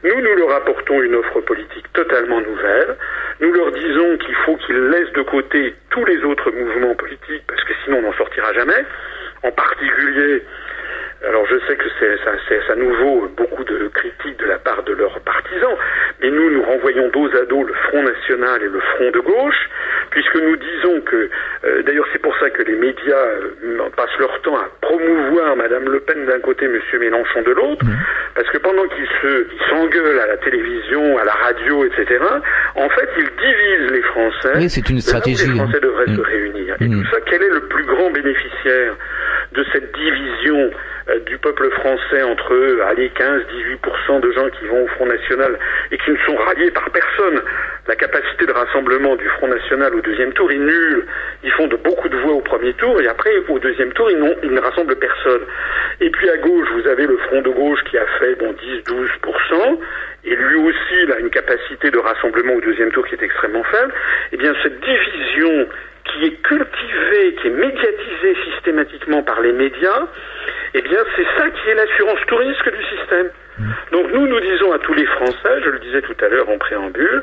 Nous, 0.07 0.21
nous 0.21 0.37
leur 0.37 0.55
apportons 0.55 1.03
une 1.03 1.17
offre 1.17 1.41
politique 1.41 1.93
totalement 1.93 2.41
nouvelle. 2.41 2.97
Nous 3.41 3.53
leur 3.53 3.73
disons 3.73 4.17
qu'il 4.19 4.37
faut 4.45 4.57
qu'ils 4.59 4.89
laissent 4.89 5.13
de 5.15 5.23
côté 5.23 5.75
tous 5.91 6.05
les 6.05 6.23
autres 6.23 6.53
mouvements 6.53 6.95
politiques 6.95 7.43
parce 7.49 7.65
que 7.65 7.73
sinon 7.83 7.99
on 7.99 8.03
n'en 8.03 8.13
sortira 8.13 8.53
jamais. 8.53 8.85
En 9.43 9.51
particulier 9.51 10.45
alors 11.27 11.45
je 11.47 11.59
sais 11.67 11.77
que 11.77 11.89
c'est, 11.99 12.77
nous 12.77 12.93
vaut 12.95 13.29
beaucoup 13.37 13.65
de 13.65 13.89
critiques 13.89 14.39
de 14.39 14.45
la 14.45 14.59
part 14.59 14.83
de 14.83 14.93
leurs 14.93 15.19
partisans, 15.21 15.77
mais 16.21 16.31
nous, 16.31 16.51
nous 16.51 16.63
renvoyons 16.63 17.09
dos 17.09 17.29
à 17.35 17.45
dos 17.47 17.65
le 17.65 17.73
Front 17.73 18.03
National 18.03 18.63
et 18.63 18.69
le 18.69 18.81
Front 18.81 19.11
de 19.11 19.21
gauche, 19.21 19.71
puisque 20.17 20.37
nous 20.37 20.57
disons 20.57 21.01
que, 21.03 21.29
euh, 21.65 21.83
d'ailleurs 21.83 22.07
c'est 22.11 22.23
pour 22.23 22.35
ça 22.39 22.49
que 22.49 22.63
les 22.63 22.75
médias 22.75 23.15
euh, 23.15 23.91
passent 23.95 24.19
leur 24.19 24.41
temps 24.41 24.57
à 24.57 24.67
promouvoir 24.81 25.57
Madame 25.57 25.85
Le 25.91 26.01
Pen 26.01 26.25
d'un 26.25 26.41
côté, 26.41 26.67
Monsieur 26.69 26.99
Mélenchon 26.99 27.43
de 27.43 27.51
l'autre, 27.51 27.85
mmh. 27.85 27.99
parce 28.35 28.49
que 28.49 28.57
pendant 28.57 28.89
qu'ils 28.89 29.09
se, 29.21 29.47
s'engueulent 29.69 30.19
à 30.19 30.27
la 30.27 30.39
télévision, 30.39 31.19
à 31.19 31.25
la 31.25 31.35
radio, 31.35 31.85
etc., 31.85 32.25
en 32.77 32.89
fait 32.89 33.09
ils 33.19 33.29
divisent 33.29 33.93
les 33.93 34.03
Français. 34.05 34.53
Oui, 34.57 34.71
c'est 34.71 34.89
une 34.89 35.01
stratégie. 35.01 35.49
Les 35.49 35.55
Français 35.55 35.81
devraient 35.81 36.07
se 36.07 36.21
mmh. 36.21 36.25
réunir. 36.25 36.77
Et 36.81 36.89
mmh. 36.89 36.93
tout 36.93 37.11
ça, 37.11 37.19
quel 37.27 37.43
est 37.43 37.53
le 37.53 37.69
plus 37.69 37.85
grand 37.85 38.11
bénéficiaire 38.11 38.95
de 39.53 39.65
cette 39.71 39.95
division 39.95 40.71
euh, 41.11 41.19
du 41.27 41.37
peuple 41.37 41.71
français 41.73 42.23
entre 42.23 42.55
allez 42.89 43.11
15-18% 43.11 44.21
de 44.21 44.33
gens 44.33 44.49
qui 44.59 44.67
vont 44.67 44.85
au 44.85 44.89
Front 44.89 45.07
National 45.07 45.59
et 45.91 45.99
qui 45.99 46.11
ne 46.11 46.17
sont 46.27 46.37
ralliés 46.37 46.71
par 46.71 46.89
personne? 46.91 47.43
La 47.89 47.95
capacité 47.95 48.47
de 48.47 48.53
rassemblement 48.53 49.15
du 49.15 49.29
Front 49.29 49.47
National 49.47 49.95
au 49.95 50.01
deuxième 50.01 50.33
tour 50.33 50.51
est 50.51 50.59
nulle. 50.59 51.07
Ils 51.45 51.53
font 51.53 51.69
de 51.69 51.77
beaucoup 51.77 52.09
de 52.09 52.17
voix 52.17 52.33
au 52.33 52.41
premier 52.41 52.73
tour 52.75 53.01
et 53.01 53.07
après 53.07 53.31
au 53.49 53.59
deuxième 53.59 53.93
tour 53.93 54.11
ils, 54.11 54.37
ils 54.43 54.51
ne 54.51 54.61
rassemblent 54.61 54.97
personne. 54.97 55.43
Et 56.01 56.11
puis 56.11 56.29
à 56.29 56.37
gauche 56.39 56.69
vous 56.75 56.89
avez 56.89 57.07
le 57.07 57.17
Front 57.19 57.43
de 57.43 57.51
gauche 57.51 57.83
qui 57.91 57.97
a 57.97 58.07
fait 58.19 58.35
bon 58.35 58.55
10-12% 58.89 59.79
et 60.25 60.35
lui 60.35 60.57
aussi 60.57 60.95
il 61.05 61.13
a 61.13 61.21
une 61.21 61.31
capacité 61.31 61.91
de 61.91 61.99
rassemblement 61.99 62.55
au 62.55 62.61
deuxième 62.61 62.91
tour 62.91 63.07
qui 63.07 63.15
est 63.15 63.23
extrêmement 63.23 63.65
faible. 63.65 63.93
Eh 64.33 64.37
bien 64.37 64.53
cette 64.63 64.81
division 64.81 65.69
qui 66.05 66.25
est 66.27 66.43
cultivée, 66.43 67.35
qui 67.41 67.49
est 67.49 67.51
médiatisée 67.51 68.37
systématiquement 68.51 69.23
par 69.23 69.41
les 69.41 69.53
médias, 69.53 70.07
eh 70.75 70.83
bien, 70.83 70.99
c'est 71.17 71.27
ça 71.39 71.51
qui 71.51 71.71
est 71.71 71.75
l'assurance 71.75 72.19
tout 72.27 72.37
risque 72.37 72.71
du 72.71 72.85
système. 72.97 73.31
Mm. 73.59 73.65
Donc 73.93 74.13
nous, 74.13 74.27
nous 74.27 74.41
disons 74.41 74.73
à 74.73 74.79
tous 74.79 74.95
les 74.95 75.07
Français, 75.07 75.63
je 75.65 75.71
le 75.71 75.79
disais 75.79 76.03
tout 76.03 76.17
à 76.23 76.29
l'heure 76.29 76.49
en 76.49 76.59
préambule, 76.59 77.23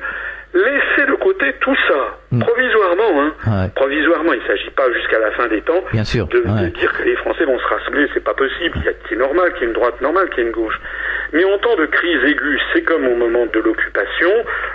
laissez 0.54 1.06
de 1.06 1.16
côté 1.16 1.54
tout 1.60 1.76
ça. 1.88 2.20
Provisoirement. 2.40 3.22
Hein. 3.22 3.70
Provisoirement, 3.76 4.34
il 4.34 4.42
ne 4.42 4.48
s'agit 4.48 4.70
pas 4.72 4.92
jusqu'à 4.94 5.20
la 5.20 5.32
fin 5.32 5.48
des 5.48 5.62
temps 5.62 5.84
Bien 5.92 6.04
sûr. 6.04 6.28
De, 6.28 6.40
dire 6.70 6.94
que 6.94 7.04
les 7.04 7.16
Français 7.18 7.46
vont 7.46 7.60
se 7.60 7.68
rassembler, 7.68 8.08
c'est 8.14 8.24
pas 8.24 8.34
possible. 8.34 8.78
C'est 9.10 9.16
normal 9.16 9.54
qu'il 9.54 9.62
y 9.62 9.66
ait 9.66 9.68
une 9.68 9.74
droite, 9.74 10.00
normal 10.02 10.30
qu'il 10.30 10.40
y 10.40 10.42
ait 10.42 10.50
une 10.50 10.56
gauche. 10.56 10.80
Mais 11.34 11.44
en 11.46 11.58
temps 11.58 11.76
de 11.76 11.86
crise 11.88 12.24
aiguë, 12.24 12.60
c'est 12.74 12.84
comme 12.84 13.08
au 13.08 13.16
moment 13.16 13.46
de 13.46 13.60
l'occupation, 13.60 14.32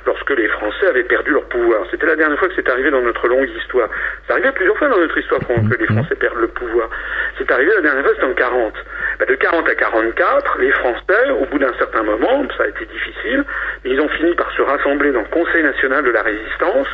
lorsque 0.07 0.31
les 0.31 0.49
Français 0.49 0.89
avaient 0.89 1.05
perdu 1.05 1.31
leur 1.31 1.45
pouvoir. 1.45 1.85
C'était 1.91 2.07
la 2.07 2.17
dernière 2.17 2.39
fois 2.39 2.49
que 2.49 2.55
c'est 2.57 2.69
arrivé 2.69 2.91
dans 2.91 3.03
notre 3.03 3.29
longue 3.29 3.49
histoire. 3.63 3.89
C'est 4.27 4.33
arrivé 4.33 4.51
plusieurs 4.53 4.77
fois 4.77 4.89
dans 4.89 4.99
notre 4.99 5.17
histoire 5.17 5.41
que 5.41 5.79
les 5.79 5.87
Français 5.87 6.17
perdent 6.17 6.41
le 6.41 6.49
pouvoir. 6.49 6.91
C'est 7.39 7.51
arrivé 7.51 7.73
la 7.75 7.83
dernière 7.83 8.03
fois, 8.03 8.13
c'était 8.15 8.27
en 8.27 8.35
40. 8.35 8.75
Ben, 9.19 9.27
de 9.27 9.35
40 9.35 9.69
à 9.69 9.75
44, 9.75 10.59
les 10.59 10.73
Français, 10.73 11.31
au 11.41 11.47
bout 11.47 11.59
d'un 11.59 11.75
certain 11.79 12.03
moment, 12.03 12.45
ça 12.57 12.65
a 12.65 12.69
été 12.69 12.87
difficile, 12.87 13.45
mais 13.85 13.91
ils 13.91 14.01
ont 14.01 14.09
fini 14.09 14.35
par 14.35 14.51
se 14.53 14.63
rassembler 14.63 15.13
dans 15.13 15.23
le 15.23 15.27
Conseil 15.27 15.63
national 15.63 16.05
de 16.05 16.11
la 16.11 16.23
résistance, 16.23 16.89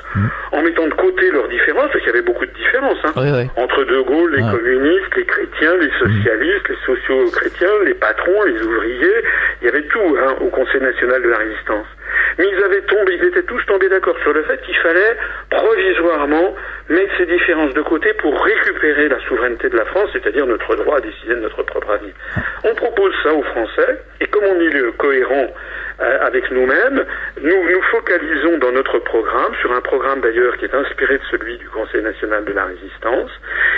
en 0.54 0.62
mettant 0.62 0.86
de 0.86 0.94
côté 0.94 1.30
leurs 1.30 1.48
différences, 1.48 1.90
parce 1.90 1.98
qu'il 1.98 2.06
y 2.12 2.16
avait 2.16 2.22
beaucoup 2.22 2.46
de 2.46 2.52
différences, 2.52 2.98
hein, 3.04 3.12
Oui, 3.16 3.28
oui. 3.34 3.50
entre 3.56 3.84
De 3.84 4.00
Gaulle, 4.02 4.34
les 4.36 4.42
communistes, 4.42 5.16
les 5.16 5.24
chrétiens, 5.24 5.76
les 5.76 5.90
socialistes, 5.98 6.68
les 6.68 6.78
socio-chrétiens, 6.86 7.82
les 7.84 7.94
patrons, 7.94 8.42
les 8.44 8.62
ouvriers, 8.62 9.22
il 9.60 9.66
y 9.66 9.68
avait 9.68 9.82
tout 9.82 10.16
hein, 10.18 10.36
au 10.40 10.48
Conseil 10.48 10.80
national 10.80 11.22
de 11.22 11.28
la 11.28 11.38
résistance. 11.38 11.86
Mais 12.38 12.46
ils 12.48 12.64
avaient 12.64 12.82
tombé, 12.82 13.18
ils 13.20 13.26
étaient 13.26 13.42
tous 13.42 13.60
tombés 13.66 13.88
d'accord 13.88 14.16
sur 14.22 14.32
le 14.32 14.42
fait 14.44 14.60
qu'il 14.62 14.76
fallait 14.76 15.16
provisoirement 15.50 16.54
mettre 16.88 17.12
ces 17.18 17.26
différences 17.26 17.74
de 17.74 17.82
côté 17.82 18.12
pour 18.14 18.40
récupérer 18.44 19.08
la 19.08 19.18
souveraineté 19.26 19.68
de 19.68 19.76
la 19.76 19.84
France, 19.86 20.10
c'est-à-dire 20.12 20.46
notre 20.46 20.76
droit 20.76 20.98
à 20.98 21.00
décider 21.00 21.34
de 21.34 21.40
notre 21.40 21.62
propre 21.62 21.90
avenir. 21.90 22.14
On 22.64 22.74
propose 22.74 23.12
ça 23.22 23.32
aux 23.34 23.42
Français, 23.42 23.98
et 24.20 24.26
comme 24.26 24.44
on 24.44 24.60
est 24.60 24.96
cohérent 24.96 25.48
euh, 26.00 26.26
avec 26.26 26.50
nous-mêmes, 26.50 27.04
nous 27.40 27.70
nous 27.70 27.82
focalisons 27.90 28.58
dans 28.58 28.72
notre 28.72 28.98
programme, 28.98 29.54
sur 29.60 29.72
un 29.72 29.80
programme 29.80 30.20
d'ailleurs 30.20 30.56
qui 30.56 30.64
est 30.64 30.74
inspiré 30.74 31.18
de 31.18 31.24
celui 31.30 31.58
du 31.58 31.68
Conseil 31.68 32.02
national 32.02 32.44
de 32.44 32.52
la 32.52 32.64
résistance, 32.64 33.30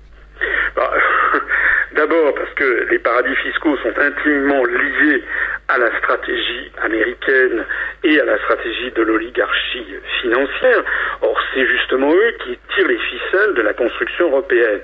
Bah, 0.75 0.91
D'abord 1.95 2.35
parce 2.35 2.53
que 2.55 2.89
les 2.91 2.99
paradis 2.99 3.37
fiscaux 3.45 3.77
sont 3.77 3.95
intimement 3.97 4.65
liés 4.65 5.23
à 5.69 5.79
la 5.79 5.97
stratégie 5.99 6.73
américaine 6.83 7.65
et 8.03 8.19
à 8.19 8.25
la 8.25 8.39
stratégie 8.39 8.91
de 8.91 9.03
l'oligarchie 9.03 9.87
financière. 10.21 10.83
Or, 11.21 11.39
c'est 11.55 11.65
justement 11.65 12.13
eux 12.13 12.35
qui 12.45 12.59
tirent 12.75 12.89
les 12.89 12.99
ficelles 12.99 13.55
de 13.55 13.63
la 13.63 13.73
construction 13.73 14.31
européenne. 14.31 14.81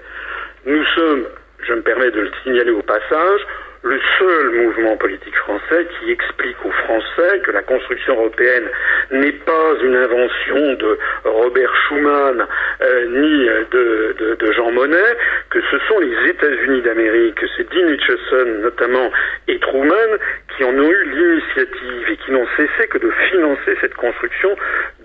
Nous 0.65 0.85
sommes, 0.95 1.25
je 1.67 1.73
me 1.73 1.83
permets 1.83 2.13
de 2.13 2.21
le 2.21 2.31
signaler 2.45 2.71
au 2.71 2.83
passage, 2.83 3.41
le 3.89 4.01
seul 4.19 4.51
mouvement 4.51 4.97
politique 4.99 5.35
français 5.37 5.87
qui 5.99 6.13
explique 6.13 6.57
aux 6.63 6.71
Français 6.71 7.41
que 7.43 7.51
la 7.53 7.63
construction 7.63 8.17
européenne 8.17 8.69
n'est 9.11 9.33
pas 9.33 9.75
une 9.83 9.97
invention 9.97 10.75
de 10.75 10.99
Robert 11.25 11.75
Schuman 11.75 12.47
euh, 12.83 13.07
ni 13.07 13.49
de, 13.71 14.53
Jean 14.53 14.71
Monnet, 14.73 15.17
que 15.51 15.61
ce 15.71 15.79
sont 15.89 15.99
les 16.01 16.31
États-Unis 16.31 16.83
d'Amérique, 16.83 17.37
que 17.37 17.47
c'est 17.57 17.69
Dean 17.71 17.89
Acheson 17.89 18.61
notamment 18.63 19.11
et 19.47 19.59
Truman 19.59 20.19
qui 20.57 20.65
en 20.65 20.77
ont 20.77 20.91
eu 20.91 21.05
l'initiative 21.05 22.11
et 22.11 22.17
qui 22.17 22.33
n'ont 22.33 22.47
cessé 22.57 22.89
que 22.89 22.99
de 22.99 23.11
financer 23.31 23.77
cette 23.81 23.95
construction 23.95 24.55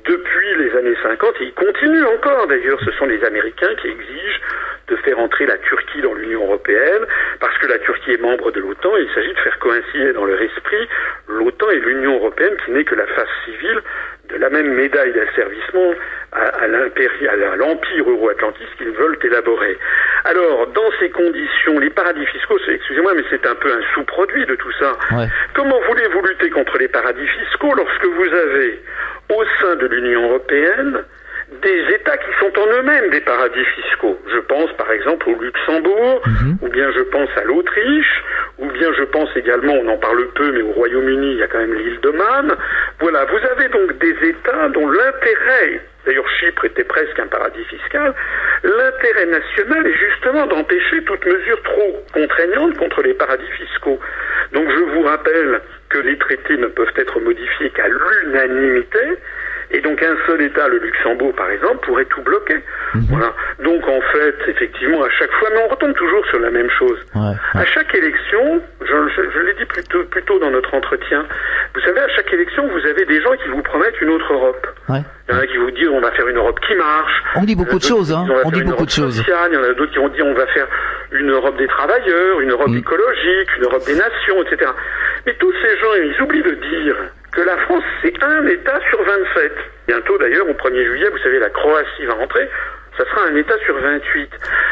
depuis 0.06 0.56
les 0.58 0.76
années 0.76 0.98
50 1.02 1.36
et 1.40 1.44
ils 1.46 1.54
continuent 1.54 2.06
encore 2.06 2.48
d'ailleurs. 2.48 2.80
Ce 2.84 2.92
sont 2.92 3.06
les 3.06 3.24
Américains 3.24 3.76
qui 3.82 3.88
exigent 3.88 4.42
de 4.88 4.96
faire 4.98 5.20
entrer 5.20 5.46
la 5.46 5.58
Turquie 5.58 6.02
dans 6.02 6.14
l'Union 6.14 6.44
européenne, 6.44 7.06
parce 7.40 7.58
que 7.60 7.68
la 7.68 7.80
Turquie 7.80 8.12
est 8.12 8.22
membre 8.22 8.52
de 8.52 8.60
l'OTAN, 8.60 8.96
et 8.98 9.02
il 9.04 9.14
s'agit 9.14 9.34
de 9.34 9.40
faire 9.40 9.58
coïncider 9.60 10.14
dans 10.14 10.26
leur 10.26 10.42
esprit 10.42 10.88
l'OTAN 11.28 11.70
et 11.70 11.80
l'Union 11.80 12.16
européenne, 12.16 12.56
qui 12.66 12.72
n'est 12.72 12.84
que 12.84 12.96
la 12.96 13.08
face 13.08 13.30
civile 13.46 13.82
de 14.30 14.38
la 14.38 14.50
même 14.50 14.74
médaille 14.74 15.14
d'asservissement 15.14 15.94
à, 16.32 16.68
l'empire 16.68 18.10
euro-atlantiste 18.10 18.76
qu'ils 18.78 18.92
veulent 18.92 19.18
élaborer. 19.24 19.78
Alors, 20.26 20.68
dans 20.68 20.92
ces 21.00 21.10
conditions, 21.12 21.80
les 21.80 21.90
paradis 21.90 22.26
fiscaux, 22.26 22.58
c'est- 22.66 22.74
excusez-moi, 22.74 23.14
mais 23.16 23.24
c'est 23.30 23.46
un 23.46 23.56
peu 23.56 23.72
un 23.72 23.82
sous-produit 23.94 24.46
de 24.46 24.56
tout 24.56 24.72
ça. 24.80 24.94
Ouais. 25.12 25.28
Comment 25.54 25.80
voulez-vous 25.88 26.26
lutter 26.26 26.50
contre 26.50 26.78
les 26.78 26.88
paradis 26.88 27.28
fiscaux 27.28 27.74
lorsque 27.76 28.06
vous 28.06 28.34
avez, 28.34 28.82
au 29.30 29.44
sein 29.62 29.76
de 29.76 29.88
l'Union 29.88 30.30
européenne, 30.30 31.04
des 31.62 31.96
États 31.96 32.18
qui 32.18 32.32
sont 32.40 32.52
en 32.60 32.68
eux-mêmes 32.68 33.10
des 33.10 33.22
paradis 33.22 33.66
fiscaux. 33.66 34.20
Je 34.32 34.40
pense 34.40 34.72
par 34.74 34.92
exemple 34.92 35.30
au 35.30 35.42
Luxembourg, 35.42 36.22
ou 36.62 36.68
bien 36.70 36.92
je 36.92 37.02
pense 37.02 37.30
à 37.38 37.44
l'Autriche, 37.44 38.24
ou 38.58 38.68
bien 38.68 38.92
je 38.94 39.04
pense 39.04 39.30
également, 39.36 39.74
on 39.74 39.88
en 39.88 39.98
parle 39.98 40.28
peu, 40.36 40.52
mais 40.52 40.62
au 40.62 40.72
Royaume-Uni, 40.72 41.34
il 41.34 41.38
y 41.38 41.44
a 41.44 41.48
quand 41.48 41.60
même 41.60 41.74
l'île 41.74 42.00
de 42.02 42.10
Man. 42.12 42.56
Voilà, 43.00 43.26
vous 43.26 43.40
avez 43.52 43.70
donc 43.70 43.98
des 44.00 44.30
États 44.30 44.70
dont 44.70 44.90
l'intérêt, 44.90 45.82
d'ailleurs 46.06 46.30
Chypre 46.40 46.66
était 46.66 46.84
presque 46.84 47.20
un 47.20 47.28
paradis 47.28 47.64
fiscal, 47.66 48.14
l'intérêt 48.64 49.26
national 49.26 49.88
est 49.88 49.98
justement 49.98 50.46
d'empêcher 50.48 51.04
toute 51.04 51.26
mesure 51.26 51.62
trop 51.64 52.04
contraignante 52.14 52.78
contre 52.78 53.02
les 53.04 53.14
paradis 53.14 53.52
fiscaux. 53.58 54.00
Donc 54.52 54.70
je 54.70 54.84
vous 54.84 55.04
rappelle 55.04 55.62
que 55.90 56.00
les 56.00 56.18
traités 56.18 56.58
ne 56.58 56.68
peuvent 56.68 56.94
être 56.96 57.20
modifiés 57.20 57.70
qu'à 57.72 57.88
l'unanimité, 57.88 59.18
et 59.74 59.82
donc 59.82 60.02
un 60.02 60.16
seul 60.28 60.42
État, 60.42 60.68
le 60.68 60.78
Luxembourg 60.80 61.34
par 61.36 61.50
exemple, 61.50 61.86
pourrait 61.86 62.06
tout 62.06 62.22
bloquer. 62.22 62.58
Voilà. 63.10 63.34
Donc 63.64 63.88
en 63.88 64.02
fait, 64.14 64.36
effectivement, 64.48 65.04
à 65.04 65.10
chaque 65.10 65.32
fois, 65.40 65.50
mais 65.54 65.62
on 65.66 65.68
retombe 65.68 65.94
toujours 65.96 66.26
sur 66.28 66.40
la 66.40 66.52
même 66.52 66.70
chose. 66.78 66.98
Ouais, 67.16 67.34
À 67.56 67.66
chaque 67.66 67.94
élection, 67.96 68.62
je, 68.82 68.86
je- 69.16 69.30
je 69.34 69.40
l'ai 69.40 69.54
dit 69.56 69.66
plus 69.66 69.84
tôt, 69.86 70.04
plus 70.06 70.24
tôt 70.24 70.38
dans 70.40 70.52
notre 70.52 70.74
entretien, 70.74 71.26
vous 71.74 71.82
savez, 71.82 72.00
à 72.02 72.08
chaque 72.10 72.32
élection, 72.32 72.68
vous 72.68 72.86
avez 72.86 73.06
des 73.06 73.20
gens 73.22 73.34
qui 73.44 73.50
vous 73.50 73.62
promettent 73.64 74.00
une 74.00 74.10
autre 74.10 74.32
Europe. 74.32 74.68
Ouais. 74.90 75.02
Il 75.30 75.34
y 75.36 75.38
en 75.38 75.42
a 75.42 75.48
qui 75.48 75.58
vous 75.58 75.72
disent 75.72 75.88
on 75.90 76.02
va 76.02 76.12
faire 76.12 76.28
une 76.28 76.38
Europe 76.38 76.60
qui 76.68 76.76
marche. 76.76 77.14
On 77.36 77.44
dit 77.44 77.56
beaucoup 77.56 77.78
de 77.80 77.84
choses, 77.84 78.12
hein. 78.14 78.26
On 78.46 78.52
dit 78.52 78.62
beaucoup 78.64 78.86
de 78.86 78.92
choses. 78.92 79.24
Il 79.28 79.54
y 79.54 79.58
en 79.58 79.64
a 79.64 79.74
d'autres 79.74 79.92
qui 79.92 80.00
ont 80.00 80.10
dit 80.10 80.22
on 80.22 80.34
va 80.34 80.46
faire 80.48 80.68
une 81.12 81.32
Europe 81.32 81.58
des 81.58 81.68
travailleurs, 81.68 82.42
une 82.42 82.52
Europe 82.52 82.68
Mm. 82.70 82.78
écologique, 82.78 83.50
une 83.58 83.64
Europe 83.64 83.84
des 83.86 83.96
nations, 83.96 84.42
etc. 84.44 84.72
Mais 85.26 85.34
tous 85.40 85.54
ces 85.64 85.78
gens, 85.78 85.94
ils 85.96 86.22
oublient 86.22 86.44
de 86.44 86.56
dire 86.56 86.96
que 87.34 87.42
la 87.42 87.58
France, 87.58 87.84
c'est 88.02 88.24
un 88.24 88.46
État 88.48 88.80
sur 88.90 89.02
27. 89.04 89.52
Bientôt 89.88 90.18
d'ailleurs, 90.18 90.48
au 90.48 90.54
1er 90.54 90.86
juillet, 90.86 91.10
vous 91.10 91.18
savez, 91.18 91.40
la 91.40 91.50
Croatie 91.50 92.06
va 92.06 92.14
rentrer. 92.14 92.48
Ça 92.98 93.06
sera 93.06 93.26
un 93.26 93.36
État 93.36 93.58
sur 93.66 93.76
28. 93.76 94.30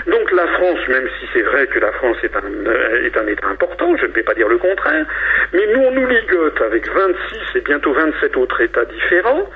Donc 0.08 0.32
la 0.32 0.48
France, 0.48 0.80
même 0.88 1.08
si 1.20 1.28
c'est 1.34 1.42
vrai 1.42 1.66
que 1.68 1.80
la 1.80 1.92
France 1.94 2.18
est 2.24 2.36
un, 2.36 2.68
euh, 2.68 3.06
est 3.06 3.18
un 3.18 3.26
État 3.28 3.48
important, 3.48 3.98
je 3.98 4.06
ne 4.06 4.12
vais 4.12 4.22
pas 4.22 4.36
dire 4.36 4.48
le 4.48 4.60
contraire, 4.60 5.06
mais 5.54 5.66
nous 5.74 5.82
on 5.82 5.92
nous 5.92 6.06
ligote 6.06 6.62
avec 6.62 6.88
26 6.88 7.40
et 7.56 7.62
bientôt 7.62 7.94
27 7.94 8.38
autres 8.38 8.62
États 8.62 8.86
différents, 8.86 9.50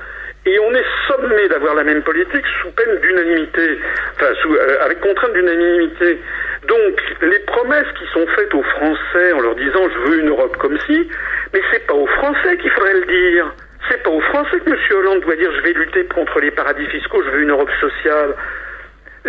et 0.46 0.58
on 0.60 0.74
est 0.74 0.84
sommé 1.06 1.48
d'avoir 1.48 1.74
la 1.74 1.84
même 1.84 2.02
politique 2.02 2.44
sous 2.60 2.70
peine 2.72 2.98
d'unanimité, 3.00 3.78
enfin 4.16 4.32
sous, 4.42 4.54
euh, 4.54 4.78
avec 4.84 5.00
contrainte 5.00 5.32
d'unanimité. 5.32 6.20
Donc 6.66 7.02
les 7.22 7.38
promesses 7.40 7.92
qui 7.98 8.06
sont 8.12 8.26
faites 8.34 8.52
aux 8.54 8.62
Français 8.62 9.32
en 9.32 9.40
leur 9.40 9.54
disant 9.54 9.88
je 9.88 10.10
veux 10.10 10.20
une 10.20 10.28
Europe 10.28 10.56
comme 10.56 10.78
si, 10.86 11.08
mais 11.56 11.62
c'est 11.72 11.86
pas 11.86 11.94
aux 11.94 12.06
Français 12.06 12.58
qu'il 12.58 12.70
faudrait 12.70 13.00
le 13.00 13.06
dire. 13.06 13.54
C'est 13.88 14.02
pas 14.02 14.10
aux 14.10 14.20
Français 14.20 14.60
que 14.60 14.68
M. 14.68 14.76
Hollande 14.90 15.20
doit 15.20 15.36
dire 15.36 15.50
je 15.52 15.62
vais 15.62 15.72
lutter 15.72 16.04
contre 16.04 16.38
les 16.40 16.50
paradis 16.50 16.84
fiscaux, 16.86 17.22
je 17.24 17.30
veux 17.30 17.42
une 17.42 17.50
Europe 17.50 17.70
sociale. 17.80 18.34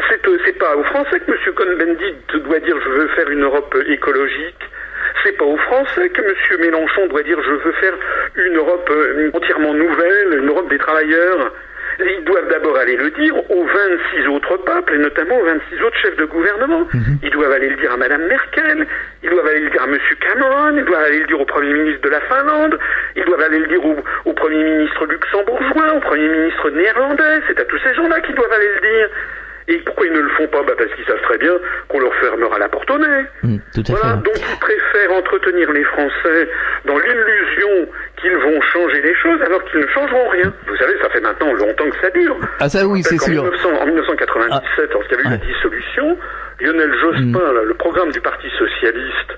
C'est, 0.10 0.28
euh, 0.28 0.54
pas 0.60 0.76
aux 0.76 0.84
Français 0.84 1.22
que 1.22 1.32
M. 1.32 1.54
Cohn-Bendit 1.56 2.44
doit 2.44 2.60
dire 2.60 2.76
je 2.84 2.90
veux 2.90 3.08
faire 3.10 3.30
une 3.30 3.44
Europe 3.44 3.78
écologique. 3.88 4.60
C'est 5.24 5.38
pas 5.38 5.46
aux 5.46 5.58
Français 5.58 6.10
que 6.10 6.22
M. 6.22 6.60
Mélenchon 6.60 7.08
doit 7.08 7.24
dire 7.24 7.42
je 7.42 7.52
veux 7.52 7.72
faire 7.74 7.94
une 8.36 8.58
Europe 8.58 8.90
euh, 8.92 9.32
entièrement 9.34 9.74
nouvelle, 9.74 10.40
une 10.40 10.50
Europe 10.50 10.70
des 10.70 10.80
travailleurs. 10.80 11.54
Ils 12.00 12.24
doivent 12.26 12.48
d'abord 12.50 12.78
aller 12.78 12.96
le 12.96 13.10
dire 13.12 13.36
aux 13.50 13.64
26 13.66 14.28
autres 14.28 14.58
peuples, 14.58 14.94
et 14.94 14.98
notamment 15.00 15.38
aux 15.40 15.46
26 15.46 15.82
autres 15.84 15.98
chefs 15.98 16.16
de 16.18 16.26
gouvernement. 16.26 16.88
Ils 17.24 17.32
doivent 17.32 17.52
aller 17.52 17.70
le 17.70 17.76
dire 17.78 17.92
à 17.92 17.98
Mme 17.98 18.28
Merkel, 18.28 18.86
ils 19.24 19.30
doivent 19.30 19.48
aller 19.48 19.62
le 19.62 19.70
dire 19.72 19.82
à 19.82 19.86
M. 19.86 19.98
Cameron, 20.20 20.78
ils 20.78 20.86
doivent 20.86 21.04
aller 21.04 21.20
le 21.22 21.26
dire 21.28 21.42
au 21.42 21.46
Premier 21.46 21.74
ministre 21.74 22.02
de 22.02 22.10
la 22.10 22.22
Finlande, 22.22 22.78
ils 23.16 23.26
doivent 23.26 23.42
aller 23.42 23.60
le 23.60 23.68
dire 23.68 23.84
au, 23.84 23.96
au 24.26 24.34
Premier 24.34 24.64
ministre 24.64 25.06
luxembourgeois, 25.08 25.94
au 25.96 26.00
Premier 26.02 26.30
ministre 26.30 26.70
néerlandais. 26.70 27.42
C'est 27.48 27.60
à 27.60 27.66
tous 27.66 27.80
ces 27.80 27.94
gens-là 27.96 28.22
qu'ils 28.22 28.36
doivent 28.36 28.54
aller 28.54 28.70
le 28.76 28.82
dire. 28.82 29.10
Et 29.70 29.78
pourquoi 29.80 30.06
ils 30.08 30.14
ne 30.14 30.20
le 30.22 30.30
font 30.30 30.48
pas 30.48 30.64
bah 30.64 30.74
Parce 30.78 30.90
qu'ils 30.94 31.06
savent 31.06 31.22
très 31.24 31.38
bien 31.38 31.54
qu'on 31.90 32.00
leur 32.00 32.14
fermera 32.16 32.58
la 32.58 32.70
porte 32.70 32.90
au 32.90 32.98
nez. 32.98 33.26
Mm, 33.44 33.58
tout 33.74 33.84
à 33.90 33.92
Voilà, 33.92 34.16
fait. 34.18 34.24
donc 34.24 34.36
ils 34.38 34.60
préfèrent 34.60 35.12
entretenir 35.12 35.72
les 35.74 35.84
Français 35.84 36.50
dans 36.86 36.98
l'illusion 36.98 37.92
qu'ils 38.22 38.38
vont 38.38 38.62
changer 38.62 39.02
les 39.02 39.14
choses 39.16 39.42
alors 39.42 39.64
qu'ils 39.66 39.82
ne 39.82 39.88
changeront 39.88 40.30
rien. 40.30 40.54
Vous 40.68 40.76
savez, 40.78 40.94
ça 41.02 41.10
fait 41.10 41.20
maintenant 41.22 41.52
longtemps 41.54 41.90
que 41.90 42.00
ça 42.00 42.10
dure. 42.12 42.38
Ah 42.60 42.70
ça 42.70 42.88
oui, 42.88 43.04
c'est 43.04 43.16
En, 43.16 43.26
sûr. 43.26 43.44
1900 43.44 43.70
en 43.82 43.86
1997, 43.86 44.94
lorsqu'il 44.94 45.18
y 45.18 45.20
a 45.20 45.24
eu 45.24 45.26
Ouais. 45.26 45.32
la 45.32 45.38
dissolution, 45.38 46.18
Lionel 46.60 46.92
Jospin, 47.02 47.54
là, 47.54 47.62
le 47.66 47.74
programme 47.76 48.12
du 48.12 48.22
Parti 48.22 48.48
socialiste 48.58 49.32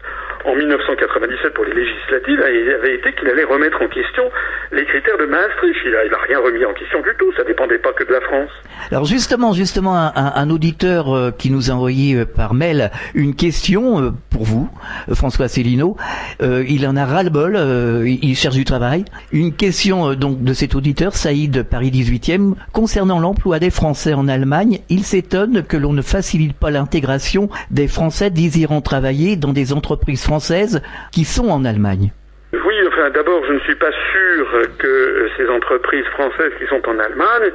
en 0.45 0.55
1997 0.55 1.53
pour 1.53 1.65
les 1.65 1.74
législatives 1.74 2.39
avait 2.41 2.95
été 2.95 3.11
qu'il 3.13 3.28
allait 3.28 3.43
remettre 3.43 3.82
en 3.82 3.89
question 3.89 4.24
les 4.72 4.86
critères 4.86 5.17
de 5.17 5.26
Maastricht. 5.26 5.76
Il 5.86 5.93
a, 5.95 6.05
il 6.05 6.13
a 6.13 6.17
rien 6.28 6.39
remis 6.39 6.63
en 6.63 6.74
question 6.74 7.01
du 7.01 7.09
tout. 7.20 7.30
Ça 7.36 7.43
dépendait 7.43 7.78
pas 7.78 7.91
que 7.91 8.05
de 8.05 8.13
la 8.13 8.22
France. 8.22 8.49
Alors 8.89 9.03
justement, 9.03 9.51
justement, 9.51 9.97
un, 9.97 10.13
un- 10.15 10.32
un 10.36 10.49
auditeur 10.49 11.13
euh, 11.13 11.32
qui 11.32 11.51
nous 11.51 11.70
a 11.70 11.74
envoyé 11.74 12.15
euh, 12.15 12.26
par 12.26 12.53
mail 12.53 12.89
une 13.13 13.36
question 13.36 14.01
euh, 14.01 14.09
pour 14.30 14.43
vous, 14.45 14.70
François 15.13 15.49
Célineau. 15.49 15.97
Il 16.41 16.88
en 16.88 16.95
a 16.95 17.05
ras-le-bol, 17.05 17.57
il 18.07 18.36
cherche 18.38 18.55
du 18.55 18.63
travail. 18.63 19.03
Une 19.34 19.53
question 19.53 20.13
donc 20.13 20.41
de 20.43 20.53
cet 20.53 20.74
auditeur, 20.76 21.13
Saïd 21.15 21.63
Paris 21.63 21.91
18e, 21.91 22.53
concernant 22.72 23.20
l'emploi 23.20 23.59
des 23.59 23.70
Français 23.72 24.13
en 24.13 24.28
Allemagne. 24.30 24.80
Il 24.89 25.03
s'étonne 25.03 25.63
que 25.63 25.76
l'on 25.76 25.91
ne 25.91 26.01
facilite 26.01 26.57
pas 26.57 26.72
l'intégration 26.72 27.09
des 27.72 27.88
Français 27.88 28.30
désirant 28.30 28.82
travailler 28.82 29.36
dans 29.36 29.53
des 29.53 29.74
entreprises 29.74 30.24
françaises 30.24 30.82
qui 31.12 31.26
sont 31.26 31.49
en 31.49 31.66
Allemagne. 31.66 32.12
Oui, 32.53 32.76
enfin, 32.88 33.10
d'abord, 33.12 33.43
je 33.47 33.53
ne 33.53 33.60
suis 33.60 33.76
pas 33.76 33.91
sûr 34.12 34.47
que 34.80 35.30
ces 35.38 35.47
entreprises 35.49 36.05
françaises 36.05 36.51
qui 36.57 36.66
sont 36.68 36.82
en 36.88 36.97
Allemagne 36.97 37.51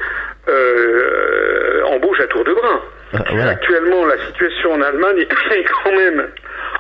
euh, 0.49 1.83
embauchent 1.85 2.21
à 2.21 2.27
tour 2.27 2.45
de 2.45 2.53
bras. 2.53 2.81
Euh, 3.15 3.19
voilà. 3.31 3.51
Actuellement, 3.51 4.07
la 4.07 4.19
situation 4.27 4.73
en 4.73 4.83
Allemagne 4.83 5.19
est 5.51 5.65
quand 5.83 5.93
même. 5.93 6.29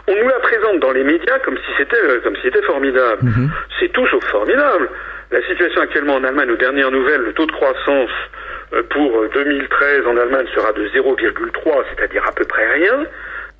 On 0.06 0.14
nous 0.14 0.28
la 0.28 0.38
présente 0.40 0.80
dans 0.80 0.92
les 0.92 1.04
médias 1.04 1.38
comme 1.40 1.56
si 1.56 1.72
c'était 1.78 1.96
euh, 1.96 2.20
comme 2.22 2.36
si 2.36 2.42
c'était 2.42 2.62
formidable. 2.62 3.22
Mhm. 3.22 3.50
C'est 3.80 3.92
tout 3.92 4.06
sauf 4.08 4.24
formidable. 4.26 4.88
La 5.30 5.42
situation 5.48 5.80
actuellement 5.80 6.16
en 6.16 6.24
Allemagne, 6.24 6.50
aux 6.50 6.56
dernières 6.56 6.90
nouvelles, 6.90 7.22
le 7.22 7.32
taux 7.32 7.46
de 7.46 7.52
croissance 7.52 8.10
pour 8.90 9.18
euh, 9.20 9.30
2013 9.34 10.06
en 10.06 10.16
Allemagne 10.16 10.46
sera 10.54 10.72
de 10.72 10.86
0,3, 10.88 11.84
c'est-à-dire 11.94 12.24
à 12.28 12.32
peu 12.32 12.44
près 12.44 12.66
rien. 12.72 13.06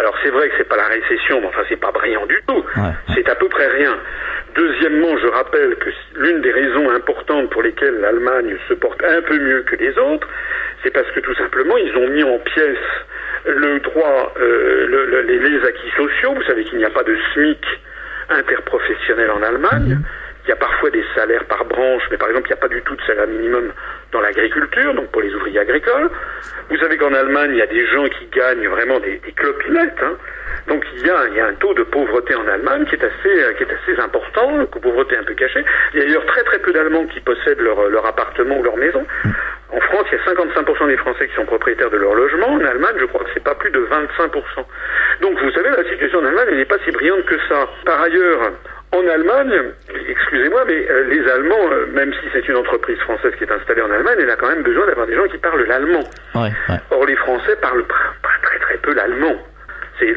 Alors 0.01 0.15
c'est 0.23 0.31
vrai 0.31 0.49
que 0.49 0.55
c'est 0.59 0.69
pas 0.69 0.77
la 0.77 0.89
récession, 0.89 1.41
mais 1.41 1.47
enfin 1.47 1.63
c'est 1.69 1.81
pas 1.81 1.93
brillant 1.93 2.27
du 2.27 2.41
tout. 2.49 2.65
Ouais. 2.77 2.93
C'est 3.15 3.29
à 3.29 3.35
peu 3.37 3.49
près 3.49 3.69
rien. 3.69 3.97
Deuxièmement, 4.57 5.17
je 5.19 5.27
rappelle 5.29 5.77
que 5.77 5.91
l'une 6.17 6.41
des 6.41 6.51
raisons 6.53 6.91
importantes 6.91 7.51
pour 7.51 7.63
lesquelles 7.63 8.01
l'Allemagne 8.01 8.57
se 8.69 8.75
porte 8.75 9.03
un 9.05 9.23
peu 9.23 9.39
mieux 9.39 9.63
que 9.63 9.77
les 9.77 9.97
autres, 9.99 10.29
c'est 10.83 10.91
parce 10.91 11.11
que 11.13 11.21
tout 11.21 11.35
simplement 11.35 11.77
ils 11.77 11.97
ont 11.97 12.09
mis 12.09 12.23
en 12.25 12.39
pièces 12.39 12.79
le 13.47 13.79
droit, 13.81 14.33
euh, 14.41 14.87
le- 14.89 15.07
le- 15.07 15.21
les, 15.23 15.39
les 15.39 15.65
acquis 15.67 15.91
sociaux. 15.97 16.35
Vous 16.35 16.43
savez 16.45 16.65
qu'il 16.65 16.79
n'y 16.79 16.85
a 16.85 16.91
pas 16.91 17.03
de 17.05 17.17
SMIC 17.35 17.65
interprofessionnel 18.31 19.31
en 19.31 19.43
Allemagne. 19.43 19.99
Il 20.45 20.51
y 20.51 20.53
a 20.53 20.57
parfois 20.57 20.91
des 20.91 21.05
salaires 21.15 21.45
par 21.47 21.65
branche, 21.65 22.03
mais 22.11 22.19
par 22.19 22.29
exemple, 22.29 22.49
il 22.49 22.53
n'y 22.53 22.59
a 22.59 22.61
pas 22.61 22.69
du 22.69 22.83
tout 22.83 22.95
de 22.95 23.03
salaire 23.03 23.27
minimum 23.27 23.73
dans 24.13 24.21
l'agriculture, 24.21 24.95
donc 24.95 25.11
pour 25.11 25.23
les 25.23 25.35
ouvriers 25.35 25.59
agricoles. 25.59 26.11
Vous 26.69 26.77
savez 26.77 26.97
qu'en 26.99 27.15
Allemagne, 27.15 27.51
il 27.53 27.59
y 27.59 27.63
a 27.63 27.67
des 27.67 27.87
gens 27.87 28.05
qui 28.05 28.27
gagnent 28.27 28.69
vraiment 28.69 29.01
des, 29.01 29.21
clopinettes. 29.37 30.03
hein. 30.03 30.17
Donc 30.69 30.85
il 30.97 31.07
y, 31.07 31.11
a, 31.11 31.47
un 31.47 31.55
taux 31.55 31.75
de 31.75 31.83
pauvreté 31.83 32.35
en 32.35 32.47
Allemagne 32.47 32.85
qui 32.87 32.95
est 32.95 33.05
assez, 33.05 33.43
euh, 33.43 34.03
important, 34.03 34.61
une 34.61 34.67
pauvreté 34.67 35.17
un 35.17 35.25
peu 35.25 35.35
cachée. 35.35 35.65
Il 35.93 36.01
y 36.01 36.03
a 36.03 36.07
d'ailleurs 36.07 36.27
très 36.27 36.43
très 36.45 36.59
peu 36.59 36.73
d'Allemands 36.73 37.07
qui 37.07 37.21
possèdent 37.21 37.61
leur, 37.61 37.89
leur 37.89 38.07
appartement 38.07 38.59
ou 38.59 38.63
leur 38.63 38.77
maison. 38.77 39.05
En 39.73 39.81
France, 39.81 40.07
il 40.13 40.19
y 40.19 40.21
a 40.21 40.35
55% 40.35 40.87
des 40.87 40.97
Français 40.99 41.27
qui 41.27 41.35
sont 41.35 41.47
propriétaires 41.47 41.91
de 41.91 41.97
leur 41.97 42.15
logement. 42.15 42.49
En 42.49 42.65
Allemagne, 42.65 42.97
je 42.99 43.07
crois 43.07 43.25
que 43.25 43.31
c'est 43.35 43.43
pas 43.43 43.55
plus 43.57 43.71
de 43.71 43.81
25%. 43.81 44.65
Donc 45.21 45.41
vous 45.41 45.51
savez, 45.51 45.71
la 45.71 45.89
situation 45.89 46.21
en 46.21 46.27
Allemagne, 46.27 46.55
n'est 46.55 46.65
pas 46.65 46.79
si 46.85 46.91
brillante 46.93 47.25
que 47.25 47.37
ça. 47.49 47.69
Par 47.85 48.01
ailleurs, 48.01 48.53
en 48.95 49.09
Allemagne, 49.09 49.73
excusez-moi, 50.09 50.65
mais 50.67 50.87
euh, 50.91 51.05
les 51.09 51.29
Allemands, 51.31 51.71
euh, 51.73 51.87
même 51.93 52.13
si 52.13 52.29
c'est 52.33 52.49
une 52.49 52.57
entreprise 52.57 52.99
française 53.01 53.33
qui 53.37 53.45
est 53.45 53.53
installée 53.53 53.83
en 53.83 53.91
Allemagne, 53.91 54.17
elle 54.21 54.31
a 54.31 54.37
quand 54.37 54.49
même 54.49 54.63
besoin 54.63 54.87
d'avoir 54.87 55.07
des 55.07 55.15
gens 55.15 55.27
qui 55.27 55.39
parlent 55.39 55.65
l'allemand. 55.65 56.05
Ouais, 56.35 56.51
ouais. 56.69 56.77
Or, 56.91 57.05
les 57.07 57.17
Français 57.17 57.57
parlent 57.61 57.85
pas, 57.85 58.29
très 58.43 58.59
très 58.59 58.77
peu 58.79 58.95
l'allemand. 58.95 59.37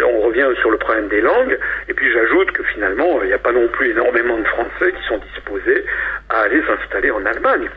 On 0.10 0.22
revient 0.22 0.48
sur 0.60 0.70
le 0.72 0.78
problème 0.78 1.08
des 1.08 1.22
langues, 1.22 1.58
et 1.88 1.94
puis 1.94 2.12
j'ajoute 2.12 2.52
que 2.52 2.64
finalement, 2.64 3.22
il 3.22 3.28
n'y 3.28 3.34
a 3.34 3.38
pas 3.38 3.52
non 3.54 3.68
plus 3.70 3.92
énormément 3.92 4.38
de 4.38 4.44
Français 4.46 4.92
qui 4.92 5.08
sont 5.08 5.18
disposés 5.18 5.86
à 6.30 6.42
aller 6.42 6.62
s'installer 6.68 7.12
en 7.12 7.26
Allemagne. 7.26 7.70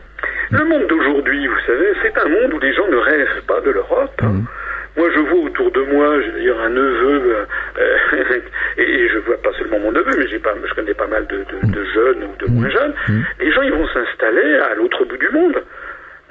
Le 0.50 0.64
monde 0.64 0.86
d'aujourd'hui, 0.88 1.46
vous 1.46 1.60
savez, 1.66 1.92
c'est 2.02 2.18
un 2.18 2.28
monde 2.28 2.52
où 2.54 2.58
les 2.58 2.72
gens 2.72 2.88
ne 2.88 2.96
rêvent 2.96 3.42
pas 3.46 3.60
de 3.60 3.70
l'Europe. 3.70 4.10
hein. 4.22 4.42
Moi, 5.00 5.08
je 5.14 5.20
vois 5.20 5.40
autour 5.48 5.70
de 5.70 5.80
moi, 5.82 6.20
j'ai 6.20 6.32
d'ailleurs 6.32 6.60
un 6.60 6.68
neveu, 6.68 7.22
euh, 7.36 7.44
euh, 7.78 8.40
et 8.76 9.08
je 9.08 9.18
vois 9.20 9.38
pas 9.42 9.50
seulement 9.58 9.78
mon 9.78 9.92
neveu, 9.92 10.12
mais 10.18 10.26
j'ai 10.28 10.38
pas, 10.38 10.52
je 10.62 10.74
connais 10.74 10.92
pas 10.94 11.06
mal 11.06 11.26
de, 11.26 11.38
de- 11.38 11.72
de 11.72 11.84
jeunes 11.94 12.24
ou 12.24 12.44
de 12.44 12.50
moins 12.52 12.68
jeunes. 12.68 12.92
Les 13.40 13.50
gens, 13.50 13.62
ils 13.62 13.72
vont 13.72 13.88
s'installer 13.88 14.56
à 14.56 14.74
l'autre 14.74 15.04
bout 15.06 15.16
du 15.16 15.30
monde. 15.30 15.56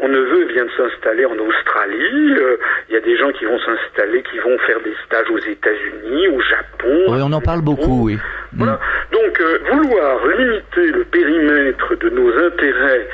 Mon 0.01 0.07
neveu 0.07 0.45
vient 0.53 0.65
de 0.65 0.71
s'installer 0.77 1.25
en 1.25 1.35
Australie. 1.39 2.35
euh, 2.37 2.57
Il 2.89 2.93
y 2.93 2.97
a 2.97 3.01
des 3.01 3.17
gens 3.17 3.31
qui 3.31 3.43
vont 3.45 3.59
s'installer, 3.59 4.21
qui 4.31 4.37
vont 4.39 4.57
faire 4.59 4.79
des 4.81 4.93
stages 5.05 5.29
aux 5.31 5.39
États-Unis, 5.39 6.27
au 6.29 6.39
Japon. 6.41 7.03
Oui, 7.09 7.19
on 7.21 7.33
en 7.33 7.41
parle 7.41 7.61
beaucoup, 7.61 8.05
oui. 8.05 8.17
Voilà. 8.55 8.79
Donc, 9.11 9.41
euh, 9.41 9.57
vouloir 9.71 10.25
limiter 10.37 10.87
le 10.97 11.03
périmètre 11.03 11.95
de 11.95 12.09
nos 12.11 12.29
intérêts 12.45 13.07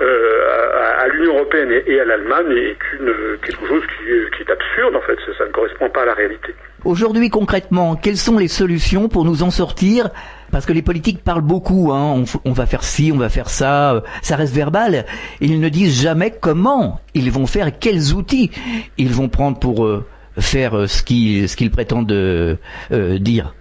à, 0.00 1.02
à 1.02 1.08
l'Union 1.08 1.36
européenne 1.36 1.70
et, 1.72 1.92
et 1.92 2.00
à 2.00 2.04
l'Allemagne 2.04 2.52
est 2.52 2.78
une, 2.98 3.12
quelque 3.44 3.66
chose 3.66 3.82
qui 3.86 4.10
est, 4.10 4.36
qui 4.36 4.42
est 4.42 4.50
absurde, 4.50 4.96
en 4.96 5.00
fait. 5.02 5.18
Ça, 5.36 5.44
ne 5.44 5.50
correspond 5.52 5.88
pas 5.90 6.02
à 6.02 6.06
la 6.06 6.14
réalité. 6.14 6.54
Aujourd'hui, 6.84 7.28
concrètement, 7.28 7.96
quelles 7.96 8.16
sont 8.16 8.38
les 8.38 8.48
solutions 8.48 9.08
pour 9.08 9.24
nous 9.24 9.42
en 9.42 9.50
sortir? 9.50 10.08
Parce 10.50 10.66
que 10.66 10.72
les 10.72 10.82
politiques 10.82 11.22
parlent 11.22 11.42
beaucoup, 11.42 11.92
hein, 11.92 12.24
on, 12.44 12.52
va 12.52 12.66
faire 12.66 12.82
ci, 12.82 13.12
on 13.14 13.18
va 13.18 13.28
faire 13.28 13.48
ça, 13.48 13.94
euh, 13.94 14.00
ça 14.22 14.36
reste 14.36 14.54
verbal. 14.54 15.04
Ils 15.40 15.60
ne 15.60 15.68
disent 15.68 16.02
jamais 16.02 16.32
comment 16.40 17.00
ils 17.14 17.30
vont 17.30 17.46
faire, 17.46 17.78
quels 17.78 18.14
outils 18.14 18.50
ils 18.98 19.12
vont 19.12 19.28
prendre 19.28 19.58
pour 19.60 19.84
euh, 19.84 20.04
faire 20.38 20.76
euh, 20.76 20.86
ce 20.86 21.02
qu'ils 21.02 21.48
ce 21.48 21.56
qu'ils 21.56 21.70
prétendent 21.70 22.10
euh, 22.12 22.56
euh, 22.92 23.18
dire. 23.18 23.54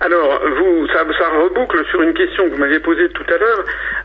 Alors, 0.00 0.40
vous, 0.58 0.86
ça, 0.88 1.04
ça 1.16 1.28
reboucle 1.28 1.84
sur 1.90 2.02
une 2.02 2.12
question 2.14 2.44
que 2.44 2.54
vous 2.54 2.58
m'avez 2.58 2.80
posée 2.80 3.08
tout 3.10 3.22
à 3.28 3.38
l'heure, 3.38 3.64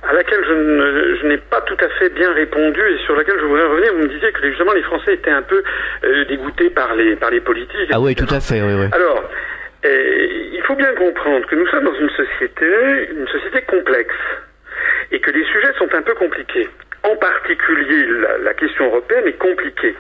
à 0.10 0.14
laquelle 0.14 0.44
je, 0.48 0.54
ne- 0.54 1.16
je 1.16 1.28
n'ai 1.28 1.38
pas 1.38 1.62
tout 1.62 1.78
à 1.80 1.90
fait 2.00 2.10
bien 2.10 2.32
répondu 2.34 2.80
et 2.82 2.98
sur 3.06 3.16
laquelle 3.16 3.40
je 3.40 3.46
voudrais 3.46 3.66
revenir. 3.66 3.94
Vous 3.94 4.04
me 4.04 4.08
disiez 4.08 4.32
que 4.32 4.48
justement 4.50 4.74
les 4.74 4.84
Français 4.84 5.14
étaient 5.16 5.32
un 5.32 5.42
peu 5.42 5.62
euh, 6.04 6.26
dégoûtés 6.26 6.70
par 6.70 6.96
les 6.96 7.16
par 7.16 7.30
les 7.32 7.42
politiques. 7.42 7.90
Ah 7.92 8.00
oui, 8.00 8.16
tout 8.16 8.32
à 8.34 8.40
fait, 8.40 8.62
oui, 8.62 8.74
oui. 8.80 8.88
Alors, 8.94 9.24
euh, 9.86 10.28
il 10.54 10.62
faut 10.64 10.76
bien 10.76 10.94
comprendre 10.96 11.46
que 11.48 11.56
nous 11.56 11.68
sommes 11.68 11.84
dans 11.86 11.96
une 12.00 12.10
société, 12.12 12.66
une 13.18 13.28
société 13.28 13.62
complexe, 13.64 14.16
et 15.12 15.20
que 15.20 15.32
les 15.32 15.44
sujets 15.46 15.74
sont 15.78 15.94
un 15.94 16.02
peu 16.02 16.14
compliqués. 16.16 16.68
En 17.04 17.16
particulier, 17.16 18.06
la, 18.22 18.38
la 18.40 18.54
question 18.54 18.86
européenne 18.88 19.28
est 19.28 19.38
compliquée. 19.38 19.96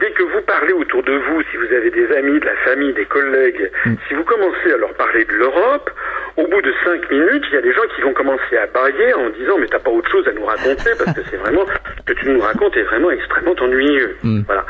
Dès 0.00 0.10
que 0.12 0.22
vous 0.22 0.40
parlez 0.46 0.72
autour 0.72 1.02
de 1.02 1.12
vous, 1.12 1.42
si 1.50 1.56
vous 1.58 1.74
avez 1.74 1.90
des 1.90 2.10
amis, 2.16 2.40
de 2.40 2.46
la 2.46 2.56
famille, 2.64 2.92
des 2.94 3.04
collègues, 3.04 3.70
si 4.08 4.14
vous 4.14 4.24
commencez 4.24 4.72
à 4.72 4.78
leur 4.78 4.94
parler 4.94 5.24
de 5.26 5.32
l'Europe, 5.32 5.90
au 6.38 6.46
bout 6.46 6.62
de 6.62 6.72
cinq 6.84 7.10
minutes, 7.10 7.44
il 7.50 7.54
y 7.54 7.58
a 7.58 7.60
des 7.60 7.72
gens 7.72 7.86
qui 7.94 8.00
vont 8.00 8.14
commencer 8.14 8.56
à 8.56 8.66
bailler 8.66 9.12
en 9.12 9.28
disant 9.30 9.58
mais 9.58 9.66
t'as 9.66 9.78
pas 9.78 9.90
autre 9.90 10.10
chose 10.10 10.26
à 10.26 10.32
nous 10.32 10.44
raconter 10.44 10.90
parce 10.98 11.12
que 11.12 11.22
c'est 11.30 11.36
vraiment 11.36 11.66
ce 11.66 12.02
que 12.12 12.18
tu 12.18 12.30
nous 12.30 12.40
racontes 12.40 12.76
est 12.76 12.84
vraiment 12.84 13.10
extrêmement 13.10 13.54
ennuyeux. 13.60 14.16
Mm. 14.22 14.42
Voilà. 14.46 14.64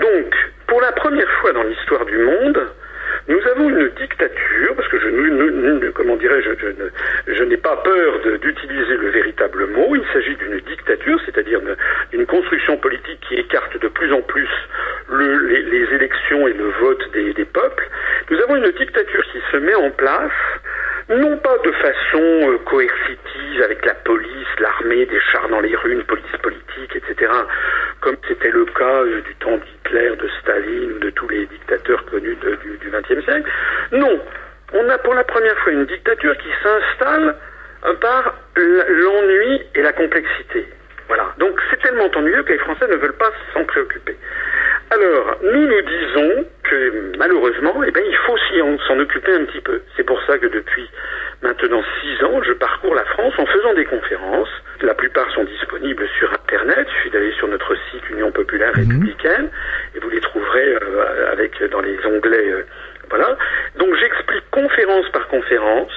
Donc, 0.00 0.34
pour 0.66 0.80
la 0.80 0.92
première 0.92 1.30
fois 1.40 1.52
dans 1.52 1.64
l'histoire 1.64 2.06
du 2.06 2.16
monde, 2.16 2.66
nous 3.28 3.40
avons 3.54 3.70
une 3.70 3.88
dictature, 3.90 4.74
parce 4.76 4.88
que 4.88 4.98
je, 4.98 5.90
comment 5.90 6.16
dirais-je, 6.16 6.50
je, 7.32 7.44
n'ai 7.44 7.56
pas 7.56 7.76
peur 7.76 8.20
d'utiliser 8.40 8.96
le 8.96 9.10
véritable 9.10 9.66
mot. 9.68 9.94
Il 9.94 10.04
s'agit 10.12 10.36
d'une 10.36 10.58
dictature, 10.60 11.20
c'est-à-dire 11.24 11.60
d'une 12.10 12.26
construction 12.26 12.76
politique 12.78 13.20
qui 13.28 13.34
écarte 13.36 13.80
de 13.80 13.88
plus 13.88 14.12
en 14.12 14.22
plus 14.22 14.48
le, 15.10 15.46
les, 15.46 15.94
élections 15.94 16.48
et 16.48 16.52
le 16.52 16.68
vote 16.80 17.12
des, 17.12 17.32
des 17.34 17.44
peuples. 17.44 17.88
Nous 18.30 18.38
avons 18.40 18.56
une 18.56 18.70
dictature 18.72 19.24
qui 19.32 19.40
se 19.50 19.56
met 19.58 19.74
en 19.74 19.90
place 19.90 20.32
non 21.08 21.36
pas 21.38 21.58
de 21.58 21.72
façon 21.72 22.50
euh, 22.50 22.58
coercitive 22.64 23.62
avec 23.62 23.84
la 23.84 23.94
police, 23.94 24.48
l'armée, 24.58 25.06
des 25.06 25.20
chars 25.32 25.48
dans 25.48 25.60
les 25.60 25.74
rues, 25.76 25.92
une 25.92 26.04
police 26.04 26.36
politique, 26.42 26.96
etc., 26.96 27.30
comme 28.00 28.16
c'était 28.28 28.50
le 28.50 28.64
cas 28.66 29.02
euh, 29.02 29.20
du 29.22 29.34
temps 29.36 29.58
d'Hitler, 29.58 30.16
de 30.16 30.28
Staline, 30.40 30.98
de 31.00 31.10
tous 31.10 31.28
les 31.28 31.46
dictateurs 31.46 32.04
connus 32.06 32.36
du 32.36 32.90
XXe 32.90 33.11
siècle. 33.20 33.50
Non, 33.92 34.20
on 34.72 34.88
a 34.88 34.98
pour 34.98 35.14
la 35.14 35.24
première 35.24 35.56
fois 35.58 35.72
une 35.72 35.86
dictature 35.86 36.36
qui 36.38 36.48
s'installe 36.62 37.36
par 38.00 38.34
l'ennui 38.56 39.62
et 39.74 39.82
la 39.82 39.92
complexité. 39.92 40.66
Voilà. 41.08 41.34
Donc 41.38 41.60
c'est 41.70 41.80
tellement 41.82 42.08
ennuyeux 42.14 42.42
que 42.44 42.52
les 42.52 42.58
Français 42.58 42.86
ne 42.88 42.96
veulent 42.96 43.18
pas 43.18 43.30
s'en 43.52 43.64
préoccuper. 43.64 44.16
Alors, 44.90 45.36
nous 45.42 45.66
nous 45.66 45.82
disons 45.82 46.44
que 46.64 47.16
malheureusement, 47.18 47.82
eh 47.86 47.90
bien, 47.90 48.02
il 48.06 48.16
faut 48.16 48.36
s'en 48.86 48.98
occuper 48.98 49.32
un 49.32 49.44
petit 49.44 49.60
peu. 49.60 49.80
C'est 49.96 50.04
pour 50.04 50.20
ça 50.24 50.38
que 50.38 50.46
depuis 50.46 50.88
maintenant 51.42 51.82
six 52.00 52.24
ans, 52.24 52.42
je 52.42 52.52
parcours 52.52 52.94
la 52.94 53.04
France 53.04 53.34
en 53.38 53.46
faisant 53.46 53.74
des 53.74 53.84
conférences. 53.84 54.50
La 54.82 54.94
plupart 54.94 55.30
sont 55.32 55.44
disponibles 55.44 56.06
sur 56.18 56.32
Internet. 56.32 56.86
Il 56.88 56.94
suffit 56.94 57.10
d'aller 57.10 57.32
sur 57.32 57.48
notre 57.48 57.74
site 57.90 58.08
Union 58.10 58.30
populaire 58.32 58.72
mhm. 58.76 58.82
républicaine 58.82 59.50
et 59.94 59.98
vous 60.00 60.10
les 60.10 60.20
trouverez 60.20 60.74
euh, 60.74 61.32
avec 61.32 61.62
dans 61.70 61.80
les 61.80 61.98
onglets. 62.06 62.50
Euh, 62.50 62.62
voilà. 63.12 63.36
Donc 63.76 63.94
j'explique 63.96 64.48
conférence 64.50 65.06
par 65.10 65.28
conférence 65.28 65.92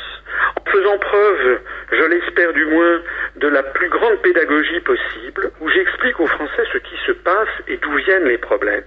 en 0.57 0.69
faisant 0.69 0.97
preuve, 0.97 1.59
je 1.93 2.03
l'espère 2.03 2.51
du 2.51 2.65
moins, 2.65 2.99
de 3.37 3.47
la 3.47 3.63
plus 3.63 3.87
grande 3.87 4.21
pédagogie 4.21 4.81
possible, 4.81 5.49
où 5.61 5.69
j'explique 5.69 6.19
aux 6.19 6.27
Français 6.27 6.63
ce 6.73 6.77
qui 6.79 6.97
se 7.05 7.13
passe 7.13 7.47
et 7.69 7.77
d'où 7.77 7.93
viennent 7.95 8.27
les 8.27 8.37
problèmes. 8.37 8.83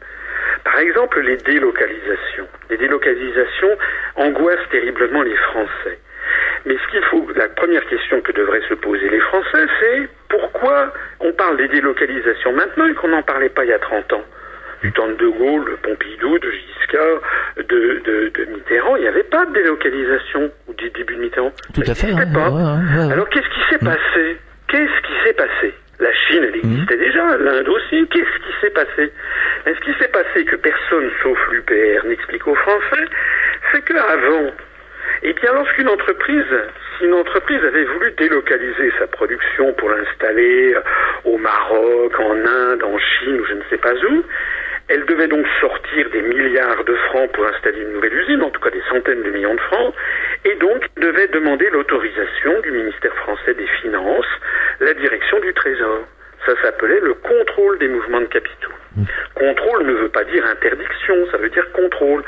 Par 0.65 0.79
exemple, 0.79 1.21
les 1.21 1.39
délocalisations. 1.39 2.49
Les 2.69 2.77
délocalisations 2.77 3.79
angoissent 4.17 4.69
terriblement 4.71 5.23
les 5.23 5.37
Français. 5.37 5.99
Mais 6.67 6.77
ce 6.77 6.91
qu'il 6.91 7.05
faut, 7.05 7.27
la 7.35 7.49
première 7.49 7.87
question 7.87 8.21
que 8.21 8.33
devraient 8.33 8.67
se 8.69 8.75
poser 8.75 9.09
les 9.09 9.21
Français, 9.21 9.67
c'est 9.81 10.09
pourquoi 10.29 10.93
on 11.21 11.33
parle 11.33 11.57
des 11.57 11.69
délocalisations 11.69 12.53
maintenant 12.53 12.87
et 12.89 12.95
qu'on 12.95 13.09
n'en 13.09 13.23
parlait 13.23 13.49
pas 13.49 13.65
il 13.65 13.71
y 13.71 13.73
a 13.73 13.79
30 13.79 14.13
ans? 14.13 14.25
Du 14.83 14.93
temps 14.93 15.09
de 15.09 15.15
De 15.15 15.27
Gaulle, 15.27 15.77
Pompidou, 15.83 16.39
de 16.39 16.51
Giscard, 16.51 17.21
de, 17.57 18.01
de, 18.05 18.45
Mitterrand, 18.45 18.97
il 18.97 19.03
n'y 19.03 19.09
avait 19.09 19.25
délocalisation 19.91 20.51
au 20.69 20.73
début 20.75 21.15
de 21.15 21.21
Mitterrand. 21.21 21.53
Tout 21.75 21.83
à 21.87 21.95
fait. 21.95 22.13
pas. 22.33 23.11
Alors 23.13 23.29
qu'est-ce 23.29 23.49
qui 23.49 23.61
s'est 23.71 23.83
mm. 23.83 23.89
passé? 23.89 24.37
Qu'est-ce 24.69 25.03
qui 25.03 25.13
s'est 25.25 25.33
passé? 25.35 25.75
La 26.01 26.13
Chine, 26.13 26.45
elle 26.45 26.57
existait 26.57 26.97
mm. 26.97 27.01
déjà, 27.01 27.37
l'Inde 27.39 27.69
aussi. 27.69 28.07
Qu'est-ce 28.09 28.39
qui 28.39 28.53
s'est 28.61 28.71
passé? 28.71 29.13
Ce 29.67 29.81
qui 29.81 29.93
s'est 29.99 30.09
passé 30.09 30.45
que 30.45 30.57
personne, 30.57 31.11
sauf 31.23 31.39
l'UPR, 31.51 32.07
n'explique 32.07 32.47
aux 32.47 32.55
Français, 32.55 33.05
c'est 33.73 33.85
qu'avant, 33.85 34.51
eh 35.23 35.33
bien, 35.33 35.53
lorsqu'une 35.53 35.89
entreprise, 35.89 36.45
si 36.97 37.05
une 37.05 37.15
entreprise 37.15 37.63
avait 37.65 37.85
voulu 37.85 38.13
délocaliser 38.13 38.93
sa 38.99 39.07
production 39.07 39.73
pour 39.75 39.91
l'installer 39.91 40.75
au 41.25 41.37
Maroc, 41.39 42.19
en 42.19 42.37
Inde, 42.37 42.83
en 42.83 42.99
Chine 42.99 43.41
ou 43.41 43.45
je 43.45 43.55
ne 43.55 43.63
sais 43.71 43.79
pas 43.79 43.95
où, 43.95 44.25
elle 44.89 45.05
devait 45.05 45.29
donc 45.29 45.47
sortir 45.61 46.11
des 46.11 46.23
milliards 46.23 46.85
de 46.85 46.95
francs 47.09 47.31
pour 47.33 47.47
installer 47.47 47.81
une 47.83 47.93
nouvelle 47.93 48.15
usine, 48.15 48.43
en 48.43 48.51
tout 48.51 48.61
cas 48.61 48.71
des 48.71 48.83
centaines 48.89 49.23
de 49.23 49.31
millions 49.31 49.55
de 49.55 49.61
francs, 49.61 49.95
et 50.45 50.55
donc 50.57 50.87
devait 50.97 51.29
demander 51.29 51.69
l'autorisation 51.71 52.61
du 52.63 52.71
ministère 52.71 53.15
français 53.17 53.55
des 53.55 53.67
Finances, 53.83 54.27
la 54.81 54.95
direction 54.95 55.41
du 55.41 55.53
Trésor. 55.55 56.05
Ça 56.47 56.53
s'appelait 56.63 57.01
le 57.01 57.15
contrôle 57.15 57.79
des 57.79 57.89
mouvements 57.89 58.21
de 58.21 58.27
capitaux. 58.27 58.73
Contrôle 59.35 59.85
ne 59.87 59.93
veut 59.93 60.09
pas 60.09 60.25
dire 60.25 60.45
interdiction, 60.47 61.15
ça 61.31 61.37
veut 61.37 61.51
dire 61.51 61.71
contrôle. 61.73 62.23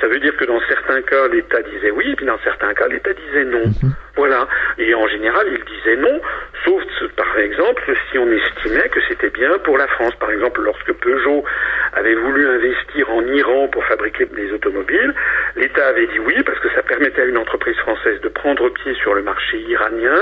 Ça 0.00 0.08
veut 0.08 0.18
dire 0.18 0.36
que 0.36 0.44
dans 0.44 0.60
certains 0.68 1.02
cas, 1.02 1.28
l'État 1.28 1.62
disait 1.62 1.90
oui, 1.90 2.10
et 2.10 2.16
puis 2.16 2.26
dans 2.26 2.38
certains 2.40 2.74
cas, 2.74 2.88
l'État 2.88 3.12
disait 3.12 3.44
non. 3.44 3.66
Mhm. 3.66 3.94
Voilà. 4.16 4.48
Et 4.78 4.94
en 4.94 5.06
général, 5.08 5.46
il 5.48 5.64
disait 5.64 5.96
non, 5.96 6.20
sauf 6.64 6.82
par 7.30 7.38
exemple 7.38 7.94
si 8.10 8.18
on 8.18 8.28
estimait 8.28 8.88
que 8.88 8.98
c'était 9.08 9.30
bien 9.30 9.56
pour 9.58 9.78
la 9.78 9.86
France. 9.86 10.14
Par 10.18 10.32
exemple, 10.32 10.62
lorsque 10.62 10.92
Peugeot 10.94 11.44
avait 11.92 12.16
voulu 12.16 12.44
investir 12.44 13.08
en 13.08 13.24
Iran 13.24 13.68
pour 13.68 13.84
fabriquer 13.84 14.26
des 14.26 14.52
automobiles, 14.52 15.14
l'État 15.54 15.86
avait 15.86 16.08
dit 16.08 16.18
oui 16.18 16.42
parce 16.44 16.58
que 16.58 16.68
ça 16.70 16.82
permettait 16.82 17.22
à 17.22 17.26
une 17.26 17.38
entreprise 17.38 17.76
française 17.76 18.20
de 18.20 18.28
prendre 18.28 18.68
pied 18.70 18.94
sur 18.94 19.14
le 19.14 19.22
marché 19.22 19.58
iranien, 19.58 20.20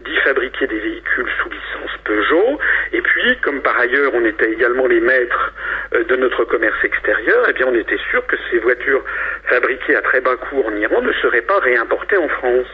d'y 0.00 0.16
fabriquer 0.16 0.66
des 0.66 0.80
véhicules 0.80 1.28
sous 1.40 1.48
licence 1.48 1.96
Peugeot, 2.04 2.58
et 2.92 3.02
puis, 3.02 3.36
comme 3.42 3.60
par 3.62 3.78
ailleurs 3.78 4.12
on 4.14 4.24
était 4.24 4.50
également 4.50 4.86
les 4.86 5.00
maîtres 5.00 5.52
euh, 5.94 6.02
de 6.04 6.16
notre 6.16 6.44
commerce 6.44 6.82
extérieur, 6.82 7.46
eh 7.48 7.52
bien 7.52 7.66
on 7.68 7.74
était 7.74 8.00
sûr 8.10 8.26
que 8.26 8.36
ces 8.50 8.58
voitures 8.58 9.04
fabriquées 9.44 9.94
à 9.94 10.02
très 10.02 10.20
bas 10.20 10.36
coût 10.36 10.64
en 10.66 10.74
Iran 10.74 11.02
ne 11.02 11.12
seraient 11.12 11.42
pas 11.42 11.60
réimportées 11.60 12.16
en 12.16 12.28
France. 12.28 12.66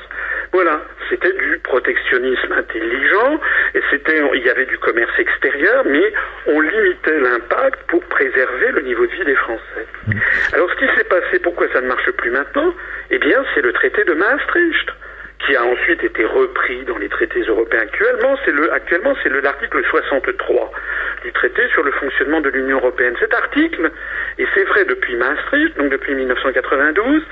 Voilà, 0.53 0.83
c'était 1.11 1.33
du 1.33 1.59
protectionnisme 1.65 2.53
intelligent, 2.53 3.41
c'était, 3.91 4.21
il 4.35 4.43
y 4.43 4.51
avait 4.51 4.67
du 4.67 4.79
commerce 4.79 5.19
extérieur, 5.19 5.85
mais 5.85 6.13
on 6.47 6.61
limitait 6.61 7.19
l'impact 7.19 7.81
pour 7.89 8.03
préserver 8.05 8.71
le 8.73 8.83
niveau 8.83 9.07
de 9.07 9.13
vie 9.13 9.25
des 9.25 9.35
Français. 9.35 9.87
Alors 10.53 10.71
ce 10.71 10.77
qui 10.77 10.97
s'est 10.97 11.05
passé, 11.05 11.39
pourquoi 11.43 11.67
ça 11.73 11.81
ne 11.81 11.89
marche 11.89 12.11
plus 12.13 12.31
maintenant? 12.31 12.73
Eh 13.11 13.19
bien, 13.19 13.45
c'est 13.55 13.63
le 13.63 13.73
traité 13.73 14.05
de 14.05 14.15
Maastricht 14.15 14.91
qui 15.47 15.57
a 15.57 15.65
ensuite 15.65 16.03
été 16.03 16.25
repris 16.25 16.85
dans 16.85 16.97
les 16.97 17.09
traités 17.09 17.41
européens 17.41 17.81
actuellement, 17.81 18.37
c'est 18.45 18.51
le, 18.53 18.73
actuellement, 18.73 19.15
c'est 19.23 19.29
l'article 19.29 19.83
63 19.91 20.73
du 21.23 21.33
traité 21.33 21.63
sur 21.73 21.83
le 21.83 21.91
fonctionnement 21.93 22.41
de 22.41 22.51
l'Union 22.51 22.79
européenne. 22.79 23.15
Cet 23.19 23.35
article, 23.35 23.91
et 24.39 24.47
c'est 24.55 24.65
vrai 24.65 24.85
depuis 24.85 25.17
Maastricht, 25.17 25.77
donc 25.77 25.91
depuis 25.91 26.15
1992, 26.15 27.23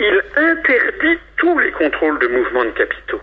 il 0.00 0.22
interdit 0.36 1.18
tous 1.36 1.58
les 1.58 1.72
contrôles 1.72 2.18
de 2.18 2.28
mouvements 2.28 2.64
de 2.64 2.70
capitaux. 2.70 3.20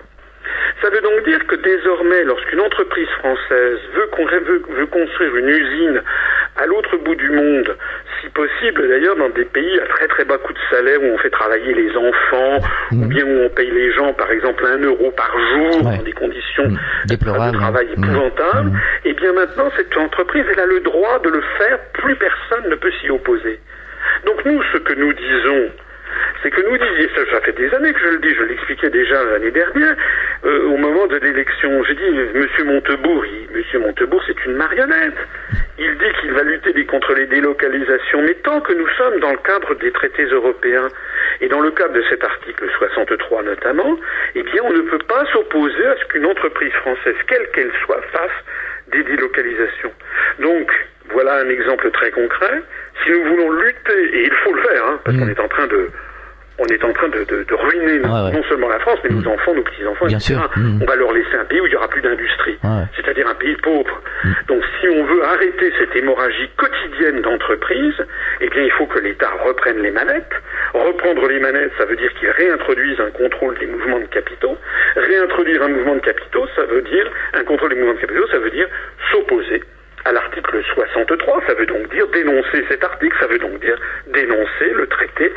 Ça 0.82 0.89
veut 0.89 1.01
donc 1.01 1.24
dire 1.26 1.39
que 1.47 1.56
désormais, 1.56 2.24
lorsqu'une 2.24 2.60
entreprise 2.60 3.08
française 3.20 3.80
veut, 3.93 4.10
veut, 4.70 4.86
construire 4.88 5.36
une 5.36 5.49
usine 5.49 6.01
à 6.58 6.66
l'autre 6.66 6.97
bout 6.97 7.16
du 7.16 7.30
monde, 7.30 7.76
si 8.22 8.30
possible 8.30 8.88
d'ailleurs 8.88 9.16
dans 9.16 9.30
des 9.30 9.45
pays 9.45 9.80
à 9.80 9.86
très 9.86 10.08
très 10.08 10.26
bas 10.26 10.38
coût 10.38 10.54
de 10.54 10.60
salaire 10.70 11.01
où 11.01 11.06
on 11.06 11.18
fait 11.18 11.30
travailler 11.30 11.74
les 11.74 11.95
enfants, 11.95 12.60
ou 12.91 12.95
mmh. 12.95 13.08
bien 13.08 13.26
où 13.26 13.45
on 13.45 13.49
paye 13.49 13.72
les 13.72 13.91
gens 13.93 14.14
par 14.14 14.32
exemple 14.32 14.66
un 14.66 14.80
euro 14.80 15.12
par 15.12 15.32
jour 15.32 15.84
dans 15.84 16.04
des 16.04 16.12
conditions 16.12 16.68
mmh. 16.68 16.78
de 17.10 17.16
travail 17.16 17.88
mmh. 17.88 18.04
épouvantables, 18.04 18.72
et 19.06 19.10
eh 19.10 19.14
bien 19.14 19.34
maintenant 19.34 19.72
cette 19.78 19.95
entreprise 19.97 20.45
elle 20.51 20.60
a 20.60 20.66
le 20.66 20.82
droit 20.82 21.20
de 21.20 21.30
le 21.30 21.41
faire, 21.58 21.80
plus 21.93 22.16
personne 22.16 22.70
ne 22.70 22.76
peut 22.76 22.91
s'y 23.01 23.10
opposer. 23.10 23.60
Donc 24.26 24.45
nous, 24.45 24.62
ce 24.72 24.78
que 24.78 24.93
nous 24.93 25.14
disons, 25.14 25.72
c'est 26.41 26.51
que 26.51 26.61
nous 26.61 26.78
disions, 26.78 27.26
ça, 27.32 27.41
fait 27.41 27.53
des 27.53 27.74
années 27.74 27.93
que 27.93 27.99
je 27.99 28.07
le 28.07 28.20
dis, 28.20 28.34
je 28.36 28.43
l'expliquais 28.43 28.89
déjà 28.89 29.24
l'année 29.24 29.51
dernière, 29.51 29.95
euh, 30.45 30.68
au 30.68 30.78
moment 30.78 31.07
de 31.07 31.18
l'élection, 31.18 31.84
j'ai 31.84 31.95
dit, 31.95 32.09
Monsieur 32.34 32.64
Montebourg, 32.66 33.24
Monsieur 33.53 33.80
Montebourg, 33.80 34.22
c'est 34.28 34.45
une 34.45 34.55
marionnette. 34.55 35.18
Il 35.78 35.97
dit 35.97 36.11
qu'il 36.22 36.32
va 36.34 36.43
lutter 36.43 36.74
contre 36.86 37.14
les 37.14 37.26
délocalisations, 37.26 38.22
mais 38.22 38.36
tant 38.36 38.61
que 38.61 38.74
nous 38.74 38.88
sommes 38.97 39.20
dans 39.20 39.32
le 39.32 39.38
cadre 39.38 39.74
des 39.76 39.91
traités 39.91 40.26
européens 40.26 40.88
et 41.41 41.47
dans 41.47 41.61
le 41.61 41.72
cadre 41.72 41.93
de 41.93 42.03
cet 42.09 42.24
article 42.24 42.70
63 42.78 43.43
notamment, 43.43 43.97
eh 44.36 44.43
bien, 44.43 44.61
on 44.64 44.74
ne 44.74 44.82
peut 44.82 45.03
pas 45.07 45.26
s'opposer 45.32 45.86
à 45.86 45.95
ce 45.97 46.05
qu'une 46.05 46.26
entreprise 46.26 46.74
française, 46.74 47.16
quelle 47.28 47.47
qu'elle 47.51 47.72
soit, 47.86 48.01
fasse 48.11 48.32
des 48.91 49.03
délocalisations. 49.03 49.91
Donc, 50.39 50.72
voilà 51.11 51.36
un 51.36 51.49
exemple 51.49 51.89
très 51.91 52.11
concret. 52.11 52.61
Si 53.04 53.12
nous 53.12 53.24
voulons 53.24 53.52
lutter, 53.52 54.18
et 54.18 54.26
il 54.26 54.34
faut 54.44 54.54
le 54.54 54.62
faire, 54.62 54.86
hein, 54.86 55.00
parce 55.04 55.18
qu'on 55.18 55.26
mm. 55.26 55.30
est 55.30 55.39
en 55.39 55.48
train 55.48 55.68
de 55.68 55.89
on 56.60 56.66
est 56.66 56.84
en 56.84 56.94
train 56.94 57.10
de, 57.10 57.26
ruiner 57.52 58.00
non 58.00 58.44
seulement 58.48 58.70
la 58.70 58.80
France, 58.80 59.00
mais 59.04 59.10
nos 59.10 59.22
mm. 59.22 59.28
enfants, 59.28 59.56
nos 59.56 59.64
petits-enfants, 59.64 60.08
etc. 60.08 60.36
Mm. 60.56 60.82
On 60.82 60.86
va 60.86 60.96
leur 60.96 61.12
laisser 61.12 61.36
un 61.36 61.46
pays 61.46 61.60
où 61.60 61.66
il 61.66 61.70
n'y 61.70 61.76
aura 61.76 61.88
plus 61.88 62.02
d'industrie, 62.02 62.58
c'est-à-dire 62.96 63.28
un 63.28 63.36
pays 63.36 63.56
pauvre. 63.58 64.02
Donc 64.48 64.64
si 64.80 64.88
on 64.88 65.04
veut 65.04 65.24
arrêter 65.24 65.74
cette 65.80 65.96
hémorragie 65.96 66.50
quotidienne 66.56 67.22
d'entreprises, 67.22 68.06
eh 68.41 68.50
bien 68.50 68.64
il 68.64 68.72
faut 68.72 68.86
que 68.86 69.00
l'État 69.00 69.32
reprenne 69.44 69.80
les 69.80 69.91
manettes. 69.91 70.34
Reprendre 70.74 71.28
les 71.28 71.39
manettes, 71.39 71.72
ça 71.78 71.86
veut 71.86 71.96
dire 71.96 72.14
qu'il 72.16 72.30
réintroduise 72.30 73.00
un 73.00 73.12
contrôle 73.12 73.58
des 73.58 73.68
mouvements 73.68 74.00
de 74.00 74.06
capitaux. 74.06 74.58
Réintroduire 74.96 75.64
un 75.64 75.70
mouvement 75.70 75.96
de 75.96 76.02
capitaux, 76.02 76.48
ça 76.56 76.64
veut 76.66 76.82
dire, 76.82 77.10
un 77.34 77.44
contrôle 77.44 77.70
des 77.70 77.76
mouvements 77.76 77.96
de 77.96 78.00
capitaux, 78.00 78.28
ça 78.32 78.39
veut 78.39 78.52
dire 78.52 78.68
s'opposer 79.12 79.64
à 80.06 80.12
l'article 80.12 80.64
63. 80.74 81.41
Ça 81.47 81.54
veut 81.54 81.66
donc 81.66 81.89
dire 81.91 82.08
dénoncer 82.08 82.66
cet 82.70 82.84
article, 82.84 83.16
ça 83.20 83.28
veut 83.28 83.39
donc 83.39 83.60
dire 83.60 83.78
dénoncer 84.08 84.70
le 84.74 84.88
traité 84.88 85.34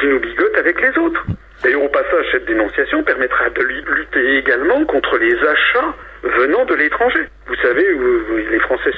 qui 0.00 0.06
nous 0.06 0.18
ligote 0.20 0.56
avec 0.58 0.80
les 0.80 0.96
autres. 0.98 1.24
D'ailleurs, 1.62 1.82
au 1.82 1.88
passage, 1.88 2.26
cette 2.32 2.46
dénonciation 2.46 3.02
permettra 3.02 3.50
de 3.50 3.62
lutter 3.62 4.38
également 4.38 4.84
contre 4.86 5.18
les 5.18 5.34
achats 5.44 5.94
venant 6.22 6.64
de 6.64 6.74
l'étranger. 6.74 7.28
Vous 7.46 7.56
savez, 7.56 7.86
les 8.50 8.58
Français 8.60 8.92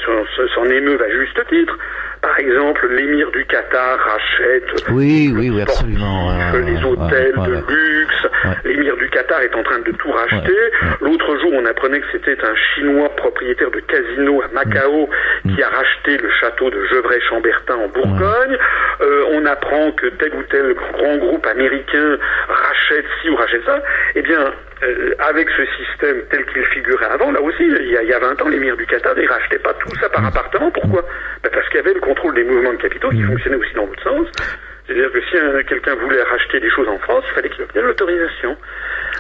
s'en 0.54 0.64
émeuvent 0.66 1.02
à 1.02 1.10
juste 1.10 1.44
titre, 1.48 1.76
par 2.22 2.38
exemple, 2.38 2.88
l'émir 2.88 3.30
du 3.32 3.44
Qatar 3.46 3.98
rachète 3.98 4.90
oui, 4.90 5.32
oui, 5.34 5.50
oui, 5.50 5.60
absolument. 5.60 6.30
les 6.54 6.84
hôtels 6.84 7.34
de 7.34 7.72
luxe. 7.72 8.26
L'émir 8.64 8.96
du 8.96 9.10
Qatar 9.10 9.40
est 9.42 9.54
en 9.56 9.62
train 9.64 9.80
de 9.80 9.90
tout 9.90 10.10
racheter. 10.10 10.56
L'autre 11.00 11.36
jour, 11.40 11.50
on 11.52 11.66
apprenait 11.66 12.00
que 12.00 12.06
c'était 12.12 12.38
un 12.44 12.54
Chinois 12.54 13.08
propriétaire 13.16 13.72
de 13.72 13.80
casino 13.80 14.40
à 14.40 14.48
Macao 14.54 15.08
mm. 15.44 15.54
qui 15.54 15.62
a 15.62 15.68
racheté 15.68 16.16
le 16.16 16.30
château 16.40 16.70
de 16.70 16.84
Gevrey-Chambertin 16.86 17.74
en 17.74 17.88
Bourgogne. 17.88 18.56
Euh, 19.00 19.24
on 19.32 19.44
apprend 19.44 19.90
que 19.90 20.06
tel 20.06 20.32
ou 20.34 20.42
tel 20.44 20.74
grand 20.74 21.16
groupe 21.16 21.46
américain 21.46 22.18
rachète 22.48 23.06
ci 23.20 23.30
ou 23.30 23.36
rachète 23.36 23.64
ça. 23.66 23.82
Eh 24.14 24.22
bien, 24.22 24.52
euh, 24.82 25.14
avec 25.18 25.48
ce 25.50 25.64
système 25.76 26.22
tel 26.30 26.44
qu'il 26.46 26.64
figurait 26.66 27.06
avant, 27.06 27.30
là 27.30 27.40
aussi, 27.40 27.62
il 27.62 27.90
y 27.90 27.96
a, 27.96 28.02
il 28.02 28.08
y 28.08 28.12
a 28.12 28.18
20 28.18 28.42
ans, 28.42 28.48
l'émir 28.48 28.76
du 28.76 28.86
Qatar 28.86 29.14
ne 29.14 29.28
rachetait 29.28 29.58
pas 29.58 29.74
tout 29.74 29.94
ça 30.00 30.08
par 30.08 30.24
appartement. 30.26 30.70
Pourquoi? 30.70 31.04
Ben 31.42 31.50
Parce 31.52 31.66
qu'il 31.68 31.76
y 31.76 31.80
avait 31.80 31.94
le 31.94 32.00
contrôle 32.00 32.34
des 32.34 32.44
mouvements 32.44 32.72
de 32.72 32.82
capitaux 32.82 33.10
qui 33.10 33.22
fonctionnait 33.22 33.56
aussi 33.56 33.74
dans 33.74 33.86
l'autre 33.86 34.02
sens. 34.02 34.26
C'est-à-dire 34.86 35.12
que 35.12 35.20
si 35.20 35.66
quelqu'un 35.68 35.94
voulait 35.94 36.22
racheter 36.22 36.58
des 36.58 36.70
choses 36.70 36.88
en 36.88 36.98
France, 36.98 37.24
il 37.28 37.34
fallait 37.34 37.48
qu'il 37.50 37.62
obtienne 37.62 37.84
l'autorisation. 37.84 38.56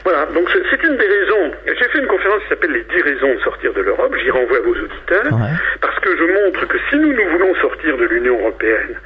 Voilà, 0.04 0.26
donc 0.26 0.50
c'est 0.50 0.82
une 0.82 0.96
des 0.96 1.06
raisons. 1.06 1.52
J'ai 1.66 1.88
fait 1.88 1.98
une 1.98 2.08
conférence 2.08 2.42
qui 2.42 2.48
s'appelle 2.48 2.72
Les 2.72 2.82
10 2.82 3.02
raisons 3.02 3.34
de 3.34 3.40
sortir 3.40 3.72
de 3.72 3.80
l'Europe, 3.80 4.14
j'y 4.20 4.30
renvoie 4.30 4.56
à 4.56 4.60
vos 4.60 4.74
auditeurs, 4.74 5.38
parce 5.80 5.98
que 6.00 6.16
je 6.16 6.24
montre 6.24 6.66
que 6.66 6.78
si 6.90 6.96
nous, 6.96 7.12
nous 7.12 7.28
voulons 7.30 7.54
sortir 7.56 7.96
de 7.96 8.04
l'Union 8.04 8.38
européenne, 8.40 8.96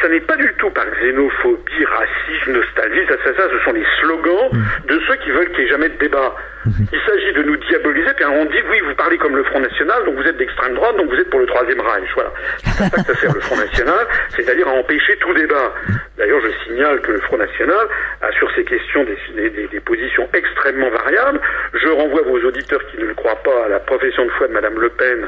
ça 0.00 0.08
n'est 0.08 0.20
pas 0.20 0.36
du 0.36 0.52
tout 0.58 0.70
par 0.70 0.84
xénophobie, 1.00 1.84
racisme, 1.84 2.52
nostalgie, 2.52 3.06
ça, 3.08 3.16
ça, 3.24 3.34
ça, 3.34 3.48
ce 3.50 3.64
sont 3.64 3.72
les 3.72 3.84
slogans 4.00 4.50
mm. 4.52 4.86
de 4.88 5.00
ceux 5.06 5.16
qui 5.16 5.30
veulent 5.30 5.48
qu'il 5.50 5.60
n'y 5.60 5.64
ait 5.64 5.70
jamais 5.70 5.88
de 5.88 5.98
débat. 5.98 6.34
Mm-hmm. 6.66 6.88
Il 6.92 7.00
s'agit 7.00 7.32
de 7.32 7.42
nous 7.42 7.56
diaboliser, 7.56 8.10
puis 8.14 8.24
on 8.26 8.44
dit, 8.44 8.62
oui, 8.70 8.80
vous 8.80 8.94
parlez 8.94 9.16
comme 9.18 9.36
le 9.36 9.44
Front 9.44 9.60
National, 9.60 10.04
donc 10.04 10.16
vous 10.16 10.26
êtes 10.26 10.36
d'extrême 10.36 10.74
droite, 10.74 10.96
donc 10.96 11.08
vous 11.08 11.16
êtes 11.16 11.30
pour 11.30 11.40
le 11.40 11.46
Troisième 11.46 11.80
Reich. 11.80 12.08
Voilà. 12.14 12.32
C'est 12.58 12.70
ça 12.70 12.90
que 12.90 13.00
ça 13.00 13.14
sert 13.14 13.32
le 13.32 13.40
Front 13.40 13.56
National, 13.56 14.06
c'est-à-dire 14.30 14.68
à 14.68 14.72
empêcher 14.72 15.16
tout 15.16 15.32
débat. 15.32 15.72
D'ailleurs, 16.18 16.40
je 16.40 16.64
signale 16.66 17.00
que 17.00 17.12
le 17.12 17.20
Front 17.20 17.38
National 17.38 17.86
a 18.20 18.32
sur 18.32 18.50
ces 18.54 18.64
questions 18.64 19.04
des, 19.04 19.50
des, 19.50 19.66
des, 19.66 19.80
positions 19.80 20.28
extrêmement 20.32 20.90
variables. 20.90 21.40
Je 21.74 21.88
renvoie 21.88 22.22
vos 22.22 22.38
auditeurs 22.40 22.84
qui 22.90 22.98
ne 22.98 23.06
le 23.06 23.14
croient 23.14 23.42
pas 23.42 23.66
à 23.66 23.68
la 23.68 23.80
profession 23.80 24.24
de 24.24 24.30
foi 24.30 24.48
de 24.48 24.52
Madame 24.52 24.78
Le 24.78 24.88
Pen 24.90 25.26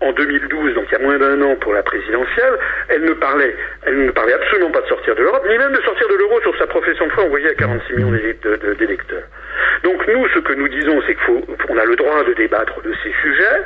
en 0.00 0.12
2012, 0.12 0.74
donc 0.74 0.84
il 0.90 0.92
y 0.92 0.96
a 0.96 1.04
moins 1.04 1.18
d'un 1.18 1.40
an 1.42 1.56
pour 1.56 1.72
la 1.72 1.82
présidentielle, 1.82 2.54
elle 2.88 3.02
ne 3.02 3.14
parlait, 3.14 3.54
elle 3.82 4.04
ne 4.06 4.10
parlait 4.10 4.34
absolument 4.34 4.70
pas 4.70 4.80
de 4.82 4.86
sortir 4.86 5.14
de 5.14 5.22
l'Europe, 5.22 5.44
ni 5.48 5.58
même 5.58 5.72
de 5.72 5.82
sortir 5.82 6.08
de 6.08 6.14
l'euro 6.14 6.40
sur 6.40 6.56
sa 6.58 6.66
profession 6.66 7.06
de 7.06 7.12
foi 7.12 7.24
envoyée 7.24 7.48
à 7.48 7.54
46 7.54 7.94
millions 7.94 8.12
d'électeurs. 8.78 9.24
Donc 9.82 10.06
nous, 10.06 10.28
ce 10.28 10.38
que 10.38 10.52
nous 10.52 10.68
disons, 10.68 11.02
c'est 11.06 11.14
qu'on 11.14 11.78
a 11.78 11.84
le 11.84 11.96
droit 11.96 12.24
de 12.24 12.32
débattre 12.34 12.80
de 12.82 12.92
ces 13.02 13.12
sujets, 13.22 13.62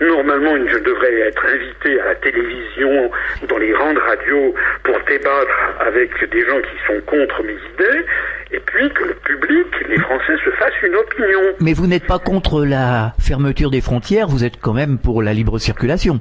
Normalement, 0.00 0.56
je 0.66 0.78
devrais 0.78 1.12
être 1.28 1.44
invité 1.44 2.00
à 2.00 2.06
la 2.06 2.14
télévision 2.14 3.10
ou 3.42 3.46
dans 3.46 3.58
les 3.58 3.70
grandes 3.70 3.98
radios 3.98 4.54
pour 4.82 4.98
débattre 5.06 5.74
avec 5.78 6.10
des 6.30 6.40
gens 6.46 6.60
qui 6.62 6.86
sont 6.86 7.00
contre 7.06 7.42
mes 7.42 7.52
idées, 7.52 8.06
et 8.52 8.60
puis 8.60 8.88
que 8.90 9.04
le 9.04 9.14
public, 9.14 9.66
les 9.88 9.98
Français, 9.98 10.36
se 10.42 10.50
fassent 10.52 10.82
une 10.82 10.96
opinion. 10.96 11.40
Mais 11.60 11.74
vous 11.74 11.86
n'êtes 11.86 12.06
pas 12.06 12.18
contre 12.18 12.64
la 12.64 13.12
fermeture 13.20 13.70
des 13.70 13.82
frontières, 13.82 14.26
vous 14.26 14.44
êtes 14.44 14.58
quand 14.60 14.72
même 14.72 14.98
pour 14.98 15.22
la 15.22 15.34
libre 15.34 15.58
circulation. 15.58 16.18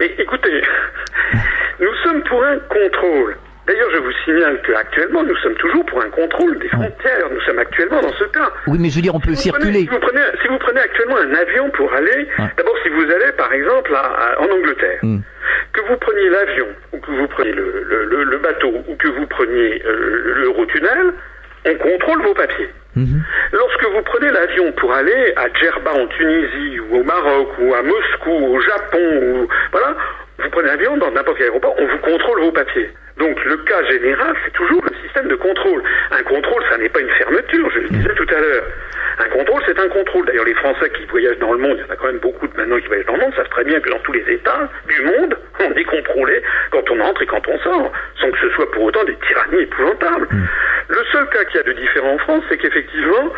Mais 0.00 0.10
écoutez, 0.18 0.62
nous 1.80 1.94
sommes 2.02 2.22
pour 2.24 2.42
un 2.42 2.58
contrôle. 2.58 3.36
D'ailleurs, 3.66 3.88
je 3.92 3.98
vous 3.98 4.12
signale 4.24 4.60
qu'actuellement, 4.66 5.22
nous 5.22 5.36
sommes 5.36 5.54
toujours 5.54 5.84
pour 5.86 6.02
un 6.02 6.10
contrôle 6.10 6.58
des 6.58 6.68
frontières. 6.68 7.30
Nous 7.32 7.40
sommes 7.40 7.58
actuellement 7.58 8.00
dans 8.00 8.12
ce 8.12 8.24
cas. 8.24 8.50
Oui, 8.66 8.78
mais 8.78 8.90
je 8.90 8.96
veux 8.96 9.02
dire, 9.02 9.14
on 9.14 9.20
peut 9.20 9.34
circuler. 9.34 9.80
si, 9.80 9.86
vous 9.86 9.98
prenez, 10.00 10.20
si, 10.42 10.48
vous 10.48 10.58
prenez, 10.58 10.80
actuellement 10.80 11.16
un 11.16 11.34
avion 11.34 11.70
pour 11.70 11.92
aller, 11.94 12.28
d'abord, 12.56 12.76
si 12.82 12.90
vous 12.90 13.04
allez, 13.10 13.32
par 13.32 13.52
exemple, 13.52 13.96
en 14.38 14.44
Angleterre, 14.44 14.98
hmm. 15.02 15.20
que 15.72 15.80
vous 15.88 15.96
preniez 15.96 16.28
l'avion, 16.28 16.66
ou 16.92 16.98
que 16.98 17.10
vous 17.10 17.28
preniez 17.28 17.52
le, 17.52 18.38
bateau, 18.42 18.74
ou 18.86 18.96
que 18.96 19.08
vous 19.08 19.26
preniez 19.26 19.82
euh, 19.86 20.34
l'Eurotunnel, 20.42 21.14
on 21.64 21.74
contrôle 21.76 22.22
vos 22.22 22.34
papiers. 22.34 22.68
Hmm. 22.96 23.20
Lorsque 23.52 23.84
vous 23.84 24.02
prenez 24.02 24.30
l'avion 24.30 24.72
pour 24.72 24.92
aller 24.92 25.32
à 25.36 25.46
Djerba 25.54 25.94
en 25.94 26.06
Tunisie, 26.08 26.80
ou 26.80 26.98
au 26.98 27.04
Maroc, 27.04 27.48
ou 27.58 27.74
à 27.74 27.82
Moscou, 27.82 28.30
au 28.30 28.60
Japon, 28.60 29.22
ou 29.22 29.48
voilà, 29.72 29.96
vous 30.38 30.50
prenez 30.50 30.68
l'avion 30.68 30.96
dans 30.96 31.10
n'importe 31.10 31.38
quel 31.38 31.46
aéroport, 31.46 31.74
on 31.78 31.86
vous 31.86 31.98
contrôle 31.98 32.40
vos 32.40 32.52
papiers. 32.52 32.90
Donc 33.18 33.44
le 33.44 33.56
cas 33.58 33.82
général, 33.84 34.34
c'est 34.44 34.52
toujours 34.52 34.82
le 34.84 34.96
système 35.02 35.28
de 35.28 35.36
contrôle. 35.36 35.82
Un 36.10 36.22
contrôle, 36.24 36.62
ça 36.68 36.76
n'est 36.78 36.88
pas 36.88 37.00
une 37.00 37.10
fermeture, 37.10 37.70
je 37.70 37.78
le 37.80 37.88
disais 37.88 38.14
tout 38.14 38.26
à 38.28 38.40
l'heure. 38.40 38.64
Un 39.18 39.28
contrôle, 39.28 39.62
c'est 39.64 39.78
un 39.78 39.88
contrôle. 39.88 40.26
D'ailleurs, 40.26 40.44
les 40.44 40.54
Français 40.54 40.90
qui 40.90 41.04
voyagent 41.06 41.38
dans 41.38 41.52
le 41.52 41.58
monde, 41.58 41.76
il 41.78 41.86
y 41.86 41.88
en 41.88 41.92
a 41.92 41.96
quand 41.96 42.06
même 42.06 42.18
beaucoup 42.18 42.48
de 42.48 42.56
maintenant 42.56 42.80
qui 42.80 42.88
voyagent 42.88 43.06
dans 43.06 43.14
le 43.14 43.20
monde, 43.20 43.34
savent 43.36 43.48
très 43.50 43.62
bien 43.62 43.78
que 43.80 43.90
dans 43.90 44.00
tous 44.00 44.12
les 44.12 44.28
États 44.28 44.68
du 44.88 45.02
monde, 45.02 45.38
on 45.60 45.72
est 45.72 45.84
contrôlé 45.84 46.42
quand 46.72 46.90
on 46.90 47.00
entre 47.00 47.22
et 47.22 47.26
quand 47.26 47.46
on 47.46 47.58
sort, 47.60 47.92
sans 48.20 48.30
que 48.32 48.38
ce 48.38 48.50
soit 48.50 48.70
pour 48.72 48.82
autant 48.82 49.04
des 49.04 49.16
tyrannies 49.28 49.62
épouvantables. 49.62 50.26
Mm. 50.32 50.46
Le 50.88 51.04
seul 51.12 51.28
cas 51.28 51.44
qu'il 51.44 51.56
y 51.56 51.60
a 51.60 51.62
de 51.62 51.72
différent 51.72 52.14
en 52.14 52.18
France, 52.18 52.42
c'est 52.48 52.58
qu'effectivement, 52.58 53.32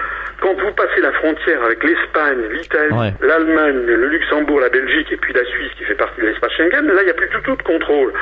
passez 0.87 1.01
la 1.01 1.13
frontière 1.13 1.63
avec 1.65 1.83
l'Espagne, 1.83 2.43
l'Italie, 2.51 3.13
l'Allemagne, 3.21 3.87
le 3.87 4.09
Luxembourg, 4.09 4.61
la 4.61 4.69
Belgique 4.69 5.11
et 5.11 5.17
puis 5.17 5.33
la 5.33 5.45
Suisse 5.45 5.71
qui 5.77 5.85
fait 5.85 5.95
partie 5.95 6.21
de 6.21 6.27
l'espace 6.27 6.53
Schengen, 6.53 6.87
là 6.87 7.03
il 7.03 7.05
n'y 7.05 7.11
a 7.11 7.15
plus 7.15 7.29
du 7.29 7.41
tout 7.43 7.57
de 7.57 7.63
contrôle. 7.63 8.13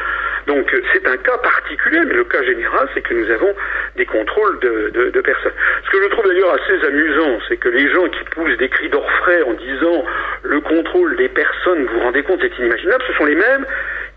Donc 0.46 0.72
euh, 0.72 0.82
c'est 0.92 1.06
un 1.06 1.16
cas 1.16 1.38
particulier, 1.38 2.00
mais 2.06 2.14
le 2.14 2.24
cas 2.24 2.42
général 2.42 2.88
c'est 2.94 3.02
que 3.02 3.14
nous 3.14 3.30
avons 3.30 3.54
des 3.96 4.06
contrôles 4.06 4.58
de, 4.60 5.10
de, 5.10 5.20
personnes. 5.20 5.52
Ce 5.86 5.90
que 5.90 6.02
je 6.02 6.08
trouve 6.08 6.26
d'ailleurs 6.26 6.54
assez 6.54 6.86
amusant, 6.86 7.38
c'est 7.48 7.56
que 7.56 7.68
les 7.68 7.90
gens 7.92 8.08
qui 8.08 8.24
poussent 8.30 8.56
des 8.58 8.68
cris 8.68 8.88
d'orfraie 8.88 9.42
en 9.42 9.54
disant 9.54 10.04
le 10.42 10.60
contrôle 10.60 11.16
des 11.16 11.28
personnes, 11.28 11.84
vous 11.84 11.94
vous 11.94 12.00
rendez 12.00 12.22
compte, 12.22 12.40
c'est 12.40 12.58
inimaginable, 12.58 13.04
ce 13.06 13.14
sont 13.14 13.26
les 13.26 13.36
mêmes 13.36 13.66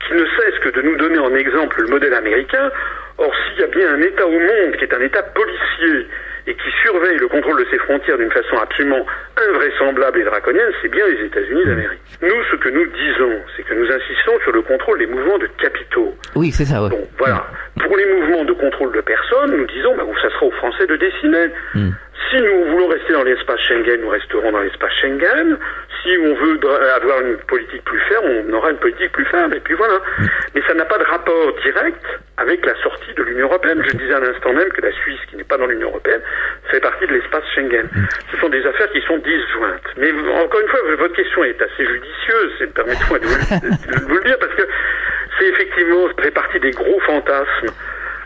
qui 0.05 0.13
ne 0.13 0.25
cessent 0.25 0.59
que 0.61 0.69
de 0.69 0.81
nous 0.81 0.95
donner 0.95 1.19
en 1.19 1.33
exemple 1.35 1.81
le 1.81 1.87
modèle 1.87 2.13
américain. 2.13 2.71
Or 3.17 3.33
s'il 3.35 3.61
y 3.61 3.63
a 3.63 3.67
bien 3.67 3.93
un 3.93 4.01
État 4.01 4.27
au 4.27 4.39
monde 4.39 4.75
qui 4.77 4.83
est 4.83 4.93
un 4.93 5.01
État 5.01 5.23
policier, 5.23 6.07
et 6.47 6.55
qui 6.55 6.71
surveille 6.81 7.17
le 7.17 7.27
contrôle 7.27 7.59
de 7.59 7.69
ses 7.69 7.77
frontières 7.79 8.17
d'une 8.17 8.31
façon 8.31 8.55
absolument 8.57 9.05
invraisemblable 9.35 10.19
et 10.19 10.23
draconienne, 10.23 10.71
c'est 10.81 10.87
bien 10.87 11.05
les 11.07 11.25
États-Unis 11.25 11.65
d'Amérique. 11.65 11.99
Nous, 12.21 12.43
ce 12.49 12.55
que 12.55 12.69
nous 12.69 12.85
disons, 12.87 13.35
c'est 13.55 13.63
que 13.63 13.73
nous 13.73 13.85
insistons 13.85 14.39
sur 14.43 14.53
le 14.53 14.61
contrôle 14.61 14.97
des 14.99 15.07
mouvements 15.07 15.37
de 15.37 15.47
capitaux. 15.61 16.15
Oui, 16.35 16.51
c'est 16.51 16.65
ça. 16.65 16.81
Ouais. 16.81 16.89
Bon, 16.89 17.05
voilà. 17.19 17.45
Pour 17.79 17.95
les 17.97 18.05
mouvements 18.05 18.45
de 18.45 18.53
contrôle 18.53 18.93
de 18.95 19.01
personnes, 19.01 19.57
nous 19.57 19.67
disons, 19.67 19.95
bah, 19.97 20.03
ça 20.21 20.29
sera 20.29 20.45
aux 20.45 20.51
Français 20.51 20.87
de 20.87 20.95
décider. 20.95 21.51
Hmm. 21.75 21.91
Si 22.30 22.41
nous 22.41 22.65
voulons 22.65 22.88
rester 22.88 23.13
dans 23.13 23.24
l'espace 23.24 23.59
Schengen, 23.61 24.01
nous 24.01 24.09
resterons 24.09 24.51
dans 24.51 24.59
l'espace 24.59 24.91
Schengen. 25.01 25.57
Si 26.03 26.18
on 26.18 26.34
veut 26.34 26.59
avoir 26.95 27.22
une 27.22 27.38
politique 27.38 27.84
plus 27.86 27.99
ferme, 28.01 28.26
on 28.26 28.53
aura 28.53 28.72
une 28.72 28.78
politique 28.78 29.11
plus 29.13 29.26
ferme. 29.26 29.53
Et 29.53 29.59
puis 29.59 29.76
voilà. 29.76 30.01
Mais 30.53 30.61
ça 30.68 30.74
n'a 30.74 30.86
pas 30.86 30.97
de 30.97 31.05
rapport 31.05 31.53
direct 31.63 32.03
avec 32.38 32.65
la 32.65 32.76
sortie 32.82 33.13
de 33.13 33.24
l'Union 33.24 33.47
européenne. 33.47 33.82
Je 33.86 33.95
disais 33.95 34.13
à 34.13 34.20
l'instant 34.20 34.51
même 34.51 34.70
que 34.70 34.82
la 34.82 34.91
Suisse, 34.91 35.20
qui 35.30 35.38
n'est 35.38 35.45
pas 35.45 35.57
dans 35.57 35.68
l'Union 35.68 35.88
européenne, 35.88 36.22
fait 36.70 36.82
partie 36.82 37.07
de 37.07 37.13
l'espace 37.13 37.43
Schengen. 37.55 37.88
Ce 38.32 38.38
sont 38.38 38.49
des 38.49 38.65
affaires 38.65 38.91
qui 38.91 39.01
sont 39.01 39.18
disjointes. 39.20 39.88
Mais 39.97 40.11
encore 40.11 40.59
une 40.59 40.68
fois, 40.68 40.80
votre 40.97 41.15
question 41.15 41.43
est 41.45 41.61
assez 41.61 41.86
judicieuse. 41.86 42.70
Permettez-moi 42.76 43.20
de, 43.20 44.05
vous 44.05 44.15
le 44.15 44.24
dire 44.24 44.39
parce 44.39 44.53
que 44.55 44.68
c'est 45.39 45.47
effectivement, 45.47 46.07
ça 46.18 46.24
fait 46.24 46.32
partie 46.32 46.59
des 46.59 46.72
gros 46.72 46.99
fantasmes 47.01 47.70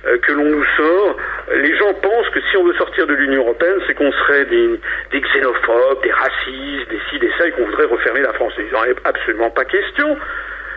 que 0.03 0.31
l'on 0.31 0.45
nous 0.45 0.65
sort, 0.77 1.17
les 1.53 1.77
gens 1.77 1.93
pensent 1.93 2.29
que 2.29 2.41
si 2.49 2.57
on 2.57 2.63
veut 2.63 2.73
sortir 2.73 3.05
de 3.07 3.13
l'Union 3.13 3.43
européenne, 3.43 3.77
c'est 3.85 3.93
qu'on 3.93 4.11
serait 4.11 4.45
des, 4.45 4.79
des, 5.11 5.21
xénophobes, 5.21 6.01
des 6.03 6.11
racistes, 6.11 6.89
des 6.89 6.99
ci, 7.09 7.19
des 7.19 7.31
ça, 7.37 7.47
et 7.47 7.51
qu'on 7.51 7.65
voudrait 7.65 7.85
refermer 7.85 8.21
la 8.21 8.33
France. 8.33 8.53
Il 8.57 8.71
n'en 8.71 8.83
est 8.85 8.97
absolument 9.05 9.49
pas 9.51 9.65
question. 9.65 10.17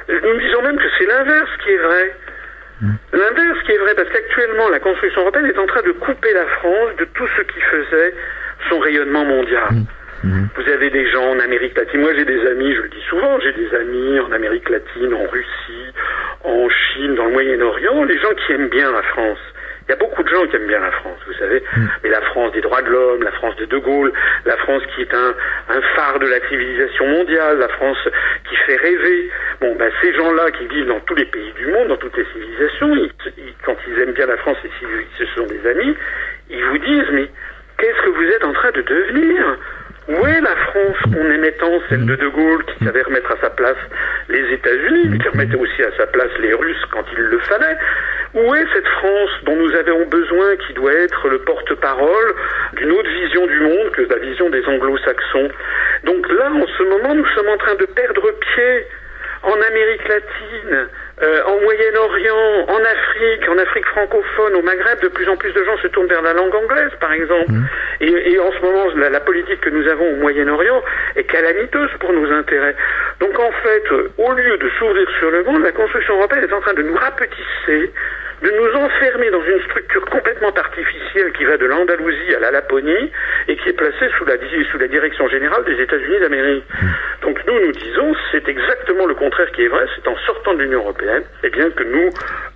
Nous 0.08 0.38
disons 0.40 0.62
même 0.62 0.76
que 0.76 0.88
c'est 0.98 1.06
l'inverse 1.06 1.50
qui 1.62 1.70
est 1.70 1.78
vrai. 1.78 2.16
Hmm. 2.82 2.92
L'inverse 3.12 3.58
qui 3.64 3.72
est 3.72 3.78
vrai, 3.78 3.94
parce 3.94 4.08
qu'actuellement, 4.10 4.68
la 4.68 4.80
construction 4.80 5.22
européenne 5.22 5.46
est 5.46 5.58
en 5.58 5.66
train 5.66 5.82
de 5.82 5.92
couper 5.92 6.32
la 6.32 6.46
France 6.46 6.96
de 6.98 7.04
tout 7.04 7.26
ce 7.36 7.42
qui 7.42 7.60
faisait 7.60 8.14
son 8.68 8.78
rayonnement 8.78 9.24
mondial. 9.24 9.68
Hmm. 10.24 10.46
Vous 10.56 10.72
avez 10.72 10.88
des 10.88 11.06
gens 11.10 11.32
en 11.32 11.38
Amérique 11.38 11.76
latine. 11.76 12.00
Moi, 12.00 12.12
j'ai 12.16 12.24
des 12.24 12.46
amis, 12.46 12.74
je 12.74 12.80
le 12.80 12.88
dis 12.88 13.02
souvent, 13.10 13.38
j'ai 13.40 13.52
des 13.52 13.74
amis 13.74 14.18
en 14.20 14.32
Amérique 14.32 14.70
latine, 14.70 15.12
en 15.12 15.26
Russie, 15.30 15.92
en 16.44 16.66
Chine, 16.70 17.14
dans 17.14 17.26
le 17.26 17.32
Moyen-Orient, 17.32 18.04
les 18.04 18.18
gens 18.18 18.32
qui 18.34 18.52
aiment 18.54 18.70
bien 18.70 18.90
la 18.90 19.02
France. 19.02 19.38
Il 19.86 19.90
y 19.90 19.92
a 19.92 19.96
beaucoup 19.96 20.22
de 20.22 20.28
gens 20.30 20.46
qui 20.46 20.56
aiment 20.56 20.66
bien 20.66 20.80
la 20.80 20.92
France, 20.92 21.18
vous 21.26 21.34
savez. 21.34 21.62
Mm. 21.76 21.86
Mais 22.02 22.08
la 22.08 22.22
France 22.22 22.52
des 22.52 22.62
droits 22.62 22.80
de 22.80 22.88
l'homme, 22.88 23.22
la 23.22 23.32
France 23.32 23.54
de 23.56 23.66
De 23.66 23.76
Gaulle, 23.76 24.12
la 24.46 24.56
France 24.56 24.82
qui 24.94 25.02
est 25.02 25.12
un, 25.12 25.34
un 25.68 25.80
phare 25.94 26.18
de 26.18 26.26
la 26.26 26.40
civilisation 26.48 27.06
mondiale, 27.06 27.58
la 27.58 27.68
France 27.68 27.98
qui 28.48 28.56
fait 28.56 28.76
rêver. 28.76 29.30
Bon, 29.60 29.76
ben, 29.76 29.92
ces 30.00 30.14
gens-là 30.14 30.50
qui 30.52 30.66
vivent 30.68 30.86
dans 30.86 31.00
tous 31.00 31.16
les 31.16 31.26
pays 31.26 31.52
du 31.56 31.66
monde, 31.66 31.88
dans 31.88 31.98
toutes 31.98 32.16
les 32.16 32.24
civilisations, 32.32 32.96
quand 33.62 33.76
ils 33.86 34.00
aiment 34.00 34.14
bien 34.14 34.26
la 34.26 34.38
France 34.38 34.56
et 34.64 34.70
si 34.78 34.86
ce 35.18 35.26
sont 35.34 35.46
des 35.46 35.68
amis, 35.68 35.94
ils 36.48 36.64
vous 36.64 36.78
disent, 36.78 37.10
mais 37.12 37.28
qu'est-ce 37.76 38.02
que 38.06 38.10
vous 38.10 38.24
êtes 38.24 38.44
en 38.44 38.54
train 38.54 38.70
de 38.70 38.80
devenir? 38.80 39.58
Où 40.08 40.26
est 40.26 40.40
la 40.40 40.56
France 40.56 40.96
qu'on 41.04 41.30
aimait 41.30 41.52
tant, 41.52 41.80
celle 41.88 42.04
de 42.04 42.14
De 42.16 42.28
Gaulle, 42.28 42.64
qui 42.64 42.84
savait 42.84 43.02
remettre 43.02 43.32
à 43.32 43.40
sa 43.40 43.50
place 43.50 43.78
les 44.28 44.52
États-Unis, 44.52 45.18
qui 45.18 45.28
remettait 45.28 45.56
aussi 45.56 45.82
à 45.82 45.96
sa 45.96 46.06
place 46.06 46.30
les 46.40 46.52
Russes 46.52 46.84
quand 46.92 47.04
il 47.12 47.22
le 47.22 47.38
fallait. 47.40 47.76
Où 48.34 48.54
est 48.54 48.66
cette 48.74 48.88
France 48.88 49.30
dont 49.44 49.56
nous 49.56 49.74
avons 49.74 50.06
besoin, 50.06 50.56
qui 50.66 50.74
doit 50.74 50.92
être 50.92 51.28
le 51.28 51.38
porte-parole 51.38 52.34
d'une 52.74 52.90
autre 52.90 53.08
vision 53.08 53.46
du 53.46 53.60
monde 53.60 53.90
que 53.92 54.02
la 54.02 54.18
vision 54.18 54.50
des 54.50 54.64
anglo-saxons? 54.66 55.48
Donc 56.04 56.28
là, 56.28 56.50
en 56.52 56.66
ce 56.66 56.82
moment, 56.82 57.14
nous 57.14 57.26
sommes 57.28 57.48
en 57.48 57.56
train 57.56 57.76
de 57.76 57.86
perdre 57.86 58.30
pied 58.40 58.86
en 59.44 59.60
Amérique 59.60 60.08
latine, 60.08 60.88
Euh, 61.22 61.42
en 61.44 61.60
Moyen-Orient, 61.60 62.66
en 62.68 62.80
Afrique, 62.80 63.48
en 63.48 63.56
Afrique 63.58 63.86
francophone, 63.86 64.54
au 64.56 64.62
Maghreb, 64.62 65.00
de 65.00 65.08
plus 65.08 65.28
en 65.28 65.36
plus 65.36 65.52
de 65.52 65.62
gens 65.62 65.76
se 65.78 65.86
tournent 65.86 66.08
vers 66.08 66.22
la 66.22 66.32
langue 66.32 66.54
anglaise, 66.54 66.90
par 66.98 67.12
exemple. 67.12 67.52
Mm. 67.52 67.64
Et, 68.00 68.32
et 68.32 68.40
en 68.40 68.50
ce 68.50 68.60
moment, 68.60 68.86
la, 68.96 69.10
la 69.10 69.20
politique 69.20 69.60
que 69.60 69.70
nous 69.70 69.86
avons 69.88 70.10
au 70.12 70.16
Moyen-Orient 70.16 70.82
est 71.14 71.24
calamiteuse 71.24 71.90
pour 72.00 72.12
nos 72.12 72.30
intérêts. 72.32 72.74
Donc 73.20 73.38
en 73.38 73.52
fait, 73.62 73.84
euh, 73.92 74.10
au 74.18 74.32
lieu 74.32 74.58
de 74.58 74.68
s'ouvrir 74.78 75.08
sur 75.20 75.30
le 75.30 75.44
monde, 75.44 75.62
la 75.62 75.70
construction 75.70 76.16
européenne 76.16 76.44
est 76.44 76.52
en 76.52 76.60
train 76.60 76.74
de 76.74 76.82
nous 76.82 76.96
rapetisser, 76.96 77.92
de 78.44 78.50
nous 78.50 78.76
enfermer 78.76 79.30
dans 79.30 79.42
une 79.42 79.60
structure 79.62 80.04
complètement 80.04 80.50
artificielle 80.50 81.32
qui 81.32 81.44
va 81.44 81.56
de 81.56 81.64
l'Andalousie 81.64 82.34
à 82.36 82.40
la 82.40 82.50
Laponie 82.50 83.10
et 83.48 83.56
qui 83.56 83.70
est 83.70 83.72
placée 83.72 84.10
sous 84.18 84.26
la, 84.26 84.34
sous 84.70 84.78
la 84.78 84.86
direction 84.86 85.26
générale 85.28 85.64
des 85.64 85.80
États-Unis 85.82 86.20
d'Amérique. 86.20 86.64
Donc 87.22 87.40
nous, 87.46 87.58
nous 87.58 87.72
disons, 87.72 88.14
c'est 88.30 88.46
exactement 88.46 89.06
le 89.06 89.14
contraire 89.14 89.50
qui 89.52 89.64
est 89.64 89.68
vrai, 89.68 89.86
c'est 89.96 90.06
en 90.08 90.16
sortant 90.26 90.52
de 90.52 90.62
l'Union 90.62 90.80
européenne, 90.80 91.22
eh 91.42 91.48
bien 91.48 91.70
que 91.70 91.84
nous 91.84 92.10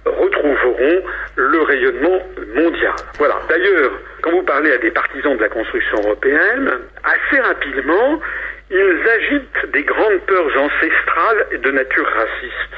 retrouverons 0.04 1.02
le 1.36 1.62
rayonnement 1.62 2.22
mondial. 2.54 2.92
Voilà. 3.18 3.36
D'ailleurs, 3.48 3.92
quand 4.20 4.32
vous 4.32 4.42
parlez 4.42 4.72
à 4.72 4.78
des 4.78 4.90
partisans 4.90 5.36
de 5.36 5.40
la 5.40 5.48
construction 5.48 5.98
européenne, 6.04 6.70
assez 7.02 7.40
rapidement, 7.40 8.20
ils 8.70 9.08
agitent 9.08 9.72
des 9.72 9.82
grandes 9.82 10.20
peurs 10.26 10.46
ancestrales 10.58 11.46
et 11.52 11.58
de 11.58 11.70
nature 11.70 12.06
raciste. 12.06 12.74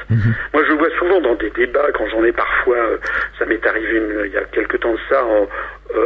Moi, 0.53 0.63
je 0.67 0.73
vois 0.73 0.89
souvent 0.97 1.19
dans 1.21 1.35
des 1.35 1.49
débats, 1.51 1.87
quand 1.93 2.07
j'en 2.09 2.23
ai 2.23 2.31
parfois, 2.31 2.77
euh, 2.77 2.97
ça 3.39 3.45
m'est 3.45 3.65
arrivé 3.65 3.97
une- 3.97 4.23
il 4.25 4.31
y 4.31 4.37
a 4.37 4.43
quelque 4.45 4.77
temps 4.77 4.93
de 4.93 4.99
ça 5.09 5.23
en- 5.25 5.47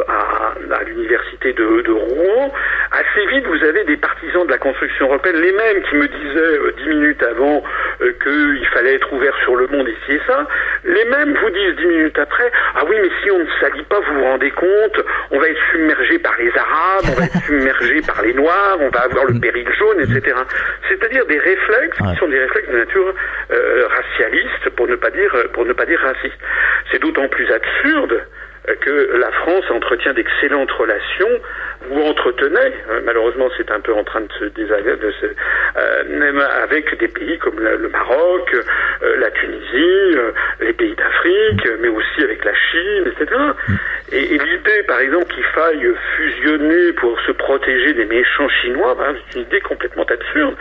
à, 0.08 0.54
à 0.76 0.84
l'université 0.84 1.54
de, 1.54 1.82
de 1.82 1.92
Rouen, 1.92 2.54
assez 2.92 3.26
vite, 3.28 3.46
vous 3.46 3.64
avez 3.64 3.84
des 3.84 3.98
partisans 3.98 4.46
de 4.46 4.52
la 4.52 4.58
construction 4.58 5.08
européenne, 5.08 5.38
les 5.38 5.52
mêmes 5.52 5.82
qui 5.84 5.96
me 5.96 6.08
disaient 6.08 6.60
euh, 6.60 6.74
dix 6.78 6.90
minutes 6.90 7.24
avant 7.24 7.64
euh, 8.02 8.12
qu'il 8.24 8.68
fallait 8.74 8.96
être 8.96 9.12
ouvert 9.14 9.36
sur 9.44 9.56
le 9.56 9.68
monde 9.68 9.88
ici 9.88 10.14
et 10.14 10.22
ça, 10.28 10.48
les 10.84 11.06
mêmes 11.06 11.36
vous 11.42 11.50
disent 11.50 11.76
dix 11.78 11.86
minutes 11.86 12.20
après, 12.20 12.52
ah 12.76 12.84
oui, 12.88 12.96
mais 13.02 13.10
si 13.24 13.32
on 13.32 13.40
ne 13.40 13.46
salit 13.60 13.84
pas, 13.84 14.00
vous 14.00 14.14
vous 14.16 14.24
rendez 14.24 14.52
compte, 14.52 15.02
on 15.32 15.40
va 15.40 15.48
être 15.48 15.62
submergé 15.72 16.20
par 16.20 16.36
les 16.38 16.52
Arabes, 16.58 17.06
on 17.12 17.20
va 17.20 17.26
être 17.26 17.44
submergé 17.46 18.02
par 18.02 18.22
les 18.22 18.34
Noirs, 18.34 18.78
on 18.80 18.90
va 18.90 19.02
avoir 19.02 19.26
le 19.26 19.40
péril 19.40 19.68
jaune, 19.78 20.00
etc. 20.00 20.36
C'est-à-dire 20.90 21.26
des 21.26 21.40
réflexes 21.40 21.98
qui 21.98 22.16
sont 22.18 22.28
des 22.28 22.40
réflexes 22.40 22.70
de 22.70 22.78
nature 22.78 23.14
euh, 23.52 23.88
racialiste, 23.88 24.70
pour 24.76 24.88
ne 24.88 24.96
pas 24.96 25.10
dire 25.10 25.32
pour 25.54 25.66
ne 25.66 25.74
pas 25.74 25.86
dire 25.86 26.00
raciste. 26.00 26.40
C'est 26.92 27.00
d'autant 27.00 27.28
plus 27.28 27.50
absurde 27.52 28.14
euh, 28.14 28.45
que 28.82 29.18
la 29.18 29.32
France 29.32 29.66
entretient 29.70 30.14
d'excellentes 30.14 30.72
relations 30.72 31.30
ou 31.90 32.02
entretenait, 32.02 32.74
euh, 32.90 33.02
malheureusement 33.04 33.50
c'est 33.58 33.70
un 33.72 33.80
peu 33.80 33.94
en 33.94 34.04
train 34.04 34.22
de 34.22 34.32
se 34.40 34.46
désagréger, 34.46 34.98
de 34.98 35.12
se, 35.12 35.26
euh, 35.26 36.04
même 36.10 36.40
avec 36.40 36.98
des 36.98 37.08
pays 37.08 37.38
comme 37.40 37.60
le, 37.60 37.78
le 37.78 37.90
Maroc, 37.90 38.54
euh, 38.54 39.18
la 39.18 39.30
Tunisie, 39.32 40.18
euh, 40.18 40.32
les 40.62 40.74
pays 40.74 40.96
d'Afrique, 40.96 41.68
mais 41.80 41.90
aussi 41.90 42.24
avec 42.24 42.44
la 42.44 42.54
Chine, 42.54 43.04
etc. 43.08 43.36
Et, 44.12 44.36
et 44.36 44.38
l'idée, 44.38 44.84
par 44.88 45.00
exemple, 45.00 45.28
qu'il 45.34 45.44
faille 45.44 45.88
fusionner 46.16 46.94
pour 46.94 47.20
se 47.22 47.32
protéger 47.34 47.94
des 47.94 48.06
méchants 48.06 48.50
chinois, 48.62 48.96
ben, 48.96 49.16
c'est 49.30 49.40
une 49.40 49.46
idée 49.46 49.62
complètement 49.62 50.04
absurde. 50.04 50.56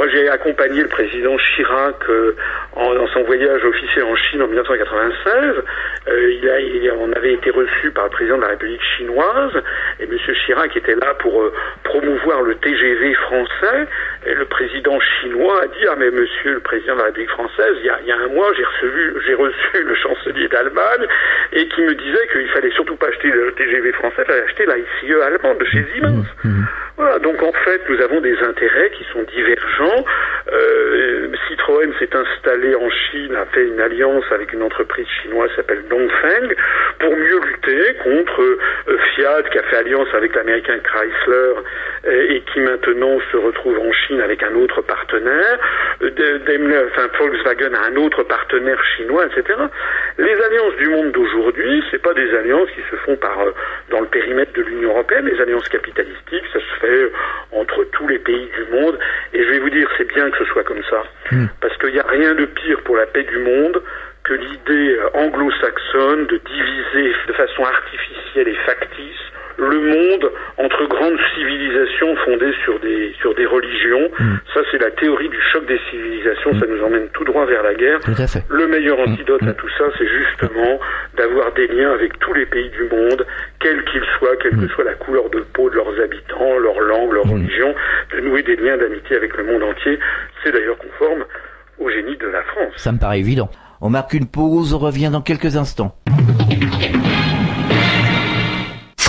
Moi, 0.00 0.08
j'ai 0.08 0.30
accompagné 0.30 0.80
le 0.80 0.88
président 0.88 1.36
Chirac 1.36 1.96
euh, 2.08 2.34
en, 2.74 2.94
dans 2.94 3.06
son 3.08 3.22
voyage 3.24 3.62
officiel 3.62 4.04
en 4.04 4.16
Chine 4.16 4.40
en 4.40 4.46
1996. 4.46 5.56
Euh, 6.08 6.32
il 6.32 6.48
a, 6.88 6.94
on 6.94 7.12
avait 7.12 7.34
été 7.34 7.50
reçu 7.50 7.90
par 7.90 8.04
le 8.04 8.10
président 8.10 8.36
de 8.36 8.42
la 8.42 8.48
République 8.48 8.80
chinoise 8.96 9.52
et 9.98 10.04
M. 10.04 10.16
Chirac 10.46 10.74
était 10.76 10.94
là 10.94 11.14
pour 11.18 11.42
euh, 11.42 11.52
promouvoir 11.84 12.42
le 12.42 12.54
TGV 12.54 13.14
français. 13.14 13.86
Et 14.26 14.34
le 14.34 14.46
président 14.46 14.98
chinois 15.00 15.62
a 15.62 15.66
dit 15.66 15.86
ah 15.88 15.96
mais 15.98 16.10
Monsieur 16.10 16.54
le 16.54 16.60
président 16.60 16.94
de 16.94 17.00
la 17.00 17.06
République 17.06 17.30
française, 17.30 17.76
il 17.80 17.86
y 17.86 18.10
a, 18.10 18.16
un 18.16 18.28
mois, 18.28 18.50
j'ai 18.56 18.64
reçu, 18.64 19.14
j'ai 19.26 19.34
reçu 19.34 19.82
le 19.82 19.94
chancelier 19.94 20.48
d'Allemagne 20.48 21.06
et 21.52 21.68
qui 21.68 21.82
me 21.82 21.94
disait 21.94 22.28
qu'il 22.32 22.48
fallait 22.48 22.72
surtout 22.72 22.96
pas 22.96 23.08
acheter 23.08 23.30
le 23.30 23.52
TGV 23.52 23.92
français, 23.92 24.16
il 24.20 24.24
fallait 24.24 24.44
acheter 24.44 24.66
la 24.66 24.78
ICE 24.78 25.22
allemande 25.22 25.58
de 25.58 25.64
chez 25.66 25.84
Siemens. 25.92 26.26
Donc 27.22 27.42
en 27.42 27.52
fait, 27.52 27.80
nous 27.88 28.00
avons 28.02 28.20
des 28.20 28.36
intérêts 28.38 28.90
qui 28.90 29.04
sont 29.12 29.22
divergents. 29.22 30.04
Euh, 30.52 31.28
Citroën 31.48 31.92
s'est 31.98 32.14
installé 32.14 32.74
en 32.74 32.90
Chine, 32.90 33.34
a 33.34 33.46
fait 33.46 33.66
une 33.66 33.80
alliance 33.80 34.24
avec 34.30 34.52
une 34.52 34.62
entreprise 34.62 35.06
chinoise 35.22 35.50
qui 35.50 35.56
s'appelle 35.56 35.84
Dongfeng 35.88 36.54
pour 36.98 37.16
mieux 37.16 37.40
lutter 37.40 37.94
contre 38.02 38.42
euh, 38.42 38.98
Fiat 39.14 39.42
qui 39.50 39.58
a 39.58 39.62
fait 39.62 39.76
alliance 39.76 40.08
avec 40.12 40.34
l'américain 40.34 40.78
Chrysler 40.82 41.54
euh, 42.06 42.34
et 42.34 42.42
qui 42.52 42.60
maintenant 42.60 43.18
se 43.32 43.36
retrouve 43.36 43.78
en 43.78 43.92
Chine 43.92 44.20
avec 44.20 44.42
un 44.42 44.54
autre 44.56 44.82
partenaire. 44.82 45.58
Volkswagen 47.18 47.74
a 47.74 47.86
un 47.86 47.96
autre 47.96 48.22
partenaire 48.22 48.82
chinois, 48.96 49.26
etc. 49.26 49.58
Les 50.18 50.32
alliances 50.32 50.76
du 50.76 50.88
monde 50.88 51.12
d'aujourd'hui, 51.12 51.82
c'est 51.90 52.00
pas 52.00 52.14
des 52.14 52.34
alliances 52.34 52.70
qui 52.70 52.80
se 52.90 52.96
font 52.96 53.16
par 53.16 53.36
dans 53.90 54.00
le 54.00 54.06
périmètre 54.06 54.52
de 54.54 54.62
l'Union 54.62 54.90
européenne. 54.90 55.26
Les 55.26 55.40
alliances 55.40 55.68
capitalistiques, 55.68 56.44
ça 56.52 56.60
se 56.60 56.80
fait 56.80 56.89
entre 57.52 57.84
tous 57.92 58.08
les 58.08 58.18
pays 58.18 58.48
du 58.56 58.72
monde. 58.72 58.98
Et 59.32 59.42
je 59.42 59.48
vais 59.50 59.58
vous 59.58 59.70
dire, 59.70 59.88
c'est 59.96 60.08
bien 60.08 60.30
que 60.30 60.38
ce 60.38 60.44
soit 60.46 60.64
comme 60.64 60.82
ça, 60.88 61.02
parce 61.60 61.76
qu'il 61.78 61.92
n'y 61.92 62.00
a 62.00 62.06
rien 62.06 62.34
de 62.34 62.44
pire 62.46 62.80
pour 62.82 62.96
la 62.96 63.06
paix 63.06 63.24
du 63.24 63.38
monde 63.38 63.82
que 64.24 64.34
l'idée 64.34 64.96
euh, 64.96 65.08
anglo-saxonne 65.14 66.26
de 66.26 66.36
diviser 66.36 67.14
de 67.26 67.32
façon 67.32 67.64
artificielle 67.64 68.48
et 68.48 68.54
factice 68.66 69.20
le 69.58 69.80
monde 69.80 70.30
entre 70.58 70.86
grandes 70.88 71.18
civilisations 71.34 72.16
fondées 72.24 72.52
sur 72.64 72.78
des 72.80 73.12
sur 73.20 73.34
des 73.34 73.46
religions. 73.46 74.10
Ça, 74.54 74.60
c'est 74.70 74.78
la 74.78 74.90
théorie 74.90 75.28
du 75.28 75.40
choc 75.52 75.66
des 75.66 75.78
civilisations. 75.90 76.58
Ça 76.58 76.66
nous 76.66 76.82
emmène 76.82 77.08
tout 77.12 77.24
droit 77.24 77.46
vers 77.46 77.62
la 77.62 77.74
guerre. 77.74 78.00
Tout 78.00 78.14
à 78.18 78.26
fait. 78.26 78.44
Le 78.48 78.66
meilleur 78.66 78.98
antidote 79.00 79.42
à 79.42 79.52
tout 79.52 79.68
ça, 79.78 79.84
c'est 79.98 80.08
justement 80.08 80.78
d'avoir 81.16 81.52
des 81.52 81.66
liens 81.68 81.92
avec 81.92 82.18
tous 82.18 82.32
les 82.32 82.46
pays 82.46 82.70
du 82.70 82.84
monde, 82.84 83.26
quels 83.60 83.84
qu'ils 83.84 84.04
soient, 84.18 84.36
quelle 84.42 84.56
que 84.56 84.68
soit 84.68 84.84
la 84.84 84.94
couleur 84.94 85.28
de 85.30 85.40
peau 85.52 85.68
de 85.70 85.76
leurs 85.76 86.00
habitants, 86.00 86.58
leur 86.58 86.80
langue, 86.80 87.12
leur 87.12 87.24
religion, 87.24 87.74
de 88.14 88.20
nouer 88.20 88.42
des 88.42 88.56
liens 88.56 88.76
d'amitié 88.76 89.16
avec 89.16 89.36
le 89.36 89.44
monde 89.44 89.62
entier. 89.62 89.98
C'est 90.42 90.52
d'ailleurs 90.52 90.78
conforme 90.78 91.24
au 91.78 91.90
génie 91.90 92.16
de 92.16 92.26
la 92.26 92.42
France. 92.42 92.72
Ça 92.76 92.92
me 92.92 92.98
paraît 92.98 93.18
évident. 93.20 93.50
On 93.80 93.90
marque 93.90 94.12
une 94.12 94.26
pause, 94.26 94.74
on 94.74 94.78
revient 94.78 95.10
dans 95.10 95.22
quelques 95.22 95.56
instants. 95.56 95.96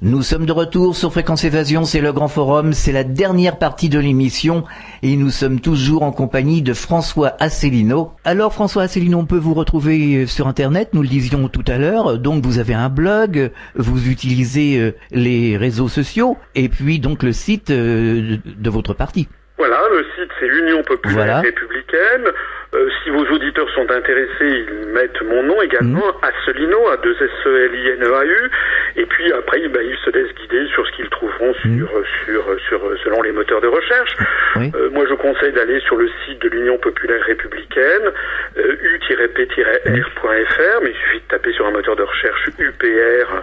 Nous 0.00 0.22
sommes 0.22 0.46
de 0.46 0.52
retour 0.52 0.94
sur 0.94 1.10
Fréquence 1.10 1.42
Évasion, 1.42 1.82
c'est 1.84 2.00
le 2.00 2.12
grand 2.12 2.28
forum, 2.28 2.72
c'est 2.72 2.92
la 2.92 3.02
dernière 3.02 3.58
partie 3.58 3.88
de 3.88 3.98
l'émission 3.98 4.62
et 5.02 5.16
nous 5.16 5.30
sommes 5.30 5.58
toujours 5.58 6.04
en 6.04 6.12
compagnie 6.12 6.62
de 6.62 6.72
François 6.72 7.32
Asselineau. 7.40 8.12
Alors 8.24 8.54
François 8.54 8.84
Asselineau, 8.84 9.18
on 9.18 9.24
peut 9.26 9.36
vous 9.38 9.54
retrouver 9.54 10.18
euh, 10.22 10.26
sur 10.28 10.46
internet, 10.46 10.90
nous 10.92 11.02
le 11.02 11.08
disions 11.08 11.48
tout 11.48 11.64
à 11.66 11.78
l'heure, 11.78 12.16
donc 12.18 12.44
vous 12.44 12.60
avez 12.60 12.74
un 12.74 12.88
blog, 12.90 13.50
vous 13.74 14.08
utilisez 14.08 14.78
euh, 14.78 14.92
les 15.10 15.56
réseaux 15.56 15.88
sociaux 15.88 16.36
et 16.54 16.68
puis 16.68 17.00
donc 17.00 17.24
le 17.24 17.32
site 17.32 17.70
euh, 17.70 18.36
de- 18.44 18.70
votre 18.70 18.94
parti. 18.94 19.26
Voilà, 19.58 19.80
le 19.90 20.04
site 20.14 20.30
c'est 20.38 20.46
l'Union 20.46 20.84
populaire 20.84 21.16
Voilà. 21.16 21.40
républicaine. 21.40 22.32
Euh, 22.74 22.88
si 23.02 23.08
vos 23.10 23.24
auditeurs 23.24 23.68
sont 23.70 23.90
intéressés, 23.90 24.66
ils 24.68 24.86
mettent 24.92 25.22
mon 25.22 25.42
nom 25.42 25.60
également, 25.62 26.04
Asselineau, 26.20 26.88
à 26.88 26.98
2 26.98 27.12
s 27.12 27.30
e 27.46 27.64
l 27.64 27.74
i 27.74 27.88
n 27.88 28.04
e 28.04 28.12
a 28.14 28.24
u 28.26 28.50
et 28.96 29.06
puis 29.06 29.32
après, 29.32 29.66
ben, 29.68 29.80
ils 29.82 29.96
se 30.04 30.10
laissent 30.10 30.34
guider 30.34 30.66
sur 30.74 30.86
ce 30.86 30.92
qu'ils 30.92 31.08
trouveront 31.08 31.54
sur, 31.54 31.88
sur, 32.26 32.60
sur, 32.68 32.80
selon 33.04 33.22
les 33.22 33.32
moteurs 33.32 33.62
de 33.62 33.68
recherche. 33.68 34.10
Oui. 34.56 34.70
Euh, 34.74 34.90
moi, 34.90 35.06
je 35.08 35.14
conseille 35.14 35.52
d'aller 35.52 35.80
sur 35.80 35.96
le 35.96 36.10
site 36.26 36.42
de 36.42 36.48
l'Union 36.50 36.76
populaire 36.78 37.22
républicaine, 37.24 38.12
euh, 38.58 38.76
u-p-r.fr, 38.82 40.80
mais 40.82 40.90
il 40.90 40.96
suffit 40.96 41.20
de 41.20 41.28
taper 41.28 41.52
sur 41.52 41.66
un 41.66 41.70
moteur 41.70 41.96
de 41.96 42.02
recherche 42.02 42.48
UPR 42.58 43.42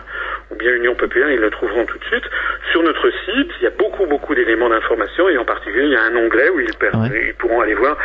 ou 0.51 0.55
bien 0.55 0.71
Union 0.73 0.93
populaire, 0.93 1.31
ils 1.31 1.39
le 1.39 1.49
trouveront 1.49 1.85
tout 1.85 1.97
de 1.97 2.05
suite. 2.05 2.25
Sur 2.71 2.83
notre 2.83 3.09
site, 3.25 3.51
il 3.59 3.63
y 3.63 3.67
a 3.67 3.71
beaucoup, 3.71 4.05
beaucoup 4.05 4.35
d'éléments 4.35 4.69
d'information 4.69 5.27
et 5.29 5.37
en 5.37 5.45
particulier, 5.45 5.85
il 5.85 5.91
y 5.93 5.95
a 5.95 6.03
un 6.03 6.15
onglet 6.15 6.49
où 6.49 6.59
ils, 6.59 6.65
Ouais. 6.93 7.27
ils 7.29 7.33
pourront 7.35 7.61
aller 7.61 7.73
voir 7.73 7.97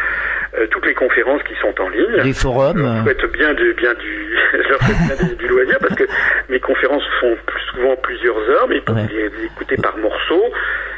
euh, 0.59 0.67
toutes 0.69 0.87
les 0.87 0.95
conférences 0.95 1.10
qui 1.15 1.55
sont 1.61 1.75
en 1.83 1.89
ligne. 1.89 2.23
Les 2.25 2.33
forums, 2.33 2.79
Je 2.99 3.03
souhaite 3.03 3.33
bien 3.33 3.53
du, 3.55 3.75
bien 3.75 3.95
du, 3.95 4.37
bien 5.17 5.29
du, 5.29 5.37
du 5.37 5.49
loisir 5.49 5.79
parce 5.81 5.95
que 5.95 6.05
mes 6.49 6.61
conférences 6.61 7.03
font 7.21 7.37
plus 7.47 7.61
souvent 7.73 7.97
plusieurs 8.03 8.39
heures, 8.51 8.67
mais 8.69 8.81
Ouais. 8.91 9.07
les, 9.11 9.47
écouter 9.47 9.77
par 9.77 9.97
morceaux. 9.99 10.45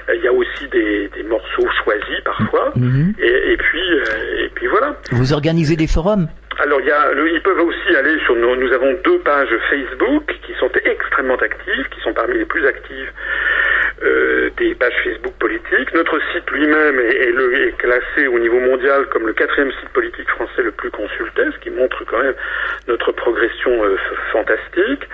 Euh, 0.08 0.14
Il 0.16 0.22
y 0.22 0.28
a 0.28 0.32
aussi 0.32 0.68
des, 0.68 1.08
des 1.14 1.22
morceaux 1.24 1.66
choisis 1.84 2.20
parfois. 2.24 2.72
Et, 3.18 3.52
et 3.52 3.56
puis, 3.56 3.80
euh, 3.80 4.44
et 4.44 4.48
puis 4.54 4.66
voilà. 4.66 4.96
vous 5.12 5.32
organisez 5.32 5.76
des 5.76 5.86
forums? 5.86 6.28
Alors, 6.58 6.80
il 6.80 6.86
y 6.86 6.90
a, 6.90 7.12
le- 7.12 7.30
ils 7.30 7.42
peuvent 7.42 7.60
aussi 7.60 7.96
aller 7.96 8.18
sur 8.24 8.36
nos, 8.36 8.54
nous 8.56 8.72
avons 8.72 8.92
deux 9.04 9.18
pages 9.20 9.48
Facebook 9.70 10.24
qui 10.46 10.52
sont 10.60 10.70
extrêmement 10.84 11.36
actives, 11.36 11.88
qui 11.90 12.00
sont 12.00 12.12
parmi 12.12 12.34
les 12.38 12.44
plus 12.44 12.64
actives 12.66 13.10
euh, 14.04 14.50
des 14.58 14.74
pages 14.74 14.94
Facebook 15.04 15.34
politiques. 15.38 15.92
Notre 15.94 16.18
site 16.32 16.50
lui-même 16.50 16.98
est, 17.00 17.14
est, 17.28 17.32
le- 17.32 17.68
est 17.68 17.76
classé 17.78 18.26
au 18.26 18.38
niveau 18.38 18.58
mondial 18.60 19.06
comme 19.06 19.26
le 19.26 19.32
quatrième 19.32 19.70
site 19.72 19.88
politique 19.90 20.28
français 20.30 20.62
le 20.62 20.72
plus 20.72 20.90
consulté, 20.90 21.42
ce 21.54 21.58
qui 21.60 21.70
montre 21.70 22.04
quand 22.06 22.18
même 22.22 22.34
notre 22.88 23.12
progression 23.12 23.84
euh, 23.84 23.96
fantastique. 24.32 25.08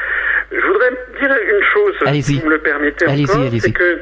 Je 0.50 0.60
voudrais 0.66 0.90
dire 1.20 1.30
une 1.30 1.64
chose, 1.74 1.94
si 2.22 2.34
vous 2.40 2.46
me 2.46 2.50
le 2.52 2.58
permettez 2.58 3.06
encore, 3.24 3.36
c'est 3.60 3.72
que 3.72 3.98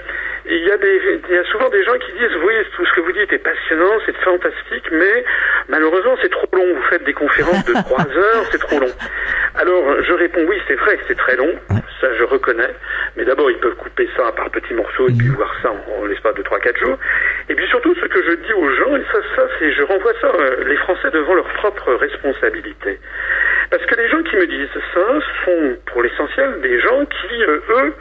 il 0.48 0.64
y, 0.64 0.70
a 0.70 0.76
des, 0.76 1.20
il 1.28 1.34
y 1.34 1.38
a 1.38 1.44
souvent 1.44 1.68
des 1.68 1.82
gens 1.84 1.98
qui 1.98 2.12
disent 2.12 2.36
oui, 2.44 2.54
tout 2.76 2.84
ce 2.84 2.92
que 2.94 3.00
vous 3.00 3.12
dites 3.12 3.32
est 3.32 3.38
passionnant, 3.38 3.98
c'est 4.04 4.16
fantastique, 4.18 4.84
mais 4.92 5.24
malheureusement 5.68 6.16
c'est 6.22 6.30
trop 6.30 6.48
long. 6.52 6.74
Vous 6.74 6.82
faites 6.90 7.04
des 7.04 7.12
conférences 7.12 7.64
de 7.64 7.72
trois 7.84 8.06
heures, 8.16 8.44
c'est 8.50 8.60
trop 8.60 8.78
long. 8.78 8.92
Alors 9.54 10.02
je 10.02 10.12
réponds 10.12 10.44
oui, 10.46 10.60
c'est 10.68 10.76
vrai 10.76 10.98
c'est 11.08 11.16
très 11.16 11.36
long, 11.36 11.52
ça 12.00 12.14
je 12.14 12.24
reconnais. 12.24 12.74
Mais 13.16 13.24
d'abord 13.24 13.50
ils 13.50 13.58
peuvent 13.58 13.76
couper 13.76 14.08
ça 14.16 14.30
par 14.32 14.50
petits 14.50 14.74
morceaux 14.74 15.08
et 15.08 15.14
puis 15.14 15.28
voir 15.28 15.52
ça 15.62 15.72
en, 15.72 16.02
en 16.02 16.04
l'espace 16.06 16.34
de 16.34 16.42
3-4 16.42 16.78
jours. 16.78 16.98
Et 17.48 17.54
puis 17.54 17.66
surtout 17.68 17.94
ce 17.94 18.06
que 18.06 18.22
je 18.22 18.32
dis 18.32 18.52
aux 18.52 18.70
gens, 18.70 18.96
et 18.96 19.04
ça, 19.12 19.18
ça 19.34 19.42
c'est, 19.58 19.72
je 19.72 19.82
renvoie 19.82 20.12
ça, 20.20 20.28
euh, 20.28 20.64
les 20.66 20.76
Français 20.76 21.10
devant 21.10 21.34
leur 21.34 21.48
propre 21.54 21.92
responsabilité. 21.94 22.98
Parce 23.70 23.84
que 23.86 23.94
les 23.96 24.08
gens 24.08 24.22
qui 24.22 24.36
me 24.36 24.46
disent 24.46 24.68
ça 24.94 25.18
sont 25.44 25.76
pour 25.86 26.02
l'essentiel 26.02 26.60
des 26.60 26.80
gens 26.80 27.04
qui, 27.04 27.42
euh, 27.42 27.60
eux, 27.70 27.94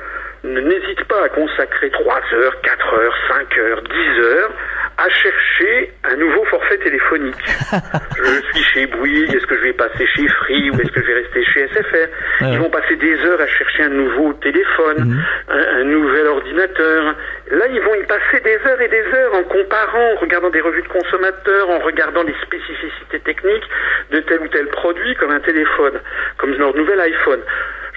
ne- 0.45 0.61
n'hésitent 0.61 1.05
pas 1.05 1.23
à 1.23 1.29
consacrer 1.29 1.89
3 1.89 2.21
heures, 2.33 2.61
4 2.61 2.93
heures, 2.93 3.15
5 3.29 3.57
heures, 3.57 3.81
10 3.81 4.19
heures 4.21 4.51
à 4.97 5.09
chercher 5.09 5.91
un 6.05 6.15
nouveau 6.15 6.45
forfait 6.45 6.77
téléphonique. 6.77 7.35
je 8.17 8.41
suis 8.53 8.63
chez 8.73 8.85
Bouygues, 8.87 9.35
est-ce 9.35 9.45
que 9.45 9.57
je 9.57 9.63
vais 9.63 9.73
passer 9.73 10.05
chez 10.15 10.27
Free 10.27 10.69
ou 10.71 10.75
est-ce 10.79 10.91
que 10.91 11.01
je 11.01 11.07
vais 11.07 11.13
rester 11.15 11.43
chez 11.43 11.67
SFR 11.67 12.07
Ils 12.53 12.59
vont 12.59 12.69
passer 12.69 12.95
des 12.95 13.17
heures 13.25 13.41
à 13.41 13.47
chercher 13.47 13.83
un 13.83 13.89
nouveau 13.89 14.31
téléphone, 14.33 15.21
un, 15.49 15.79
un 15.81 15.83
nouvel 15.83 16.27
ordinateur. 16.27 17.15
Là, 17.51 17.65
ils 17.69 17.81
vont 17.81 17.95
y 17.95 18.03
passer 18.05 18.39
des 18.43 18.57
heures 18.65 18.79
et 18.81 18.87
des 18.87 19.03
heures 19.13 19.33
en 19.35 19.43
comparant, 19.43 20.13
en 20.13 20.15
regardant 20.15 20.49
des 20.49 20.61
revues 20.61 20.83
de 20.83 20.87
consommateurs, 20.87 21.69
en 21.69 21.79
regardant 21.79 22.23
les 22.23 22.35
spécificités 22.45 23.19
techniques 23.19 23.67
de 24.11 24.19
tel 24.21 24.39
ou 24.41 24.47
tel 24.47 24.67
produit, 24.67 25.13
comme 25.15 25.31
un 25.31 25.39
téléphone, 25.41 25.99
comme 26.37 26.51
leur 26.57 26.73
nouvel 26.75 26.99
iPhone. 27.01 27.41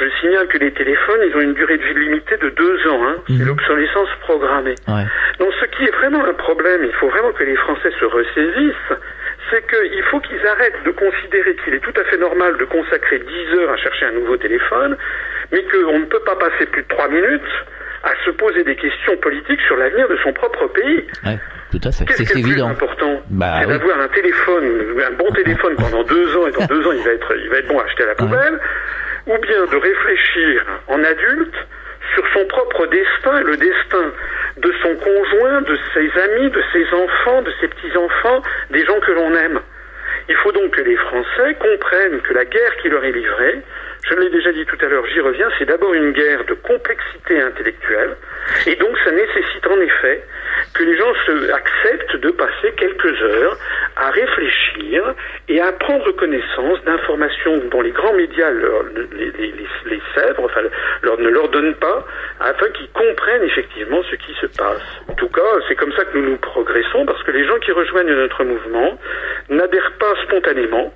Je 0.01 0.09
signale 0.20 0.46
que 0.49 0.59
les 0.59 0.72
téléphones, 0.72 1.20
ils 1.28 1.36
ont 1.36 1.40
une 1.40 1.55
durée 1.55 1.76
de 1.76 1.82
vie 1.82 1.94
limitée 1.94 2.36
de 2.36 2.51
deux 2.51 2.86
ans. 2.88 3.03
Hein. 3.09 3.16
C'est 3.26 3.44
l'obsolescence 3.44 4.09
programmée. 4.20 4.76
Ouais. 4.86 5.05
Donc 5.40 5.53
ce 5.61 5.66
qui 5.76 5.84
est 5.84 5.90
vraiment 5.96 6.24
un 6.24 6.34
problème, 6.34 6.84
il 6.84 6.92
faut 6.94 7.09
vraiment 7.09 7.32
que 7.32 7.42
les 7.42 7.57
Français 7.57 7.90
se 7.99 8.05
ressaisissent, 8.05 8.92
c'est 9.51 9.66
qu'il 9.66 10.03
faut 10.11 10.20
qu'ils 10.20 10.46
arrêtent 10.46 10.84
de 10.84 10.90
considérer 10.92 11.57
qu'il 11.64 11.74
est 11.74 11.80
tout 11.80 11.94
à 12.01 12.05
fait 12.05 12.18
normal 12.18 12.57
de 12.59 12.64
consacrer 12.66 13.18
10 13.18 13.59
heures 13.59 13.70
à 13.70 13.76
chercher 13.76 14.07
un 14.07 14.12
nouveau 14.12 14.36
téléphone, 14.36 14.96
mais 15.51 15.64
qu'on 15.64 15.99
ne 15.99 16.05
peut 16.05 16.22
pas 16.24 16.36
passer 16.36 16.66
plus 16.66 16.82
de 16.82 16.88
3 16.88 17.09
minutes 17.09 17.51
à 18.05 18.11
se 18.24 18.30
poser 18.30 18.62
des 18.62 18.76
questions 18.76 19.16
politiques 19.16 19.61
sur 19.66 19.76
l'avenir 19.76 20.09
de 20.09 20.16
son 20.22 20.32
propre 20.32 20.68
pays. 20.68 21.05
Ouais, 21.26 21.38
tout 21.72 21.80
à 21.82 21.90
fait. 21.90 22.05
Qu'est-ce 22.05 22.24
C'est 22.24 22.34
qui 22.34 22.40
est 22.40 22.42
le 22.46 22.53
plus 22.55 22.62
important 22.62 23.20
Bah 23.30 23.57
C'est 23.61 23.66
oui. 23.66 23.72
d'avoir 23.72 24.01
un 24.01 24.09
téléphone, 24.09 24.64
un 25.05 25.16
bon 25.16 25.30
téléphone 25.32 25.74
pendant 25.76 26.05
deux 26.05 26.36
ans, 26.36 26.46
et 26.46 26.53
dans 26.53 26.66
deux 26.74 26.86
ans 26.86 26.92
il 26.92 27.03
va 27.03 27.11
être, 27.11 27.34
il 27.36 27.49
va 27.51 27.57
être 27.59 27.66
bon 27.68 27.78
à 27.80 27.84
acheter 27.84 28.05
à 28.05 28.07
la 28.07 28.14
poubelle, 28.14 28.61
ou 29.29 29.39
bien 29.39 29.64
de 29.66 29.76
réfléchir 29.76 30.64
en 30.89 31.05
adulte 31.05 31.55
sur 32.14 32.26
son 32.33 32.47
propre 32.47 32.87
destin, 32.87 33.41
le 33.43 33.57
destin 33.57 34.12
de 34.57 34.72
son 34.83 34.97
conjoint, 34.97 35.61
de 35.61 35.79
ses 35.95 36.20
amis, 36.20 36.51
de 36.51 36.62
ses 36.72 36.87
enfants, 36.95 37.43
de 37.43 37.53
ses 37.61 37.68
petits-enfants, 37.68 38.43
des 38.70 38.85
gens 38.85 38.99
que 39.01 39.12
l'on 39.12 39.35
aime. 39.35 39.61
Il 40.29 40.35
faut 40.37 40.53
donc 40.53 40.70
que 40.72 40.81
les 40.81 40.97
Français 40.97 41.57
comprennent 41.61 42.20
que 42.22 42.35
la 42.35 42.45
guerre 42.47 42.76
qui 42.83 42.89
leur 42.89 43.05
est 43.05 43.12
livrée, 43.12 43.62
je 44.09 44.14
l'ai 44.14 44.30
déjà 44.30 44.52
dit 44.52 44.64
tout 44.64 44.78
à 44.80 44.88
l'heure, 44.88 45.04
j'y 45.06 45.20
reviens, 45.20 45.48
c'est 45.59 45.66
d'abord 45.66 45.92
une 45.94 46.12
guerre 46.12 46.44
de 46.44 46.54
complexité 46.54 47.40
intellectuelle, 47.40 48.16
et 48.66 48.76
donc 48.76 48.96
ça 49.04 49.11
nécessite 49.11 49.66
en 49.66 49.80
effet 49.80 50.22
que 50.74 50.82
les 50.82 50.96
gens 50.96 51.12
se 51.26 51.52
acceptent 51.52 52.16
de 52.16 52.30
passer 52.30 52.72
quelques 52.76 53.22
heures 53.22 53.56
à 53.96 54.11
réfléchir 54.11 55.14
et 55.48 55.61
à 55.61 55.72
prendre 55.72 56.11
connaissance 56.12 56.82
d'informations 56.84 57.59
dont 57.70 57.80
les 57.80 57.90
grands 57.90 58.14
médias 58.14 58.50
les, 58.50 59.30
les, 59.30 60.00
enfin 60.38 60.62
ne 61.18 61.28
leur 61.28 61.48
donnent 61.48 61.74
pas, 61.74 62.06
afin 62.40 62.68
qu'ils 62.70 62.90
comprennent 62.90 63.42
effectivement 63.42 64.02
ce 64.11 64.16
qui 64.16 64.34
se 64.40 64.46
passe. 64.46 64.82
En 65.09 65.14
tout 65.14 65.28
cas, 65.28 65.61
c'est 65.68 65.74
comme 65.74 65.92
ça 65.92 66.04
que 66.04 66.16
nous 66.16 66.30
nous 66.30 66.36
progressons, 66.36 67.04
parce 67.06 67.22
que 67.22 67.30
les 67.32 67.44
gens 67.46 67.59
qui 67.59 67.72
rejoignent 67.72 68.14
notre 68.14 68.44
mouvement 68.44 68.98
n'adhèrent 69.48 69.92
pas 69.98 70.14
spontanément, 70.24 70.92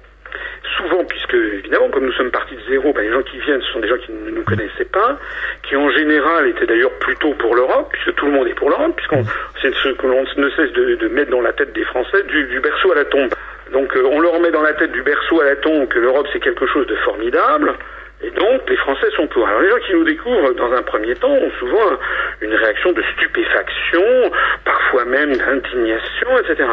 souvent, 0.76 1.04
puisque 1.04 1.34
évidemment, 1.34 1.88
comme 1.90 2.06
nous 2.06 2.12
sommes 2.12 2.30
partis 2.30 2.56
de 2.56 2.62
zéro, 2.68 2.92
ben, 2.92 3.02
les 3.02 3.12
gens 3.12 3.22
qui 3.22 3.38
viennent, 3.38 3.62
sont 3.72 3.80
des 3.80 3.88
gens 3.88 3.98
qui 3.98 4.12
ne 4.12 4.30
nous 4.30 4.44
connaissaient 4.44 4.84
pas, 4.84 5.18
qui 5.62 5.76
en 5.76 5.90
général 5.90 6.48
étaient 6.48 6.66
d'ailleurs 6.66 6.92
plutôt 6.98 7.34
pour 7.34 7.54
l'Europe, 7.54 7.88
puisque 7.92 8.14
tout 8.16 8.26
le 8.26 8.32
monde 8.32 8.48
est 8.48 8.54
pour 8.54 8.70
l'Europe, 8.70 8.94
puisqu'on 8.96 9.22
c'est 9.60 9.74
ce 9.74 9.90
que 9.90 10.06
l'on 10.06 10.22
ne 10.22 10.50
cesse 10.50 10.72
de, 10.72 11.08
mettre 11.08 11.30
dans 11.30 11.42
la 11.42 11.52
tête 11.52 11.72
des 11.72 11.84
Français, 11.84 12.22
du, 12.24 12.44
du 12.44 12.60
berceau 12.60 12.92
à 12.92 12.96
la 12.96 13.04
tombe. 13.04 13.32
Donc 13.72 13.96
euh, 13.96 14.02
on 14.10 14.20
leur 14.20 14.38
met 14.40 14.50
dans 14.50 14.62
la 14.62 14.74
tête 14.74 14.92
du 14.92 15.02
berceau 15.02 15.40
à 15.40 15.44
la 15.44 15.56
tombe 15.56 15.88
que 15.88 15.98
l'Europe 15.98 16.26
c'est 16.32 16.40
quelque 16.40 16.66
chose 16.66 16.86
de 16.86 16.94
formidable. 16.96 17.74
Et 18.22 18.30
donc, 18.30 18.62
les 18.68 18.76
Français 18.76 19.08
sont 19.16 19.26
pour. 19.26 19.46
Alors, 19.46 19.60
les 19.60 19.70
gens 19.70 19.78
qui 19.86 19.92
nous 19.94 20.04
découvrent 20.04 20.52
dans 20.54 20.72
un 20.72 20.82
premier 20.82 21.14
temps 21.16 21.32
ont 21.32 21.50
souvent 21.58 21.98
une 22.40 22.54
réaction 22.54 22.92
de 22.92 23.02
stupéfaction, 23.16 24.30
parfois 24.64 25.04
même 25.04 25.34
d'indignation, 25.36 26.38
etc. 26.38 26.68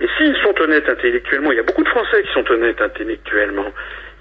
Mais 0.00 0.08
s'ils 0.16 0.36
sont 0.38 0.54
honnêtes 0.60 0.88
intellectuellement, 0.88 1.52
il 1.52 1.56
y 1.56 1.60
a 1.60 1.64
beaucoup 1.64 1.84
de 1.84 1.88
Français 1.88 2.22
qui 2.22 2.32
sont 2.32 2.50
honnêtes 2.50 2.80
intellectuellement, 2.80 3.70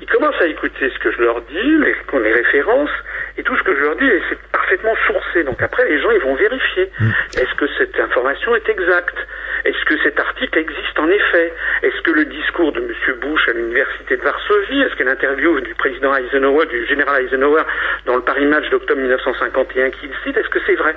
ils 0.02 0.08
commencent 0.08 0.42
à 0.42 0.48
écouter 0.48 0.90
ce 0.94 1.00
que 1.00 1.12
je 1.12 1.22
leur 1.22 1.42
dis, 1.42 1.78
les, 1.78 1.96
les 2.20 2.34
références, 2.34 2.92
et 3.38 3.44
tout 3.44 3.56
ce 3.58 3.64
que 3.64 3.76
je 3.76 3.82
leur 3.82 3.96
dis, 3.96 4.10
c'est 4.30 4.40
parfaitement 4.52 4.96
sourcé. 5.08 5.44
Donc 5.44 5.62
après, 5.62 5.88
les 5.90 6.00
gens, 6.00 6.12
ils 6.12 6.22
vont 6.22 6.36
vérifier. 6.36 6.90
Est-ce 7.36 7.54
que 7.56 7.68
cette 7.78 8.00
information 8.00 8.56
est 8.56 8.70
exacte? 8.70 9.18
Est-ce 9.66 9.86
que 9.86 9.98
cet 10.04 10.20
article 10.20 10.58
existe 10.58 10.98
en 10.98 11.10
effet? 11.10 11.54
Est-ce 11.84 12.02
que 12.02 12.12
le 12.12 12.26
discours 12.26 12.72
de 12.72 12.80
M. 12.80 12.94
Bush 13.22 13.48
à 13.48 13.54
l'université 13.54 14.18
de 14.18 14.22
Varsovie, 14.22 14.82
est-ce 14.82 14.96
que 14.96 15.04
l'interview 15.04 15.60
du 15.62 15.74
président 15.76 16.16
Eisenhower, 16.16 16.66
du 16.68 16.86
général 16.88 17.24
Eisenhower 17.26 17.64
dans 18.06 18.16
le 18.16 18.22
Paris 18.22 18.46
Match 18.46 18.70
d'octobre 18.70 19.02
1951 19.02 19.90
qu'il 19.92 20.12
cite, 20.24 20.38
est-ce 20.38 20.50
que 20.50 20.60
c'est 20.66 20.76
vrai? 20.76 20.96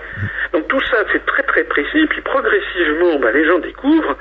Donc 0.53 0.69
tout 0.69 0.81
ça, 0.91 1.05
c'est 1.13 1.25
très 1.27 1.43
très 1.43 1.65
précis, 1.65 2.07
puis 2.09 2.21
progressivement, 2.21 3.19
bah, 3.19 3.33
les 3.33 3.45
gens 3.45 3.59
découvrent 3.59 4.17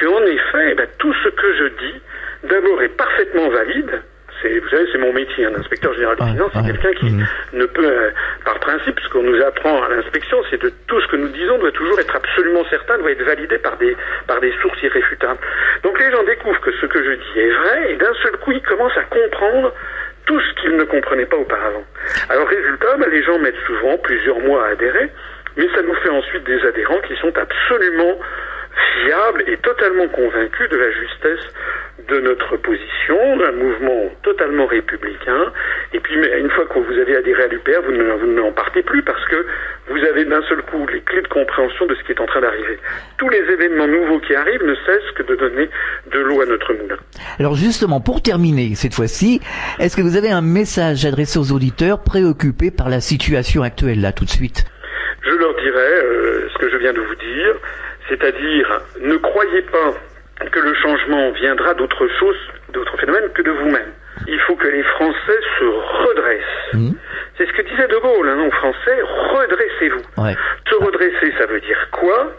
qu'en 0.00 0.22
effet, 0.24 0.74
bah, 0.74 0.86
tout 0.98 1.14
ce 1.24 1.28
que 1.28 1.54
je 1.54 1.64
dis, 1.64 2.00
d'abord 2.44 2.82
est 2.82 2.96
parfaitement 2.96 3.48
valide, 3.48 4.02
c'est, 4.42 4.58
vous 4.58 4.68
savez, 4.68 4.86
c'est 4.92 4.98
mon 4.98 5.12
métier, 5.12 5.46
un 5.46 5.54
inspecteur 5.54 5.92
général 5.94 6.16
des 6.16 6.26
finances, 6.26 6.52
c'est 6.54 6.72
quelqu'un 6.72 6.92
qui 6.94 7.10
mmh. 7.10 7.26
ne 7.54 7.66
peut, 7.66 7.86
euh, 7.86 8.10
par 8.44 8.58
principe, 8.60 8.98
ce 9.00 9.08
qu'on 9.08 9.22
nous 9.22 9.40
apprend 9.42 9.82
à 9.82 9.88
l'inspection, 9.88 10.38
c'est 10.50 10.60
de 10.60 10.72
tout 10.86 11.00
ce 11.00 11.06
que 11.08 11.16
nous 11.16 11.28
disons 11.28 11.58
doit 11.58 11.72
toujours 11.72 11.98
être 12.00 12.14
absolument 12.14 12.64
certain, 12.70 12.98
doit 12.98 13.12
être 13.12 13.22
validé 13.22 13.58
par 13.58 13.76
des, 13.76 13.96
par 14.26 14.40
des 14.40 14.52
sources 14.60 14.82
irréfutables. 14.82 15.40
Donc 15.82 15.98
les 15.98 16.10
gens 16.10 16.22
découvrent 16.24 16.60
que 16.60 16.72
ce 16.72 16.86
que 16.86 17.02
je 17.02 17.12
dis 17.12 17.40
est 17.40 17.50
vrai, 17.50 17.92
et 17.92 17.96
d'un 17.96 18.14
seul 18.22 18.36
coup, 18.38 18.52
ils 18.52 18.62
commencent 18.62 18.98
à 18.98 19.04
comprendre 19.04 19.72
tout 20.26 20.40
ce 20.40 20.60
qu'ils 20.60 20.76
ne 20.76 20.84
comprenaient 20.84 21.26
pas 21.26 21.36
auparavant. 21.36 21.84
Alors 22.28 22.48
résultat, 22.48 22.96
bah, 22.98 23.06
les 23.10 23.22
gens 23.22 23.38
mettent 23.38 23.62
souvent 23.66 23.96
plusieurs 23.98 24.40
mois 24.40 24.66
à 24.66 24.70
adhérer, 24.70 25.10
mais 25.56 25.68
ça 25.74 25.82
nous 25.82 25.94
fait 25.94 26.10
ensuite 26.10 26.44
des 26.44 26.60
adhérents 26.66 27.00
qui 27.06 27.16
sont 27.16 27.32
absolument 27.36 28.18
fiables 29.02 29.44
et 29.46 29.56
totalement 29.58 30.08
convaincus 30.08 30.68
de 30.70 30.76
la 30.76 30.90
justesse 30.90 31.52
de 32.08 32.20
notre 32.20 32.56
position, 32.58 33.36
d'un 33.38 33.52
mouvement 33.52 34.10
totalement 34.22 34.66
républicain. 34.66 35.52
Et 35.92 36.00
puis, 36.00 36.14
une 36.14 36.50
fois 36.50 36.66
que 36.66 36.78
vous 36.78 36.98
avez 36.98 37.16
adhéré 37.16 37.44
à 37.44 37.46
l'UPR, 37.48 37.80
vous 37.82 38.32
n'en 38.32 38.52
partez 38.52 38.82
plus 38.82 39.02
parce 39.02 39.24
que 39.26 39.46
vous 39.88 39.98
avez 40.04 40.24
d'un 40.24 40.42
seul 40.42 40.62
coup 40.62 40.86
les 40.86 41.00
clés 41.00 41.22
de 41.22 41.28
compréhension 41.28 41.86
de 41.86 41.94
ce 41.94 42.02
qui 42.04 42.12
est 42.12 42.20
en 42.20 42.26
train 42.26 42.40
d'arriver. 42.40 42.78
Tous 43.18 43.28
les 43.28 43.38
événements 43.38 43.88
nouveaux 43.88 44.20
qui 44.20 44.34
arrivent 44.34 44.64
ne 44.64 44.74
cessent 44.74 45.10
que 45.16 45.22
de 45.22 45.36
donner 45.36 45.68
de 46.12 46.18
l'eau 46.20 46.42
à 46.42 46.46
notre 46.46 46.74
moulin. 46.74 46.96
Alors 47.38 47.54
justement, 47.54 48.00
pour 48.00 48.22
terminer 48.22 48.74
cette 48.74 48.94
fois-ci, 48.94 49.40
est-ce 49.78 49.96
que 49.96 50.02
vous 50.02 50.16
avez 50.16 50.30
un 50.30 50.42
message 50.42 51.04
adressé 51.06 51.38
aux 51.38 51.52
auditeurs 51.52 52.02
préoccupés 52.02 52.70
par 52.70 52.88
la 52.88 53.00
situation 53.00 53.62
actuelle 53.62 54.00
là 54.00 54.12
tout 54.12 54.24
de 54.24 54.30
suite? 54.30 54.64
Je 55.22 55.34
leur 55.34 55.54
dirais 55.54 56.04
euh, 56.04 56.48
ce 56.52 56.58
que 56.58 56.70
je 56.70 56.76
viens 56.76 56.92
de 56.92 57.00
vous 57.00 57.14
dire, 57.14 57.54
c'est-à-dire 58.08 58.80
ne 59.00 59.16
croyez 59.16 59.62
pas 59.62 59.94
que 60.50 60.60
le 60.60 60.74
changement 60.74 61.30
viendra 61.32 61.74
d'autre 61.74 62.06
chose, 62.18 62.36
d'autres 62.70 62.96
phénomènes 62.98 63.30
que 63.34 63.42
de 63.42 63.50
vous-même. 63.50 63.92
Il 64.26 64.40
faut 64.40 64.56
que 64.56 64.68
les 64.68 64.82
Français 64.82 65.40
se 65.58 65.64
redressent. 65.64 66.74
Mmh. 66.74 66.90
C'est 67.36 67.46
ce 67.46 67.52
que 67.52 67.62
disait 67.62 67.88
De 67.88 67.96
Gaulle 67.98 68.28
hein, 68.28 68.46
aux 68.46 68.50
Français, 68.50 68.98
redressez-vous. 69.02 70.22
Ouais. 70.22 70.34
Se 70.68 70.74
redresser, 70.74 71.32
ça 71.38 71.46
veut 71.46 71.60
dire 71.60 71.88
quoi? 71.90 72.32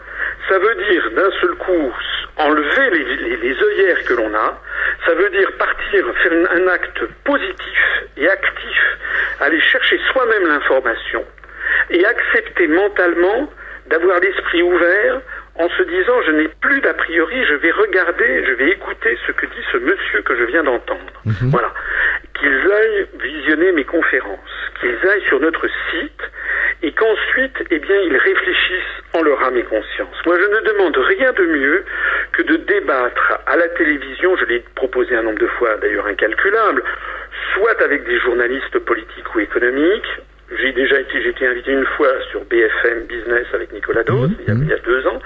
Ça 0.48 0.58
veut 0.58 0.74
dire 0.90 1.10
d'un 1.14 1.30
seul 1.40 1.54
coup 1.56 1.92
enlever 2.36 2.90
les, 2.90 3.16
les, 3.16 3.36
les, 3.36 3.62
œillères 3.62 4.04
que 4.04 4.14
l'on 4.14 4.32
a. 4.34 4.60
Ça 5.06 5.14
veut 5.14 5.30
dire 5.30 5.50
partir, 5.58 6.04
faire 6.22 6.32
un 6.32 6.68
acte 6.68 7.00
positif 7.24 7.78
et 8.16 8.28
actif, 8.28 8.98
aller 9.40 9.60
chercher 9.60 9.98
soi-même 10.12 10.46
l'information 10.46 11.24
et 11.90 12.04
accepter 12.04 12.66
mentalement 12.68 13.50
d'avoir 13.86 14.20
l'esprit 14.20 14.62
ouvert 14.62 15.20
en 15.58 15.68
se 15.68 15.82
disant 15.82 16.22
je 16.26 16.32
n'ai 16.32 16.48
plus 16.60 16.80
d'a 16.80 16.94
priori, 16.94 17.44
je 17.44 17.54
vais 17.54 17.72
regarder, 17.72 18.44
je 18.46 18.52
vais 18.52 18.70
écouter 18.70 19.18
ce 19.26 19.32
que 19.32 19.46
dit 19.46 19.64
ce 19.72 19.78
monsieur 19.78 20.22
que 20.22 20.36
je 20.36 20.44
viens 20.44 20.62
d'entendre. 20.62 21.12
Mmh. 21.24 21.50
Voilà. 21.50 21.72
qu'ils 22.38 22.72
aillent 22.72 23.06
visionner 23.20 23.72
mes 23.72 23.84
conférences, 23.84 24.38
qu'ils 24.80 24.96
aillent 25.08 25.26
sur 25.26 25.40
notre 25.40 25.66
site 25.90 26.22
et 26.82 26.92
qu'ensuite, 26.92 27.56
eh 27.70 27.78
bien, 27.78 27.96
ils 27.96 28.16
réfléchissent 28.16 29.02
en 29.14 29.22
leur 29.22 29.42
âme 29.42 29.56
et 29.56 29.64
conscience. 29.64 30.14
Moi, 30.26 30.36
je 30.38 30.46
ne 30.46 30.72
demande 30.72 30.96
rien 30.96 31.32
de 31.32 31.44
mieux 31.44 31.84
que 32.32 32.42
de 32.42 32.56
débattre 32.56 33.40
à 33.46 33.56
la 33.56 33.68
télévision, 33.70 34.36
je 34.36 34.44
l'ai 34.44 34.64
proposé 34.76 35.16
un 35.16 35.22
nombre 35.22 35.40
de 35.40 35.46
fois 35.46 35.76
d'ailleurs 35.78 36.06
incalculable, 36.06 36.84
soit 37.54 37.82
avec 37.82 38.04
des 38.04 38.18
journalistes 38.20 38.78
politiques 38.78 39.34
ou 39.34 39.40
économiques, 39.40 40.08
j'ai 40.56 40.72
déjà 40.72 41.00
été, 41.00 41.22
j'ai 41.22 41.28
été 41.28 41.46
invité 41.46 41.72
une 41.72 41.84
fois 41.96 42.08
sur 42.30 42.44
BFM 42.44 43.04
Business 43.06 43.46
avec 43.52 43.72
Nicolas 43.72 44.02
Dose, 44.02 44.30
il, 44.40 44.46
y 44.46 44.50
a, 44.50 44.54
il 44.54 44.68
y 44.68 44.72
a 44.72 44.78
deux 44.78 45.06
ans, 45.06 45.20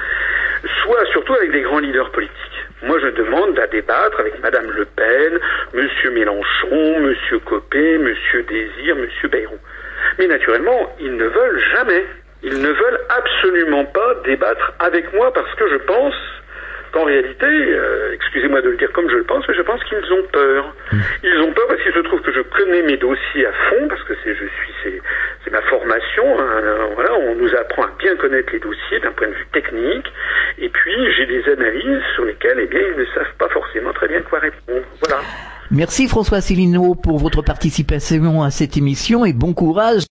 soit 0.83 1.05
surtout 1.13 1.35
avec 1.35 1.53
des 1.53 1.63
grands 1.63 1.79
leaders 1.79 2.11
politiques. 2.11 2.67
Moi, 2.83 2.99
je 3.01 3.09
demande 3.09 3.57
à 3.59 3.67
débattre 3.69 4.19
avec 4.19 4.41
Madame 4.43 4.71
Le 4.73 4.85
Pen, 4.85 5.39
Monsieur 5.75 6.11
Mélenchon, 6.11 7.01
Monsieur 7.01 7.39
Copé, 7.39 7.99
Monsieur 7.99 8.43
Désir, 8.43 8.97
Monsieur 8.97 9.29
Bayrou. 9.29 9.59
Mais 10.19 10.27
naturellement, 10.27 10.95
ils 10.99 11.17
ne 11.17 11.27
veulent 11.27 11.63
jamais, 11.77 12.05
ils 12.43 12.61
ne 12.61 12.69
veulent 12.69 13.01
absolument 13.09 13.85
pas 13.85 14.15
débattre 14.25 14.73
avec 14.81 15.13
moi 15.15 15.33
parce 15.33 15.55
que 15.55 15.69
je 15.69 15.77
pense 15.77 16.15
qu'en 16.93 17.05
réalité, 17.05 17.47
euh, 17.47 18.13
excusez-moi 18.15 18.61
de 18.61 18.69
le 18.71 18.77
dire 18.77 18.93
comme 18.93 19.09
je 19.11 19.17
le 19.17 19.25
pense, 19.25 19.45
mais 19.49 19.55
je 19.55 19.63
pense 19.63 19.83
qu'ils 19.85 20.13
ont 20.13 20.25
peur. 20.33 20.75
Ils 21.23 21.39
ont 21.41 21.53
peur 21.53 21.67
parce 21.69 21.83
qu'il 21.83 21.93
se 21.93 21.99
trouve 22.01 22.21
que 22.21 22.33
je 22.33 22.41
connais 22.41 22.83
mes 22.83 22.97
dossiers 22.97 23.47
à 23.47 23.53
fond, 23.71 23.89
parce 23.89 24.03
que 24.05 24.13
c'est, 24.23 24.35
je 24.35 24.45
suis, 24.45 24.73
c'est, 24.83 25.03
c'est 25.45 25.51
ma 25.51 25.63
formation. 25.63 26.39
hein, 26.39 26.61
euh, 26.63 26.87
voilà, 26.95 27.15
on 27.15 27.35
nous 27.35 27.55
apprend 27.55 27.83
à 27.85 27.91
bien 27.99 28.15
connaître 28.17 28.53
les 28.53 28.61
dossiers 28.61 29.01
d'un 29.01 29.13
point 29.13 29.29
de 29.29 29.35
vue 29.35 29.47
technique. 29.53 30.07
Et 30.59 30.69
puis, 30.69 30.95
j'ai 31.17 31.27
des 31.27 31.43
analyses 31.51 32.03
sur 32.15 32.25
lesquelles, 32.25 32.59
eh 32.61 32.67
bien, 32.67 32.81
ils 32.81 32.99
ne 32.99 33.07
savent 33.07 33.35
pas 33.39 33.49
forcément 33.49 33.93
très 33.93 34.09
bien 34.09 34.21
quoi 34.23 34.39
répondre. 34.39 34.83
Voilà. 35.01 35.23
Merci 35.71 36.07
François 36.07 36.43
Célineau 36.43 36.95
pour 36.95 37.19
votre 37.19 37.41
participation 37.41 38.43
à 38.43 38.51
cette 38.51 38.77
émission 38.77 39.25
et 39.25 39.33
bon 39.33 39.55
courage. 39.55 40.03